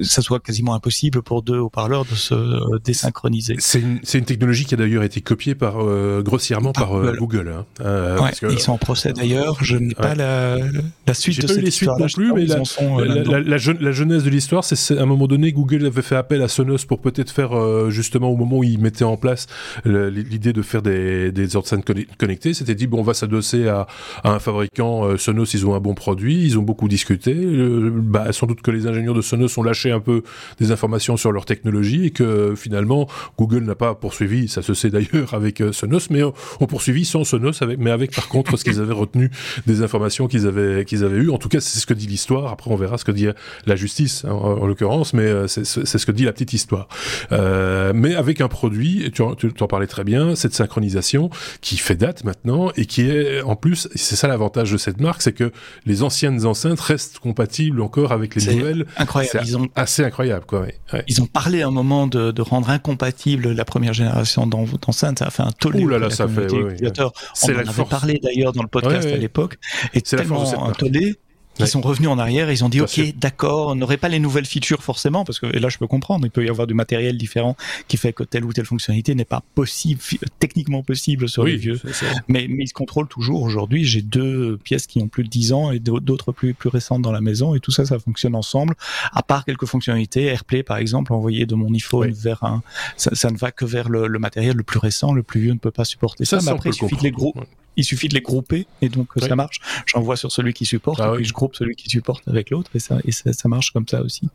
ça 0.02 0.22
soit 0.22 0.40
quasiment 0.40 0.74
impossible 0.74 1.22
pour 1.22 1.42
deux 1.42 1.58
haut-parleurs 1.58 2.04
de 2.04 2.14
se 2.14 2.34
euh, 2.34 2.78
désynchroniser. 2.84 3.56
C'est 3.58 3.80
une, 3.80 4.00
une, 4.14 4.24
technologie 4.24 4.64
qui 4.64 4.74
a 4.74 4.76
d'ailleurs 4.76 5.02
été 5.02 5.20
copiée 5.20 5.54
par 5.54 5.80
euh, 5.80 6.22
grossièrement 6.22 6.72
par, 6.72 6.96
euh, 6.96 7.14
Google. 7.18 7.52
Hein. 7.52 8.16
Ouais, 8.20 8.30
ils 8.50 8.60
sont 8.60 8.72
en 8.72 8.78
procès 8.78 9.12
d'ailleurs. 9.12 9.62
Je 9.62 9.76
n'ai 9.76 9.94
pas 9.94 10.14
la, 10.14 10.58
la 11.06 11.14
suite 11.14 11.40
de 11.40 11.46
pas 11.46 11.54
cette 11.54 11.62
les 11.62 11.70
suites 11.70 11.90
non 11.98 12.06
plus, 12.06 12.32
mais 12.32 12.46
la, 12.46 12.64
sont, 12.64 12.98
la, 12.98 13.40
la, 13.40 13.58
la, 13.58 13.92
jeunesse 13.92 14.22
de 14.22 14.30
l'histoire, 14.30 14.64
c'est 14.64 14.96
à 14.96 15.02
un 15.02 15.06
moment 15.06 15.26
donné, 15.26 15.52
Google 15.52 15.86
avait 15.86 16.02
fait 16.02 16.16
appel 16.16 16.42
à 16.42 16.48
Sonos 16.48 16.84
pour 16.86 17.00
peut-être 17.00 17.30
faire 17.30 17.90
justement 17.90 18.28
au 18.30 18.36
moment 18.36 18.58
où 18.58 18.64
ils 18.64 18.78
mettaient 18.78 19.04
en 19.04 19.16
place 19.16 19.46
l'idée 19.84 20.52
de 20.52 20.62
faire 20.62 20.82
des, 20.82 21.32
des 21.32 21.56
enceintes 21.56 21.84
connectées, 22.18 22.54
c'était 22.54 22.74
dit 22.74 22.86
bon, 22.86 23.00
on 23.00 23.02
va 23.02 23.14
s'adosser 23.14 23.68
à, 23.68 23.86
à, 24.22 24.32
un 24.32 24.38
fabricant. 24.38 25.16
Sonos, 25.16 25.54
ils 25.54 25.66
ont 25.66 25.74
un 25.74 25.80
bon 25.80 25.94
produit, 25.94 26.44
ils 26.44 26.58
ont 26.58 26.62
beaucoup 26.62 26.88
discuté. 26.88 27.34
bah, 27.34 28.32
sans 28.32 28.46
doute 28.46 28.62
que 28.62 28.70
les 28.70 28.86
ingénieurs 28.86 29.14
de 29.16 29.22
Sonos 29.22 29.58
ont 29.58 29.62
lâché 29.62 29.90
un 29.90 30.00
peu 30.00 30.22
des 30.58 30.70
informations 30.70 31.16
sur 31.16 31.32
leur 31.32 31.44
technologie 31.44 32.06
et 32.06 32.10
que 32.10 32.54
finalement 32.56 33.08
Google 33.38 33.64
n'a 33.64 33.74
pas 33.74 33.94
poursuivi, 33.94 34.48
ça 34.48 34.62
se 34.62 34.74
sait 34.74 34.90
d'ailleurs 34.90 35.34
avec 35.34 35.62
Sonos, 35.72 36.08
mais 36.10 36.22
ont 36.22 36.66
poursuivi 36.66 37.04
sans 37.04 37.24
Sonos, 37.24 37.62
avec, 37.62 37.78
mais 37.78 37.90
avec 37.90 38.14
par 38.14 38.28
contre 38.28 38.56
ce 38.56 38.64
qu'ils 38.64 38.80
avaient 38.80 38.92
retenu 38.92 39.30
des 39.66 39.82
informations 39.82 40.28
qu'ils 40.28 40.46
avaient 40.46 40.84
qu'ils 40.84 41.04
avaient 41.04 41.18
eues. 41.18 41.30
En 41.30 41.38
tout 41.38 41.48
cas, 41.48 41.60
c'est 41.60 41.78
ce 41.78 41.86
que 41.86 41.94
dit 41.94 42.06
l'histoire. 42.06 42.52
Après, 42.52 42.70
on 42.70 42.76
verra 42.76 42.98
ce 42.98 43.04
que 43.04 43.12
dit 43.12 43.26
la 43.66 43.76
justice 43.76 44.24
hein, 44.24 44.30
en, 44.32 44.66
l'occurrence, 44.66 45.12
mais 45.12 45.48
c'est 45.48 45.64
ce 45.64 46.06
que 46.06 46.12
dit 46.12 46.24
la 46.24 46.32
petite 46.32 46.52
histoire. 46.52 46.88
mais 47.30 48.14
avec 48.14 48.40
un 48.40 48.48
produit, 48.48 49.10
tu, 49.12 49.22
tu 49.36 49.62
en 49.62 49.66
parlais 49.66 49.86
très 49.86 50.04
bien, 50.04 50.34
cette 50.34 50.54
synchronisation 50.54 51.30
qui 51.60 51.76
fait 51.76 51.96
date 51.96 52.24
maintenant 52.24 52.70
et 52.76 52.86
qui 52.86 53.02
est 53.02 53.42
en 53.42 53.56
plus, 53.56 53.88
c'est 53.94 54.16
ça 54.16 54.28
l'avantage 54.28 54.72
de 54.72 54.76
cette 54.76 55.00
marque, 55.00 55.22
c'est 55.22 55.32
que 55.32 55.52
les 55.84 56.02
anciennes 56.02 56.44
enceintes 56.44 56.80
restent 56.80 57.18
compatibles 57.18 57.80
encore 57.80 58.12
avec 58.12 58.34
les 58.34 58.54
nouvelles. 58.54 58.86
Incroyable. 59.06 59.40
Ils 59.44 59.56
ont 59.56 59.68
assez 59.74 60.04
incroyable, 60.04 60.44
quoi. 60.46 60.66
Ils 61.06 61.22
ont 61.22 61.26
parlé 61.26 61.62
un 61.62 61.70
moment 61.70 62.06
de, 62.06 62.32
de, 62.32 62.42
rendre 62.42 62.70
incompatible 62.70 63.52
la 63.52 63.64
première 63.64 63.92
génération 63.92 64.46
d'enceintes. 64.46 65.18
Ça 65.20 65.26
a 65.26 65.30
fait 65.30 65.42
un 65.42 65.52
tollé. 65.52 65.84
Ouh 65.84 65.88
là 65.88 65.98
là, 65.98 66.10
ça 66.10 66.26
fait. 66.28 66.52
On 66.52 67.54
en 67.54 67.68
avait 67.68 67.84
parlé 67.84 68.20
d'ailleurs 68.22 68.52
dans 68.52 68.62
le 68.62 68.68
podcast 68.68 69.08
à 69.08 69.16
l'époque. 69.16 69.58
Et 69.94 70.00
tellement 70.00 70.66
un 70.66 70.72
tollé 70.72 71.16
ils 71.58 71.66
sont 71.66 71.80
revenus 71.80 72.08
en 72.08 72.18
arrière, 72.18 72.50
ils 72.50 72.64
ont 72.64 72.68
dit 72.68 72.80
ok 72.80 73.14
d'accord, 73.16 73.68
on 73.68 73.74
n'aurait 73.74 73.96
pas 73.96 74.08
les 74.08 74.18
nouvelles 74.18 74.46
features 74.46 74.82
forcément 74.82 75.24
parce 75.24 75.38
que 75.38 75.46
et 75.46 75.58
là 75.58 75.68
je 75.68 75.78
peux 75.78 75.86
comprendre, 75.86 76.26
il 76.26 76.30
peut 76.30 76.44
y 76.44 76.48
avoir 76.48 76.66
du 76.66 76.74
matériel 76.74 77.16
différent 77.16 77.56
qui 77.88 77.96
fait 77.96 78.12
que 78.12 78.22
telle 78.22 78.44
ou 78.44 78.52
telle 78.52 78.66
fonctionnalité 78.66 79.14
n'est 79.14 79.24
pas 79.24 79.42
possible 79.54 80.00
techniquement 80.38 80.82
possible 80.82 81.28
sur 81.28 81.44
les 81.44 81.56
vieux. 81.56 81.80
Mais, 82.28 82.46
mais 82.48 82.64
ils 82.64 82.68
se 82.68 82.74
contrôlent 82.74 83.08
toujours 83.08 83.42
aujourd'hui. 83.42 83.84
J'ai 83.84 84.02
deux 84.02 84.58
pièces 84.58 84.86
qui 84.86 85.00
ont 85.00 85.08
plus 85.08 85.24
de 85.24 85.28
10 85.28 85.52
ans 85.52 85.70
et 85.70 85.78
d'autres 85.78 86.32
plus 86.32 86.54
plus 86.54 86.68
récentes 86.68 87.02
dans 87.02 87.12
la 87.12 87.20
maison 87.20 87.54
et 87.54 87.60
tout 87.60 87.70
ça 87.70 87.84
ça 87.84 87.98
fonctionne 87.98 88.34
ensemble. 88.34 88.74
À 89.12 89.22
part 89.22 89.44
quelques 89.44 89.66
fonctionnalités, 89.66 90.24
AirPlay 90.24 90.62
par 90.62 90.78
exemple, 90.78 91.12
envoyer 91.12 91.46
de 91.46 91.54
mon 91.54 91.72
iPhone 91.72 92.10
vers 92.12 92.44
un, 92.44 92.62
ça, 92.96 93.30
ne 93.30 93.36
va 93.36 93.50
que 93.52 93.64
vers 93.64 93.88
le, 93.88 94.06
le, 94.06 94.18
matériel 94.18 94.56
le 94.56 94.62
plus 94.62 94.78
récent, 94.78 95.12
le 95.12 95.22
plus 95.22 95.40
vieux 95.40 95.52
ne 95.52 95.58
peut 95.58 95.70
pas 95.70 95.84
supporter 95.84 96.24
ça. 96.24 96.38
mais 96.42 96.50
après 96.50 96.70
il 96.70 96.74
suffit 96.74 96.96
de 96.96 97.02
les 97.02 97.10
gros 97.10 97.34
il 97.76 97.84
suffit 97.84 98.08
de 98.08 98.14
les 98.14 98.20
grouper 98.20 98.66
et 98.82 98.88
donc 98.88 99.08
euh, 99.16 99.26
ça 99.26 99.36
marche. 99.36 99.60
J'envoie 99.86 100.16
sur 100.16 100.32
celui 100.32 100.52
qui 100.52 100.64
supporte 100.64 101.00
ah 101.00 101.12
et 101.12 101.16
puis 101.16 101.24
je 101.24 101.32
groupe 101.32 101.54
celui 101.54 101.76
qui 101.76 101.88
supporte 101.88 102.26
avec 102.28 102.50
l'autre 102.50 102.70
et 102.74 102.78
ça 102.78 102.98
et 103.04 103.12
ça, 103.12 103.32
ça, 103.32 103.48
marche 103.48 103.72
comme 103.72 103.86
ça 103.88 104.00
aussi. 104.02 104.28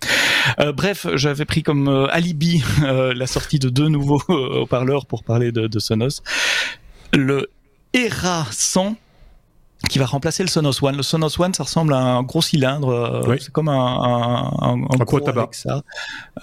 Euh, 0.60 0.72
bref, 0.72 1.08
j'avais 1.16 1.46
pris 1.46 1.64
comme 1.64 1.88
euh, 1.88 2.08
alibi 2.08 2.64
euh, 2.84 3.14
la 3.14 3.28
sortie 3.28 3.60
de 3.60 3.70
deux 3.70 3.88
nouveaux 3.88 4.22
haut-parleurs 4.30 5.06
pour 5.06 5.24
parler 5.24 5.52
de, 5.52 5.68
de 5.68 5.80
Sonos. 5.80 6.22
Le 7.14 7.50
ERA 7.94 8.48
100 8.52 8.96
qui 9.90 10.00
va 10.00 10.06
remplacer 10.06 10.44
le 10.44 10.50
Sonos 10.50 10.84
One. 10.84 10.98
Le 10.98 11.04
Sonos 11.04 11.40
One, 11.40 11.54
ça 11.54 11.64
ressemble 11.64 11.94
à 11.94 12.00
un 12.00 12.24
gros 12.24 12.42
cylindre, 12.42 12.90
euh, 12.90 13.38
c'est 13.40 13.52
comme 13.52 13.70
un, 13.70 13.74
un, 13.74 14.52
un, 14.60 14.74
un 14.74 15.04
gros 15.04 15.20
tabac. 15.20 15.50
Ça, 15.52 15.84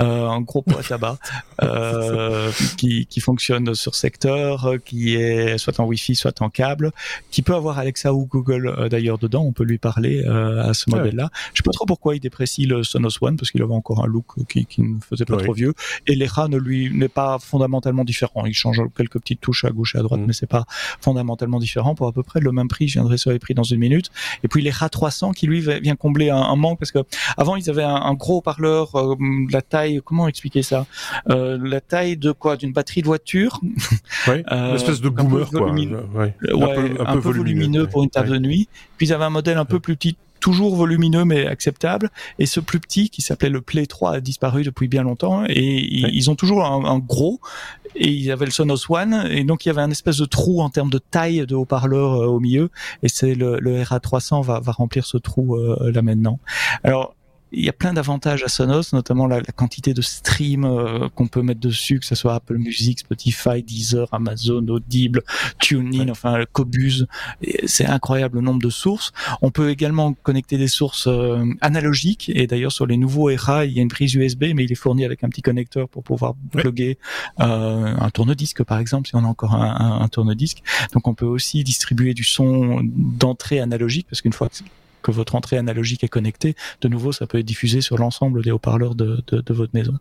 euh, 0.01 0.29
un 0.29 0.41
gros 0.41 0.63
pot 0.63 0.79
à 0.79 0.83
tabac 0.83 1.19
euh, 1.63 2.51
qui, 2.77 3.07
qui 3.07 3.21
fonctionne 3.21 3.75
sur 3.75 3.95
secteur, 3.95 4.73
qui 4.85 5.15
est 5.15 5.59
soit 5.59 5.79
en 5.81 5.85
Wi-Fi, 5.85 6.15
soit 6.15 6.41
en 6.43 6.51
câble, 6.51 6.93
qui 7.31 7.43
peut 7.43 7.55
avoir 7.55 7.79
Alexa 7.79 8.13
ou 8.13 8.27
Google 8.27 8.67
euh, 8.67 8.89
d'ailleurs 8.89 9.19
dedans. 9.19 9.43
On 9.43 9.53
peut 9.53 9.65
lui 9.65 9.79
parler 9.79 10.25
à 10.25 10.75
ce 10.75 10.91
modèle-là. 10.91 11.31
Je 11.55 11.59
sais 11.59 11.63
pas 11.63 11.71
trop 11.73 11.87
pourquoi 11.87 12.17
il 12.17 12.21
déprécie 12.21 12.67
le 12.67 12.83
Sonos 12.83 13.19
One 13.21 13.37
parce 13.37 13.51
qu'il 13.51 13.63
avait 13.63 13.75
encore 13.75 14.05
un 14.05 14.07
look 14.07 14.27
qui, 14.49 14.67
qui 14.67 14.83
ne 14.83 14.99
faisait 15.01 15.25
pas 15.25 15.37
trop 15.37 15.53
vieux. 15.53 15.75
Et 16.07 16.15
l'ERA 16.15 16.49
ne 16.49 16.57
lui 16.57 16.93
n'est 16.93 17.09
pas 17.09 17.39
fondamentalement 17.39 18.05
différent. 18.05 18.47
Il 18.47 18.55
change 18.55 18.81
quelques 18.97 19.19
petites 19.21 19.41
touches 19.41 19.65
à 19.65 19.71
gauche 19.71 19.95
et 19.95 19.99
à 19.99 20.03
droite, 20.03 20.21
mm. 20.21 20.27
mais 20.27 20.33
c'est 20.33 20.47
pas 20.47 20.65
fondamentalement 21.01 21.59
différent. 21.59 21.95
Pour 21.95 22.09
à 22.09 22.13
peu 22.13 22.23
près 22.23 22.41
le 22.41 22.53
même 22.53 22.69
prix, 22.69 22.89
je 22.89 22.95
viendrai 22.95 23.19
les 23.33 23.39
prix 23.39 23.55
dans 23.55 23.63
une 23.63 23.79
minute. 23.79 24.11
Et 24.43 24.49
puis 24.49 24.63
les 24.63 24.71
RA 24.71 24.89
300 24.89 25.33
qui 25.33 25.47
lui 25.47 25.61
vient 25.61 25.97
combler 25.97 26.31
un, 26.31 26.57
manque 26.57 26.79
parce 26.79 26.93
que 26.93 27.01
avant 27.37 27.57
ils 27.57 27.69
avaient 27.71 27.85
un, 27.85 28.15
gros 28.15 28.41
parleur, 28.41 28.95
euh, 28.97 29.15
la 29.51 29.63
taille, 29.63 30.01
comment 30.05 30.29
expliquer 30.29 30.63
ça? 30.63 30.87
Euh, 31.31 31.59
La 31.61 31.81
taille 31.81 32.17
de 32.17 32.33
quoi? 32.33 32.57
D'une 32.57 32.73
batterie 32.73 33.03
de 33.03 33.07
voiture? 33.07 33.61
Oui, 34.27 34.43
une 34.51 34.75
espèce 34.75 35.01
de 35.01 35.09
boomer 35.09 35.49
quoi. 35.49 35.71
Ouais, 35.71 36.35
un, 37.07 37.19
peu, 37.19 37.31
volumineux, 37.31 37.87
pour 37.87 38.03
une 38.03 38.11
table 38.11 38.31
de 38.31 38.39
nuit. 38.39 38.69
Puis 38.97 39.07
ils 39.07 39.13
avaient 39.13 39.25
un 39.25 39.31
modèle 39.31 39.59
un 39.59 39.65
peu 39.65 39.81
plus 39.81 39.97
petit 39.97 40.17
toujours 40.41 40.77
volumineux 40.77 41.25
mais 41.25 41.47
acceptable. 41.47 42.11
Et 42.39 42.47
ce 42.47 42.61
plus 42.61 42.81
petit 42.81 43.11
qui 43.11 43.23
s'appelait 43.23 43.49
le 43.49 43.61
Play 43.61 43.87
3 43.87 44.15
a 44.15 44.21
disparu 44.21 44.63
depuis 44.63 44.89
bien 44.89 45.03
longtemps. 45.03 45.45
Et 45.49 46.09
ils 46.15 46.31
ont 46.31 46.35
toujours 46.35 46.65
un, 46.65 46.99
gros. 46.99 47.41
Et 47.95 48.11
ils 48.11 48.31
avaient 48.31 48.45
le 48.45 48.51
Sonos 48.51 48.91
One. 48.91 49.27
Et 49.31 49.45
donc 49.45 49.65
il 49.65 49.69
y 49.69 49.71
avait 49.71 49.83
un 49.83 49.91
espèce 49.91 50.19
de 50.19 50.25
trou 50.25 50.61
en 50.61 50.71
termes 50.71 50.91
de 50.91 50.99
taille 50.99 51.47
de 51.47 51.55
haut-parleur 51.55 52.15
euh, 52.15 52.27
au 52.27 52.41
milieu. 52.41 52.71
Et 53.03 53.09
c'est 53.09 53.35
le, 53.35 53.59
le 53.61 53.83
RA300 53.83 54.43
va, 54.43 54.61
va 54.61 54.73
remplir 54.73 55.07
ce 55.07 55.17
trou 55.17 55.57
euh, 55.57 55.91
là 55.93 56.03
maintenant. 56.03 56.39
Alors 56.85 57.15
il 57.53 57.65
y 57.65 57.69
a 57.69 57.73
plein 57.73 57.93
d'avantages 57.93 58.43
à 58.43 58.49
Sonos, 58.49 58.93
notamment 58.93 59.27
la, 59.27 59.39
la 59.39 59.53
quantité 59.55 59.95
de 59.95 60.03
streams 60.03 60.65
euh, 60.65 61.09
qu'on 61.15 61.29
peut 61.29 61.43
mettre 61.43 61.61
dessus, 61.61 61.99
que 61.99 62.07
ce 62.07 62.15
soit 62.15 62.35
Apple 62.35 62.59
Music, 62.59 63.01
Spotify, 63.01 63.63
Deezer, 63.63 64.07
Amazon, 64.13 64.67
Audible, 64.69 65.23
TuneIn, 65.59 66.11
enfin 66.11 66.45
Cobuz. 66.53 67.07
C'est 67.67 67.87
incroyable 67.87 68.37
le 68.37 68.43
nombre 68.43 68.61
de 68.61 68.71
sources. 68.71 69.13
On 69.43 69.51
peut 69.51 69.71
également 69.71 70.13
connecter 70.13 70.59
des 70.59 70.69
sources 70.69 71.07
euh, 71.07 71.45
analogiques. 71.61 72.31
Et 72.35 72.47
d'ailleurs, 72.47 72.73
sur 72.73 72.87
les 72.87 72.97
nouveaux 72.97 73.31
ERA, 73.31 73.65
il 73.65 73.73
y 73.73 73.79
a 73.79 73.83
une 73.83 73.89
prise 73.89 74.15
USB, 74.15 74.45
mais 74.55 74.65
il 74.65 74.73
est 74.73 74.77
fourni 74.77 75.05
avec 75.05 75.25
un 75.25 75.29
petit 75.29 75.43
connecteur 75.43 75.89
pour 75.89 76.03
pouvoir 76.03 76.35
plugger 76.53 76.99
euh, 77.41 77.95
un 77.99 78.11
tourne-disque, 78.11 78.63
par 78.65 78.79
exemple, 78.79 79.09
si 79.09 79.17
on 79.17 79.25
a 79.25 79.29
encore 79.29 79.55
un, 79.55 79.75
un, 79.79 80.01
un 80.03 80.09
tourne-disque. 80.09 80.63
Donc, 80.93 81.09
on 81.09 81.15
peut 81.15 81.27
aussi 81.27 81.65
distribuer 81.65 82.15
du 82.15 82.25
son 82.25 82.81
d'entrée 82.85 83.61
analogique, 83.61 84.07
parce 84.09 84.21
qu'une 84.21 84.33
fois 84.33 84.49
que 85.03 85.11
votre 85.11 85.35
entrée 85.35 85.57
analogique 85.57 86.05
est 86.05 86.09
connectée, 86.09 86.55
de 86.81 86.89
nouveau, 86.89 87.13
ça 87.13 87.27
peut 87.27 87.39
être 87.39 87.47
diffusé 87.47 87.81
sur 87.81 87.99
l'ensemble 87.99 88.43
des 88.43 88.51
haut-parleurs 88.51 88.95
de, 88.95 89.23
de, 89.29 89.41
de, 89.41 89.55
votre 89.55 89.75
maison. 89.75 89.99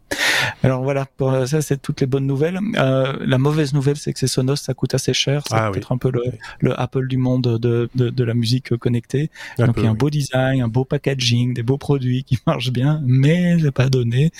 Alors 0.64 0.84
voilà, 0.84 1.06
pour 1.18 1.48
ça, 1.48 1.62
c'est 1.62 1.82
toutes 1.82 2.02
les 2.02 2.08
bonnes 2.08 2.28
nouvelles. 2.28 2.60
Euh, 2.78 3.14
la 3.26 3.38
mauvaise 3.38 3.74
nouvelle, 3.74 3.98
c'est 3.98 4.14
que 4.14 4.20
ces 4.20 4.28
Sonos, 4.28 4.56
ça 4.58 4.74
coûte 4.74 4.94
assez 4.94 5.14
cher. 5.14 5.44
C'est 5.48 5.56
ah 5.56 5.70
peut-être 5.72 5.92
un 5.92 5.98
peu 5.98 6.12
le, 6.12 6.24
le, 6.60 6.80
Apple 6.80 7.08
du 7.08 7.18
monde 7.18 7.58
de, 7.60 7.90
de, 7.96 8.10
de 8.10 8.24
la 8.24 8.34
musique 8.34 8.76
connectée. 8.78 9.30
Donc 9.58 9.76
il 9.78 9.84
y 9.84 9.88
a 9.88 9.90
un 9.90 9.94
beau 9.94 10.10
design, 10.10 10.62
un 10.62 10.68
beau 10.68 10.86
packaging, 10.86 11.54
des 11.54 11.64
beaux 11.64 11.78
produits 11.78 12.24
qui 12.24 12.38
marchent 12.48 12.72
bien, 12.72 13.02
mais 13.06 13.58
c'est 13.60 13.72
pas 13.72 13.90
donné. 13.90 14.32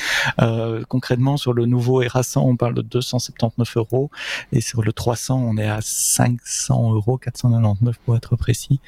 Euh, 0.42 0.84
concrètement, 0.88 1.38
sur 1.38 1.54
le 1.54 1.66
nouveau 1.66 2.02
Era 2.02 2.24
100, 2.24 2.42
on 2.42 2.56
parle 2.56 2.74
de 2.74 2.82
279 2.82 3.78
euros, 3.78 4.12
et 4.52 4.62
sur 4.62 4.82
le 4.82 4.94
300, 4.94 5.42
on 5.44 5.58
est 5.58 5.68
à 5.68 5.80
500 5.82 6.94
euros, 6.94 7.18
499 7.18 7.98
pour 8.06 8.16
être 8.16 8.36
précis. 8.36 8.80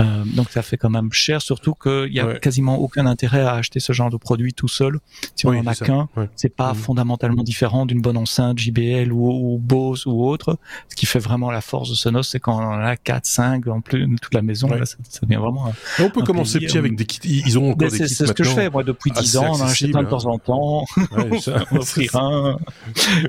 Euh, 0.00 0.24
donc 0.24 0.50
ça 0.50 0.62
fait 0.62 0.76
quand 0.76 0.90
même 0.90 1.12
cher, 1.12 1.42
surtout 1.42 1.74
qu'il 1.74 2.12
y 2.12 2.20
a 2.20 2.38
quasiment 2.38 2.76
aucun 2.78 3.06
intérêt 3.06 3.40
à 3.42 3.54
acheter 3.54 3.80
ce 3.80 3.92
genre 3.92 4.10
de 4.10 4.16
produit 4.16 4.52
tout 4.52 4.68
seul. 4.68 4.98
Si 5.34 5.46
on 5.46 5.50
en 5.50 5.66
a 5.66 5.74
qu'un, 5.74 6.08
c'est 6.36 6.54
pas 6.60 6.74
mhm. 6.74 6.78
fondamentalement 6.78 7.42
différent 7.42 7.86
d'une 7.86 8.02
bonne 8.02 8.18
enceinte 8.18 8.58
JBL 8.58 9.10
ou, 9.12 9.58
Bose 9.58 10.06
ou 10.06 10.26
autre. 10.26 10.58
Ce 10.90 10.94
qui 10.94 11.06
fait 11.06 11.18
vraiment 11.18 11.50
la 11.50 11.62
force 11.62 11.88
de 11.88 11.94
Sonos, 11.94 12.22
c'est 12.24 12.38
quand 12.38 12.54
on 12.54 12.62
en 12.62 12.84
a 12.84 12.96
4, 12.96 13.24
5 13.24 13.66
en 13.68 13.80
plus 13.80 14.06
toute 14.20 14.34
la 14.34 14.42
maison, 14.42 14.68
là, 14.68 14.84
ça, 14.84 14.96
devient 15.22 15.36
vraiment. 15.36 15.72
on 15.98 16.10
peut 16.10 16.22
commencer 16.22 16.58
petit 16.58 16.76
avec 16.76 16.96
des 16.96 17.06
kits. 17.06 17.20
Ils 17.24 17.58
ont 17.58 17.70
encore 17.70 17.88
des 17.88 17.98
kits. 17.98 18.08
C'est 18.08 18.26
ce 18.26 18.32
que 18.34 18.44
je 18.44 18.50
fais 18.50 18.68
moi 18.68 18.84
depuis 18.84 19.10
10 19.10 19.38
ans. 19.38 19.46
On 19.52 19.62
en 19.62 19.68
achète 19.68 19.96
un 19.96 20.02
de 20.02 20.08
temps 20.08 20.26
en 20.26 20.38
temps. 20.38 20.84
on 21.12 21.76
offrir 21.78 22.14
un. 22.16 22.58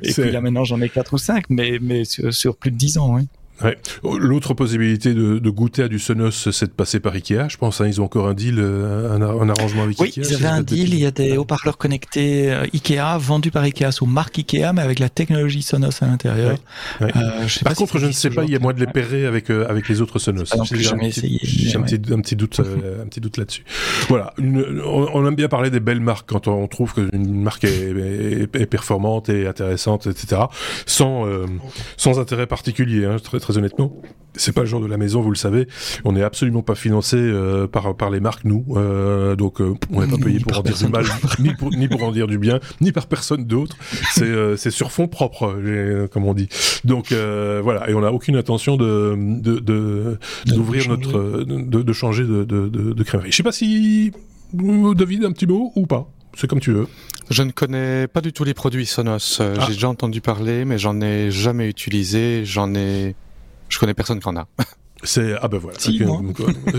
Et 0.03 0.11
puis 0.11 0.29
là 0.29 0.41
maintenant 0.41 0.65
j'en 0.65 0.81
ai 0.81 0.89
4 0.89 1.13
ou 1.13 1.17
5, 1.17 1.45
mais 1.49 1.79
mais 1.81 2.03
sur, 2.03 2.33
sur 2.33 2.57
plus 2.57 2.71
de 2.71 2.75
10 2.75 2.97
ans. 2.97 3.15
Oui. 3.15 3.27
Ouais. 3.63 3.77
L'autre 4.03 4.53
possibilité 4.53 5.13
de, 5.13 5.39
de, 5.39 5.49
goûter 5.49 5.83
à 5.83 5.87
du 5.87 5.99
Sonos, 5.99 6.31
c'est 6.51 6.65
de 6.65 6.71
passer 6.71 6.99
par 6.99 7.13
Ikea. 7.13 7.49
Je 7.49 7.57
pense, 7.57 7.81
hein, 7.81 7.87
ils 7.87 8.01
ont 8.01 8.05
encore 8.05 8.27
un 8.27 8.33
deal, 8.33 8.55
euh, 8.59 9.11
un, 9.11 9.21
un 9.21 9.49
arrangement 9.49 9.83
avec 9.83 9.99
oui, 9.99 10.07
Ikea. 10.07 10.21
Oui, 10.21 10.27
ils 10.29 10.35
avaient 10.35 10.47
un 10.47 10.61
deal. 10.61 10.93
Il 10.93 10.99
y 10.99 11.05
a 11.05 11.11
des 11.11 11.37
haut-parleurs 11.37 11.77
connectés 11.77 12.51
euh, 12.51 12.65
Ikea 12.73 13.17
vendus 13.19 13.51
par 13.51 13.63
Ikea 13.63 13.91
sous 13.91 14.05
marque 14.05 14.37
Ikea, 14.37 14.73
mais 14.73 14.81
avec 14.81 14.99
la 14.99 15.09
technologie 15.09 15.61
Sonos 15.61 16.01
à 16.01 16.07
l'intérieur. 16.07 16.57
Ouais, 16.99 17.11
euh, 17.15 17.47
par 17.63 17.75
contre, 17.75 17.97
je 17.99 18.07
ne 18.07 18.11
sais 18.11 18.29
pas. 18.29 18.43
Il 18.43 18.51
y 18.51 18.55
a 18.55 18.59
moins 18.59 18.73
de 18.73 18.79
les 18.79 18.87
pairer 18.87 19.25
avec 19.25 19.49
euh, 19.49 19.67
avec 19.69 19.89
les 19.89 20.01
autres 20.01 20.19
Sonos. 20.19 20.45
J'ai 20.63 20.77
jamais 20.79 21.09
essayé. 21.09 21.39
J'ai 21.43 21.77
un, 21.77 21.81
petit, 21.81 22.01
un 22.11 22.21
petit 22.21 22.35
doute, 22.35 22.59
un 23.01 23.05
petit 23.07 23.21
doute 23.21 23.37
là-dessus. 23.37 23.63
Voilà. 24.07 24.33
Une, 24.37 24.81
on, 24.85 25.25
aime 25.25 25.35
bien 25.35 25.47
parler 25.47 25.69
des 25.69 25.79
belles 25.79 25.99
marques 25.99 26.29
quand 26.29 26.47
on 26.47 26.67
trouve 26.67 26.93
qu'une 26.93 27.41
marque 27.41 27.63
est, 27.63 27.91
est, 27.91 28.55
est, 28.55 28.65
performante 28.65 29.29
et 29.29 29.47
intéressante, 29.47 30.07
etc. 30.07 30.43
Sans 30.85 31.25
sans 31.97 32.19
intérêt 32.19 32.47
particulier, 32.47 33.05
hein, 33.05 33.17
très 33.21 33.39
très 33.39 33.50
honnêtement 33.57 34.01
c'est 34.35 34.53
pas 34.53 34.61
le 34.61 34.67
genre 34.67 34.81
de 34.81 34.87
la 34.87 34.97
maison, 34.97 35.21
vous 35.21 35.29
le 35.29 35.35
savez. 35.35 35.67
On 36.05 36.13
n'est 36.13 36.23
absolument 36.23 36.61
pas 36.61 36.75
financé 36.75 37.17
euh, 37.17 37.67
par 37.67 37.95
par 37.95 38.09
les 38.09 38.19
marques, 38.19 38.45
nous. 38.45 38.65
Euh, 38.75 39.35
donc 39.35 39.61
euh, 39.61 39.73
on 39.91 40.01
n'est 40.01 40.07
pas 40.07 40.23
payé 40.23 40.39
pour 40.39 40.57
en 40.57 40.61
dire 40.61 40.77
du 40.77 40.87
mal, 40.87 41.05
ni 41.39 41.53
pour 41.53 41.71
ni 41.71 41.87
pour 41.87 42.03
en 42.03 42.11
dire 42.11 42.27
du 42.27 42.37
bien, 42.37 42.59
ni 42.79 42.91
par 42.91 43.07
personne 43.07 43.45
d'autre. 43.45 43.75
C'est 44.13 44.31
c'est 44.57 44.71
sur 44.71 44.91
fond 44.91 45.07
propre, 45.07 45.59
comme 46.11 46.25
on 46.25 46.33
dit. 46.33 46.47
Donc 46.85 47.11
voilà, 47.11 47.89
et 47.89 47.93
on 47.93 48.01
n'a 48.01 48.11
aucune 48.11 48.35
intention 48.35 48.77
de 48.77 49.15
de 49.17 50.17
d'ouvrir 50.45 50.87
notre 50.89 51.43
de, 51.43 51.81
de 51.81 51.93
changer 51.93 52.23
de 52.23 52.43
de, 52.43 52.69
de, 52.69 53.03
crèmerie. 53.03 53.31
Je 53.31 53.35
sais 53.35 53.43
pas 53.43 53.51
si 53.51 54.11
David 54.53 55.25
un 55.25 55.31
petit 55.31 55.47
mot 55.47 55.71
ou 55.75 55.85
pas. 55.85 56.09
C'est 56.35 56.47
comme 56.47 56.61
tu 56.61 56.71
veux. 56.71 56.87
Je 57.29 57.43
ne 57.43 57.51
connais 57.51 58.07
pas 58.07 58.21
du 58.21 58.31
tout 58.31 58.45
les 58.45 58.53
produits 58.53 58.85
Sonos. 58.85 59.41
Ah. 59.41 59.53
J'ai 59.67 59.73
déjà 59.73 59.89
entendu 59.89 60.21
parler, 60.21 60.63
mais 60.63 60.77
j'en 60.77 61.01
ai 61.01 61.29
jamais 61.29 61.67
utilisé. 61.67 62.45
J'en 62.45 62.73
ai 62.73 63.15
je 63.71 63.79
connais 63.79 63.93
personne 63.93 64.19
qui 64.19 64.27
en 64.27 64.35
a. 64.35 64.47
C'est 65.03 65.33
ah 65.41 65.47
ben 65.47 65.57
voilà. 65.57 65.79
Si, 65.79 65.97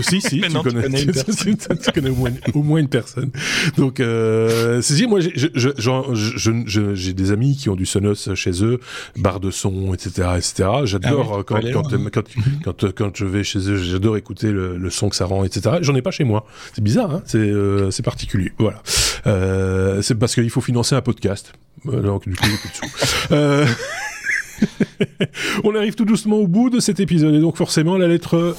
si, 0.01 0.21
si, 0.21 0.41
tu, 0.41 0.49
connais, 0.63 0.89
tu, 0.89 1.91
connais, 1.93 2.09
au 2.09 2.15
moins, 2.15 2.31
au 2.53 2.63
moins 2.63 2.79
une 2.79 2.87
personne. 2.87 3.31
Donc 3.77 3.99
euh, 3.99 4.81
c'est 4.81 5.05
moi 5.07 5.19
j'ai 5.19 7.13
des 7.13 7.31
amis 7.31 7.57
qui 7.57 7.69
ont 7.69 7.75
du 7.75 7.85
Sonos 7.85 8.33
chez 8.35 8.63
eux, 8.63 8.79
barre 9.17 9.39
de 9.39 9.51
son, 9.51 9.93
etc., 9.93 10.29
etc. 10.37 10.69
J'adore 10.85 11.39
ah 11.39 11.43
quand, 11.45 11.59
quand, 11.73 11.83
quand, 12.11 12.23
quand, 12.63 12.95
quand, 12.95 13.17
je 13.17 13.25
vais 13.25 13.43
chez 13.43 13.59
eux, 13.69 13.77
j'adore 13.77 14.15
écouter 14.15 14.51
le, 14.51 14.77
le, 14.77 14.89
son 14.89 15.09
que 15.09 15.15
ça 15.15 15.25
rend, 15.25 15.43
etc. 15.43 15.77
J'en 15.81 15.95
ai 15.95 16.01
pas 16.01 16.11
chez 16.11 16.23
moi. 16.23 16.45
C'est 16.73 16.83
bizarre, 16.83 17.11
hein 17.11 17.23
c'est 17.25 17.37
euh, 17.37 17.91
c'est 17.91 18.03
particulier. 18.03 18.53
Voilà. 18.57 18.81
Euh, 19.27 20.01
c'est 20.01 20.15
parce 20.15 20.33
qu'il 20.33 20.49
faut 20.49 20.61
financer 20.61 20.95
un 20.95 21.01
podcast. 21.01 21.53
Euh, 21.87 22.01
donc 22.01 22.27
du 22.27 22.35
coup, 22.35 22.47
euh... 23.31 23.67
On 25.63 25.75
arrive 25.75 25.95
tout 25.95 26.05
doucement 26.05 26.37
au 26.37 26.47
bout 26.47 26.69
de 26.69 26.79
cet 26.79 26.99
épisode 26.99 27.33
et 27.35 27.39
donc 27.39 27.57
forcément 27.57 27.97
la 27.97 28.07
lettre 28.07 28.55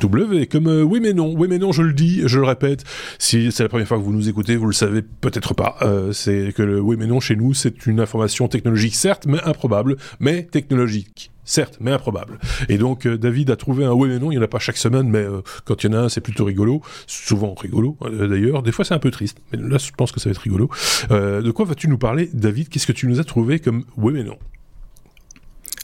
W 0.00 0.46
comme 0.46 0.68
euh, 0.68 0.82
oui 0.82 1.00
mais 1.00 1.12
non, 1.12 1.32
oui 1.36 1.48
mais 1.48 1.58
non, 1.58 1.72
je 1.72 1.82
le 1.82 1.92
dis, 1.92 2.22
je 2.24 2.38
le 2.38 2.46
répète. 2.46 2.84
Si 3.18 3.50
c'est 3.52 3.62
la 3.62 3.68
première 3.68 3.88
fois 3.88 3.98
que 3.98 4.02
vous 4.02 4.12
nous 4.12 4.28
écoutez, 4.28 4.56
vous 4.56 4.66
le 4.66 4.72
savez 4.72 5.02
peut-être 5.02 5.54
pas. 5.54 5.76
Euh, 5.82 6.12
c'est 6.12 6.52
que 6.54 6.62
le 6.62 6.80
oui 6.80 6.96
mais 6.98 7.06
non 7.06 7.20
chez 7.20 7.36
nous, 7.36 7.54
c'est 7.54 7.86
une 7.86 8.00
information 8.00 8.48
technologique 8.48 8.94
certes, 8.94 9.26
mais 9.26 9.42
improbable, 9.44 9.96
mais 10.20 10.44
technologique. 10.44 11.30
Certes, 11.44 11.78
mais 11.80 11.92
improbable. 11.92 12.38
Et 12.68 12.76
donc 12.76 13.06
euh, 13.06 13.16
David 13.16 13.50
a 13.50 13.56
trouvé 13.56 13.84
un 13.84 13.92
oui 13.92 14.08
mais 14.08 14.18
non, 14.18 14.32
il 14.32 14.34
n'y 14.34 14.40
en 14.40 14.44
a 14.44 14.48
pas 14.48 14.58
chaque 14.58 14.76
semaine, 14.76 15.08
mais 15.08 15.24
quand 15.64 15.82
il 15.82 15.90
y 15.90 15.94
en 15.94 15.98
a 15.98 16.02
un, 16.02 16.08
c'est 16.08 16.20
plutôt 16.20 16.44
rigolo, 16.44 16.82
souvent 17.06 17.54
rigolo 17.54 17.96
d'ailleurs. 18.02 18.62
Des 18.62 18.72
fois 18.72 18.84
c'est 18.84 18.94
un 18.94 18.98
peu 18.98 19.10
triste, 19.10 19.38
mais 19.52 19.58
là 19.60 19.78
je 19.78 19.90
pense 19.96 20.12
que 20.12 20.20
ça 20.20 20.28
va 20.28 20.32
être 20.32 20.42
rigolo. 20.42 20.68
de 21.10 21.50
quoi 21.52 21.64
vas-tu 21.64 21.88
nous 21.88 21.98
parler, 21.98 22.28
David? 22.32 22.68
Qu'est-ce 22.68 22.86
que 22.86 22.92
tu 22.92 23.06
nous 23.06 23.20
as 23.20 23.24
trouvé 23.24 23.60
comme 23.60 23.84
oui 23.96 24.12
mais 24.12 24.24
non? 24.24 24.36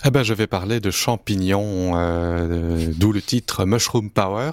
Eh 0.05 0.11
ben, 0.11 0.25
je 0.25 0.35
vais 0.35 0.49
parler 0.49 0.81
de 0.81 0.91
champignons, 0.91 1.93
euh, 1.95 2.89
d'où 2.97 3.13
le 3.13 3.23
titre 3.23 3.65
Mushroom 3.65 4.11
Power. 4.11 4.51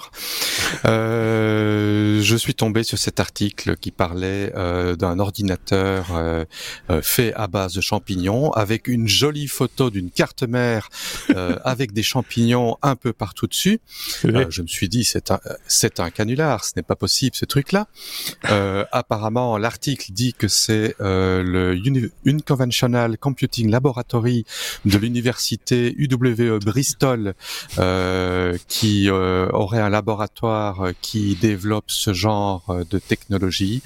Euh, 0.84 2.20
je 2.22 2.36
suis 2.36 2.54
tombé 2.54 2.84
sur 2.84 2.98
cet 2.98 3.18
article 3.18 3.76
qui 3.76 3.90
parlait 3.90 4.52
euh, 4.54 4.94
d'un 4.94 5.18
ordinateur 5.18 6.06
euh, 6.12 6.44
euh, 6.88 7.02
fait 7.02 7.34
à 7.34 7.48
base 7.48 7.74
de 7.74 7.80
champignons, 7.80 8.52
avec 8.52 8.86
une 8.86 9.08
jolie 9.08 9.48
photo 9.48 9.90
d'une 9.90 10.10
carte 10.10 10.44
mère 10.44 10.88
avec 11.64 11.92
des 11.92 12.04
champignons 12.04 12.76
un 12.82 12.94
peu 12.94 13.12
partout 13.12 13.48
dessus. 13.48 13.80
je 14.22 14.62
me 14.62 14.68
suis 14.68 14.88
dit, 14.88 15.04
c'est 15.04 15.32
un, 15.32 15.40
c'est 15.66 15.98
un 15.98 16.10
canular, 16.10 16.64
ce 16.64 16.72
n'est 16.76 16.82
pas 16.82 16.96
possible 16.96 17.34
ce 17.34 17.44
truc-là. 17.44 17.88
apparemment, 18.92 19.58
l'article 19.58 20.12
dit 20.12 20.32
que 20.32 20.46
c'est 20.46 20.94
le 21.00 22.10
Unconventional 22.26 23.18
Computing 23.18 23.70
Laboratory 23.70 24.44
de 24.84 24.98
l'université 24.98 25.39
cité 25.40 25.94
UWE 25.96 26.58
Bristol 26.58 27.34
euh, 27.78 28.56
qui 28.68 29.08
euh, 29.08 29.48
aurait 29.52 29.80
un 29.80 29.88
laboratoire 29.88 30.80
euh, 30.80 30.92
qui 31.00 31.36
développe 31.36 31.90
ce 31.90 32.12
genre 32.12 32.74
de 32.90 32.98
technologie. 32.98 33.82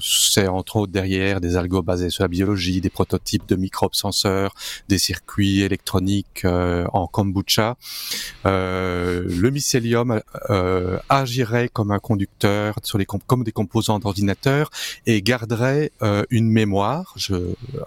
c'est 0.00 0.48
entre 0.48 0.76
autres 0.76 0.92
derrière 0.92 1.40
des 1.40 1.56
algos 1.56 1.82
basés 1.82 2.10
sur 2.10 2.24
la 2.24 2.28
biologie, 2.28 2.80
des 2.80 2.90
prototypes 2.90 3.46
de 3.48 3.56
microbes 3.56 3.94
senseurs, 3.94 4.54
des 4.88 4.98
circuits 4.98 5.62
électroniques 5.62 6.44
en 6.44 7.06
kombucha. 7.06 7.76
le 8.44 9.50
mycélium 9.50 10.20
agirait 11.08 11.68
comme 11.68 11.90
un 11.90 11.98
conducteur 11.98 12.74
sur 12.82 12.98
les 12.98 13.06
comme 13.06 13.44
des 13.44 13.52
composants 13.52 13.98
d'ordinateur 13.98 14.70
et 15.06 15.22
garderait 15.22 15.92
une 16.30 16.48
mémoire. 16.50 17.14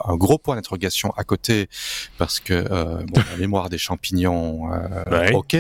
Un 0.05 0.15
gros 0.15 0.37
point 0.37 0.55
d'interrogation 0.55 1.11
à 1.17 1.23
côté 1.23 1.67
parce 2.17 2.39
que 2.39 2.53
euh, 2.53 3.03
bon, 3.07 3.21
la 3.31 3.37
mémoire 3.37 3.69
des 3.69 3.77
champignons, 3.77 4.71
euh, 4.71 5.31
ok. 5.33 5.55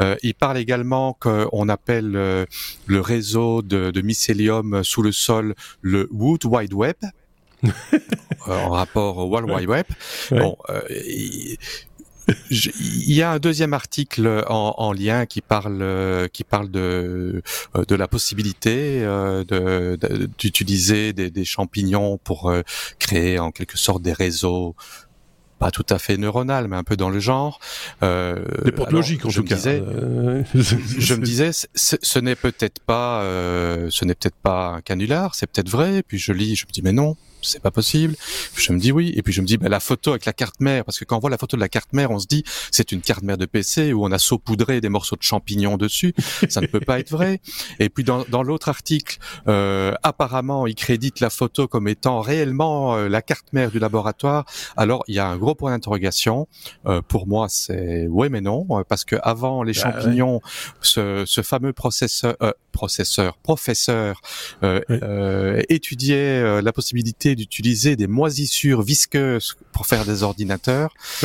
Euh, 0.00 0.16
il 0.22 0.34
parle 0.34 0.58
également 0.58 1.16
qu'on 1.18 1.68
appelle 1.68 2.16
euh, 2.16 2.46
le 2.86 3.00
réseau 3.00 3.62
de, 3.62 3.90
de, 3.90 4.00
mycélium 4.00 4.82
sous 4.82 5.02
le 5.02 5.12
sol 5.12 5.54
le 5.80 6.08
Wood 6.12 6.44
Wide 6.44 6.74
Web. 6.74 6.96
en 8.46 8.70
rapport 8.70 9.16
au 9.16 9.24
World 9.24 9.50
Wide 9.50 9.68
Web. 9.68 9.86
Bon, 10.30 10.56
il, 10.90 11.56
il 12.58 13.12
y 13.12 13.22
a 13.22 13.30
un 13.32 13.38
deuxième 13.38 13.72
article 13.72 14.44
en, 14.48 14.74
en 14.76 14.92
lien 14.92 15.24
qui 15.24 15.40
parle 15.40 16.28
qui 16.32 16.44
parle 16.44 16.70
de 16.70 17.42
de 17.74 17.94
la 17.94 18.08
possibilité 18.08 19.06
d'utiliser 20.38 21.12
des, 21.14 21.30
des, 21.30 21.44
champignons 21.44 22.18
pour 22.18 22.52
créer 22.98 23.38
en 23.38 23.50
quelque 23.50 23.78
sorte 23.78 24.02
des 24.02 24.12
réseaux 24.12 24.74
pas 25.64 25.70
tout 25.70 25.86
à 25.88 25.98
fait 25.98 26.18
neuronal, 26.18 26.68
mais 26.68 26.76
un 26.76 26.84
peu 26.84 26.94
dans 26.94 27.08
le 27.08 27.20
genre. 27.20 27.58
Euh, 28.02 28.44
Des 28.66 28.70
portes 28.70 28.92
logiques 28.92 29.24
en 29.24 29.30
je 29.30 29.40
tout 29.40 29.46
cas. 29.46 29.54
Disais, 29.54 29.82
euh, 29.82 30.42
je 30.54 31.14
me 31.14 31.24
disais, 31.24 31.52
ce 31.74 32.18
n'est 32.18 32.34
peut-être 32.34 32.80
pas, 32.80 33.22
euh, 33.22 33.86
ce 33.88 34.04
n'est 34.04 34.14
peut-être 34.14 34.36
pas 34.36 34.66
un 34.66 34.80
canular, 34.82 35.34
c'est 35.34 35.46
peut-être 35.46 35.70
vrai. 35.70 36.02
Puis 36.06 36.18
je 36.18 36.32
lis, 36.34 36.54
je 36.54 36.66
me 36.66 36.70
dis 36.70 36.82
mais 36.82 36.92
non, 36.92 37.16
c'est 37.44 37.62
pas 37.62 37.70
possible. 37.70 38.16
je 38.56 38.72
me 38.72 38.78
dis 38.78 38.92
oui, 38.92 39.12
et 39.16 39.22
puis 39.22 39.32
je 39.32 39.40
me 39.40 39.46
dis 39.46 39.56
bah, 39.56 39.68
la 39.68 39.80
photo 39.80 40.10
avec 40.10 40.24
la 40.24 40.32
carte 40.32 40.60
mère, 40.60 40.84
parce 40.84 40.98
que 40.98 41.04
quand 41.04 41.16
on 41.16 41.20
voit 41.20 41.30
la 41.30 41.38
photo 41.38 41.56
de 41.56 41.60
la 41.60 41.68
carte 41.68 41.92
mère, 41.92 42.10
on 42.10 42.18
se 42.18 42.26
dit 42.26 42.44
c'est 42.70 42.92
une 42.92 43.00
carte 43.00 43.22
mère 43.22 43.38
de 43.38 43.46
PC 43.46 43.92
où 43.92 44.04
on 44.04 44.12
a 44.12 44.18
saupoudré 44.18 44.80
des 44.80 44.88
morceaux 44.88 45.16
de 45.16 45.22
champignons 45.22 45.76
dessus. 45.76 46.14
Ça 46.48 46.60
ne 46.60 46.66
peut 46.66 46.80
pas 46.80 46.98
être 46.98 47.10
vrai. 47.10 47.40
Et 47.78 47.88
puis 47.88 48.04
dans, 48.04 48.24
dans 48.28 48.42
l'autre 48.42 48.68
article, 48.68 49.18
euh, 49.48 49.92
apparemment, 50.02 50.66
il 50.66 50.74
crédite 50.74 51.20
la 51.20 51.30
photo 51.30 51.68
comme 51.68 51.88
étant 51.88 52.20
réellement 52.20 52.96
euh, 52.96 53.08
la 53.08 53.22
carte 53.22 53.52
mère 53.52 53.70
du 53.70 53.78
laboratoire. 53.78 54.44
Alors 54.76 55.04
il 55.08 55.14
y 55.14 55.18
a 55.18 55.26
un 55.26 55.36
gros 55.36 55.54
point 55.54 55.70
d'interrogation. 55.72 56.48
Euh, 56.86 57.02
pour 57.02 57.26
moi, 57.26 57.48
c'est 57.48 58.06
oui 58.08 58.28
mais 58.30 58.40
non, 58.40 58.66
parce 58.88 59.04
que 59.04 59.16
avant 59.22 59.62
les 59.62 59.72
bah, 59.72 59.80
champignons, 59.80 60.40
ce, 60.80 61.24
ce, 61.26 61.42
fameux 61.42 61.72
processeur, 61.72 62.36
euh, 62.42 62.52
processeur, 62.72 63.36
professeur 63.38 64.20
étudiait 65.68 66.62
la 66.62 66.72
possibilité 66.72 67.33
d'utiliser 67.36 67.96
des 67.96 68.06
moisissures 68.06 68.82
visqueuses 68.82 69.56
pour 69.72 69.86
faire 69.86 70.04
des 70.04 70.22
ordinateurs. 70.22 70.94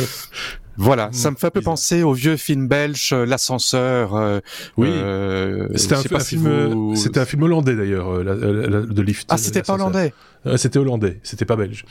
Voilà, 0.76 1.08
hmm. 1.08 1.12
ça 1.12 1.30
me 1.30 1.36
fait 1.36 1.48
un 1.48 1.50
peu 1.50 1.60
penser 1.60 2.02
au 2.02 2.14
vieux 2.14 2.38
film 2.38 2.66
belge, 2.66 3.10
euh, 3.12 3.26
l'ascenseur. 3.26 4.14
Euh, 4.14 4.40
oui, 4.78 4.88
euh, 4.90 5.68
c'était 5.74 5.94
un, 5.94 6.20
film, 6.20 6.96
c'était 6.96 7.20
un 7.20 7.26
film 7.26 7.42
hollandais 7.42 7.76
d'ailleurs, 7.76 8.24
de 8.24 9.02
Lift. 9.02 9.28
Ah, 9.30 9.36
c'était 9.36 9.62
pas 9.62 9.74
hollandais. 9.74 10.14
C'était 10.56 10.78
hollandais, 10.78 11.18
c'était 11.22 11.44
pas 11.44 11.56
belge. 11.56 11.84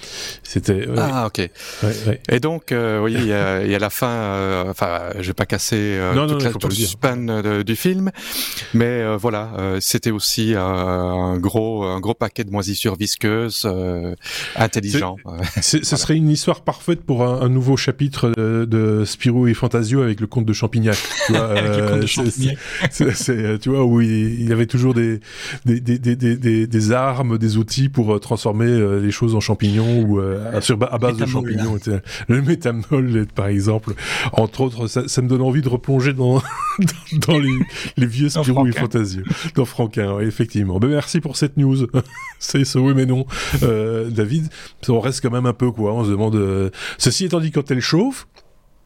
C'était. 0.43 0.87
Ah, 0.97 1.27
ok. 1.27 1.37
Ouais, 1.37 1.89
ouais. 2.07 2.21
Et 2.29 2.39
donc, 2.39 2.71
oui, 2.71 3.13
il 3.13 3.25
y, 3.25 3.33
a, 3.33 3.65
y 3.65 3.75
a 3.75 3.79
la 3.79 3.89
fin. 3.89 4.65
enfin, 4.69 5.01
je 5.19 5.27
vais 5.27 5.33
pas 5.33 5.45
casser 5.45 5.99
non, 6.15 6.27
toute 6.27 6.43
non, 6.43 6.45
la, 6.45 6.53
tout 6.53 6.67
le 6.67 6.73
span 6.73 7.63
du 7.63 7.75
film, 7.75 8.11
mais 8.73 9.15
voilà, 9.17 9.51
c'était 9.79 10.11
aussi 10.11 10.55
un 10.55 11.37
gros, 11.37 11.83
un 11.83 11.99
gros 11.99 12.13
paquet 12.13 12.43
de 12.43 12.51
moisissures 12.51 12.95
visqueuses, 12.95 13.69
intelligent. 14.55 15.17
Ce 15.61 15.81
serait 15.83 16.15
une 16.15 16.29
histoire 16.29 16.61
parfaite 16.61 17.01
pour 17.01 17.23
un, 17.23 17.41
un 17.41 17.49
nouveau 17.49 17.77
chapitre 17.77 18.29
de 18.35 19.03
Spirou 19.05 19.47
et 19.47 19.53
Fantasio 19.53 20.01
avec 20.01 20.19
le 20.19 20.27
comte 20.27 20.45
de 20.45 20.53
Champignac. 20.53 20.97
Tu 21.25 21.33
vois, 21.33 21.41
euh, 21.49 22.05
c'est, 22.91 23.59
tu 23.59 23.69
vois 23.69 23.83
où 23.85 24.01
il, 24.01 24.47
y 24.47 24.53
avait 24.53 24.65
toujours 24.65 24.93
des 24.93 25.19
des, 25.65 25.79
des, 25.79 25.97
des, 25.97 26.67
des, 26.67 26.91
armes, 26.91 27.37
des 27.37 27.57
outils 27.57 27.89
pour 27.89 28.13
euh, 28.13 28.19
transformer 28.39 28.67
euh, 28.67 29.01
les 29.01 29.11
choses 29.11 29.35
en 29.35 29.41
champignons 29.41 30.01
ou 30.01 30.21
sur, 30.61 30.77
à 30.81 30.97
base 30.97 31.17
de 31.17 31.25
champignons. 31.25 31.77
Le 32.27 32.41
méthanol, 32.41 33.27
par 33.35 33.47
exemple, 33.47 33.93
entre 34.31 34.61
autres, 34.61 34.87
ça, 34.87 35.07
ça, 35.07 35.21
me 35.21 35.27
donne 35.27 35.41
envie 35.41 35.61
de 35.61 35.67
replonger 35.67 36.13
dans 36.13 36.41
dans, 37.27 37.37
les, 37.37 37.59
les, 37.97 38.05
vieux 38.05 38.29
Spirou 38.29 38.65
et 38.67 38.71
Fantasio, 38.71 39.23
dans 39.55 39.65
Franquin, 39.65 40.19
effectivement. 40.19 40.79
Ben, 40.79 40.89
merci 40.89 41.19
pour 41.19 41.35
cette 41.35 41.57
news. 41.57 41.87
c'est 42.39 42.63
ce 42.63 42.79
oui 42.79 42.93
mais 42.95 43.05
non, 43.05 43.25
David. 43.61 44.47
On 44.87 45.01
reste 45.01 45.21
quand 45.21 45.31
même 45.31 45.45
un 45.45 45.53
peu 45.53 45.71
quoi. 45.71 45.93
On 45.93 46.05
se 46.05 46.11
demande. 46.11 46.71
Ceci 46.97 47.25
étant 47.25 47.41
dit, 47.41 47.51
quand 47.51 47.69
elle 47.71 47.81
chauffe, 47.81 48.27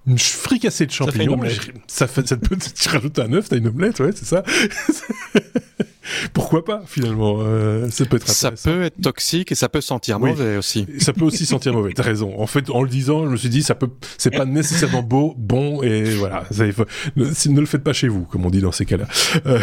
une 0.07 0.17
fricassée 0.17 0.85
de 0.85 0.91
champignons. 0.91 1.39
Ça 1.87 2.07
fait, 2.07 2.27
ça, 2.27 2.37
peut, 2.37 2.57
tu 2.57 2.89
rajoutes 2.89 3.19
un 3.19 3.31
œuf, 3.33 3.49
t'as 3.49 3.57
une 3.57 3.67
omelette, 3.67 3.99
ouais, 3.99 4.11
c'est 4.13 4.25
ça. 4.25 4.43
Pourquoi 6.33 6.65
pas 6.65 6.83
finalement 6.85 7.37
euh, 7.39 7.89
Ça 7.89 8.05
peut 8.05 8.17
être 8.17 8.27
Ça 8.27 8.51
peut 8.51 8.83
être 8.83 9.01
toxique 9.01 9.51
et 9.51 9.55
ça 9.55 9.69
peut 9.69 9.81
sentir 9.81 10.19
mauvais 10.19 10.57
aussi. 10.57 10.85
Ça 10.99 11.13
peut 11.13 11.25
aussi 11.25 11.45
sentir 11.45 11.73
mauvais. 11.73 11.93
T'as 11.93 12.03
raison. 12.03 12.39
En 12.39 12.47
fait, 12.47 12.69
en 12.69 12.81
le 12.81 12.89
disant, 12.89 13.25
je 13.25 13.29
me 13.29 13.37
suis 13.37 13.49
dit 13.49 13.63
ça 13.63 13.75
peut, 13.75 13.89
c'est 14.17 14.31
pas 14.31 14.45
nécessairement 14.45 15.03
beau, 15.03 15.35
bon 15.37 15.81
et 15.81 16.15
voilà. 16.15 16.43
Ça, 16.51 16.69
faut... 16.71 16.85
ne, 17.15 17.25
ne, 17.25 17.59
le 17.59 17.65
faites 17.65 17.83
pas 17.83 17.93
chez 17.93 18.07
vous, 18.07 18.23
comme 18.23 18.45
on 18.45 18.49
dit 18.49 18.61
dans 18.61 18.71
ces 18.71 18.85
cas-là. 18.85 19.07
Euh... 19.45 19.59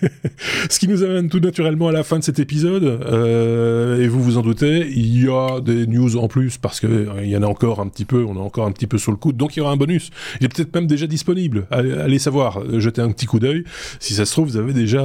Ce 0.70 0.78
qui 0.78 0.88
nous 0.88 1.02
amène 1.02 1.28
tout 1.28 1.40
naturellement 1.40 1.88
à 1.88 1.92
la 1.92 2.02
fin 2.02 2.18
de 2.18 2.24
cet 2.24 2.38
épisode. 2.38 2.84
Euh, 2.84 4.00
et 4.00 4.08
vous 4.08 4.22
vous 4.22 4.38
en 4.38 4.42
doutez, 4.42 4.88
il 4.90 5.24
y 5.24 5.28
a 5.28 5.60
des 5.60 5.86
news 5.86 6.16
en 6.16 6.28
plus 6.28 6.58
parce 6.58 6.80
que 6.80 6.86
euh, 6.86 7.06
il 7.22 7.28
y 7.28 7.36
en 7.36 7.42
a 7.42 7.46
encore 7.46 7.80
un 7.80 7.88
petit 7.88 8.04
peu. 8.04 8.24
On 8.24 8.36
est 8.36 8.40
encore 8.40 8.66
un 8.66 8.72
petit 8.72 8.86
peu 8.86 8.98
sur 8.98 9.12
le 9.12 9.16
coude, 9.16 9.36
donc 9.36 9.56
il 9.56 9.60
y 9.60 9.62
aura 9.62 9.72
un 9.72 9.76
bonus. 9.76 10.10
Il 10.40 10.46
est 10.46 10.48
peut-être 10.48 10.74
même 10.74 10.86
déjà 10.86 11.06
disponible. 11.06 11.66
Allez, 11.70 11.92
allez 11.92 12.18
savoir, 12.18 12.62
jetez 12.78 13.00
un 13.00 13.10
petit 13.10 13.26
coup 13.26 13.38
d'œil. 13.38 13.64
Si 14.00 14.14
ça 14.14 14.24
se 14.24 14.32
trouve, 14.32 14.48
vous 14.48 14.56
avez 14.56 14.72
déjà 14.72 15.04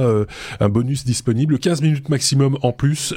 un 0.60 0.68
bonus 0.68 1.04
disponible, 1.04 1.58
15 1.58 1.82
minutes 1.82 2.08
maximum 2.08 2.58
en 2.62 2.72
plus. 2.72 3.14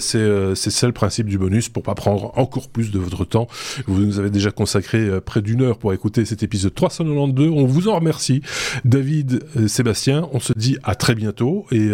c'est 0.00 0.54
c'est 0.54 0.70
ça 0.70 0.86
le 0.86 0.92
principe 0.92 1.26
du 1.26 1.38
bonus 1.38 1.68
pour 1.68 1.82
pas 1.82 1.94
prendre 1.94 2.32
encore 2.38 2.68
plus 2.68 2.90
de 2.90 2.98
votre 2.98 3.24
temps. 3.24 3.48
Vous 3.86 4.00
nous 4.00 4.18
avez 4.18 4.30
déjà 4.30 4.50
consacré 4.50 5.20
près 5.20 5.42
d'une 5.42 5.62
heure 5.62 5.78
pour 5.78 5.92
écouter 5.92 6.24
cet 6.24 6.42
épisode 6.42 6.74
392. 6.74 7.50
On 7.50 7.66
vous 7.66 7.88
en 7.88 7.96
remercie, 7.96 8.42
David, 8.84 9.44
Sébastien. 9.68 10.28
On 10.32 10.40
se 10.40 10.52
dit 10.54 10.78
à 10.82 10.94
très 10.94 11.14
bientôt 11.14 11.66
et, 11.70 11.86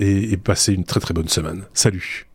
et, 0.00 0.32
et 0.32 0.36
passez 0.36 0.72
une 0.74 0.84
très 0.84 1.00
très 1.00 1.14
bonne 1.14 1.28
semaine. 1.28 1.62
Salut. 1.74 2.31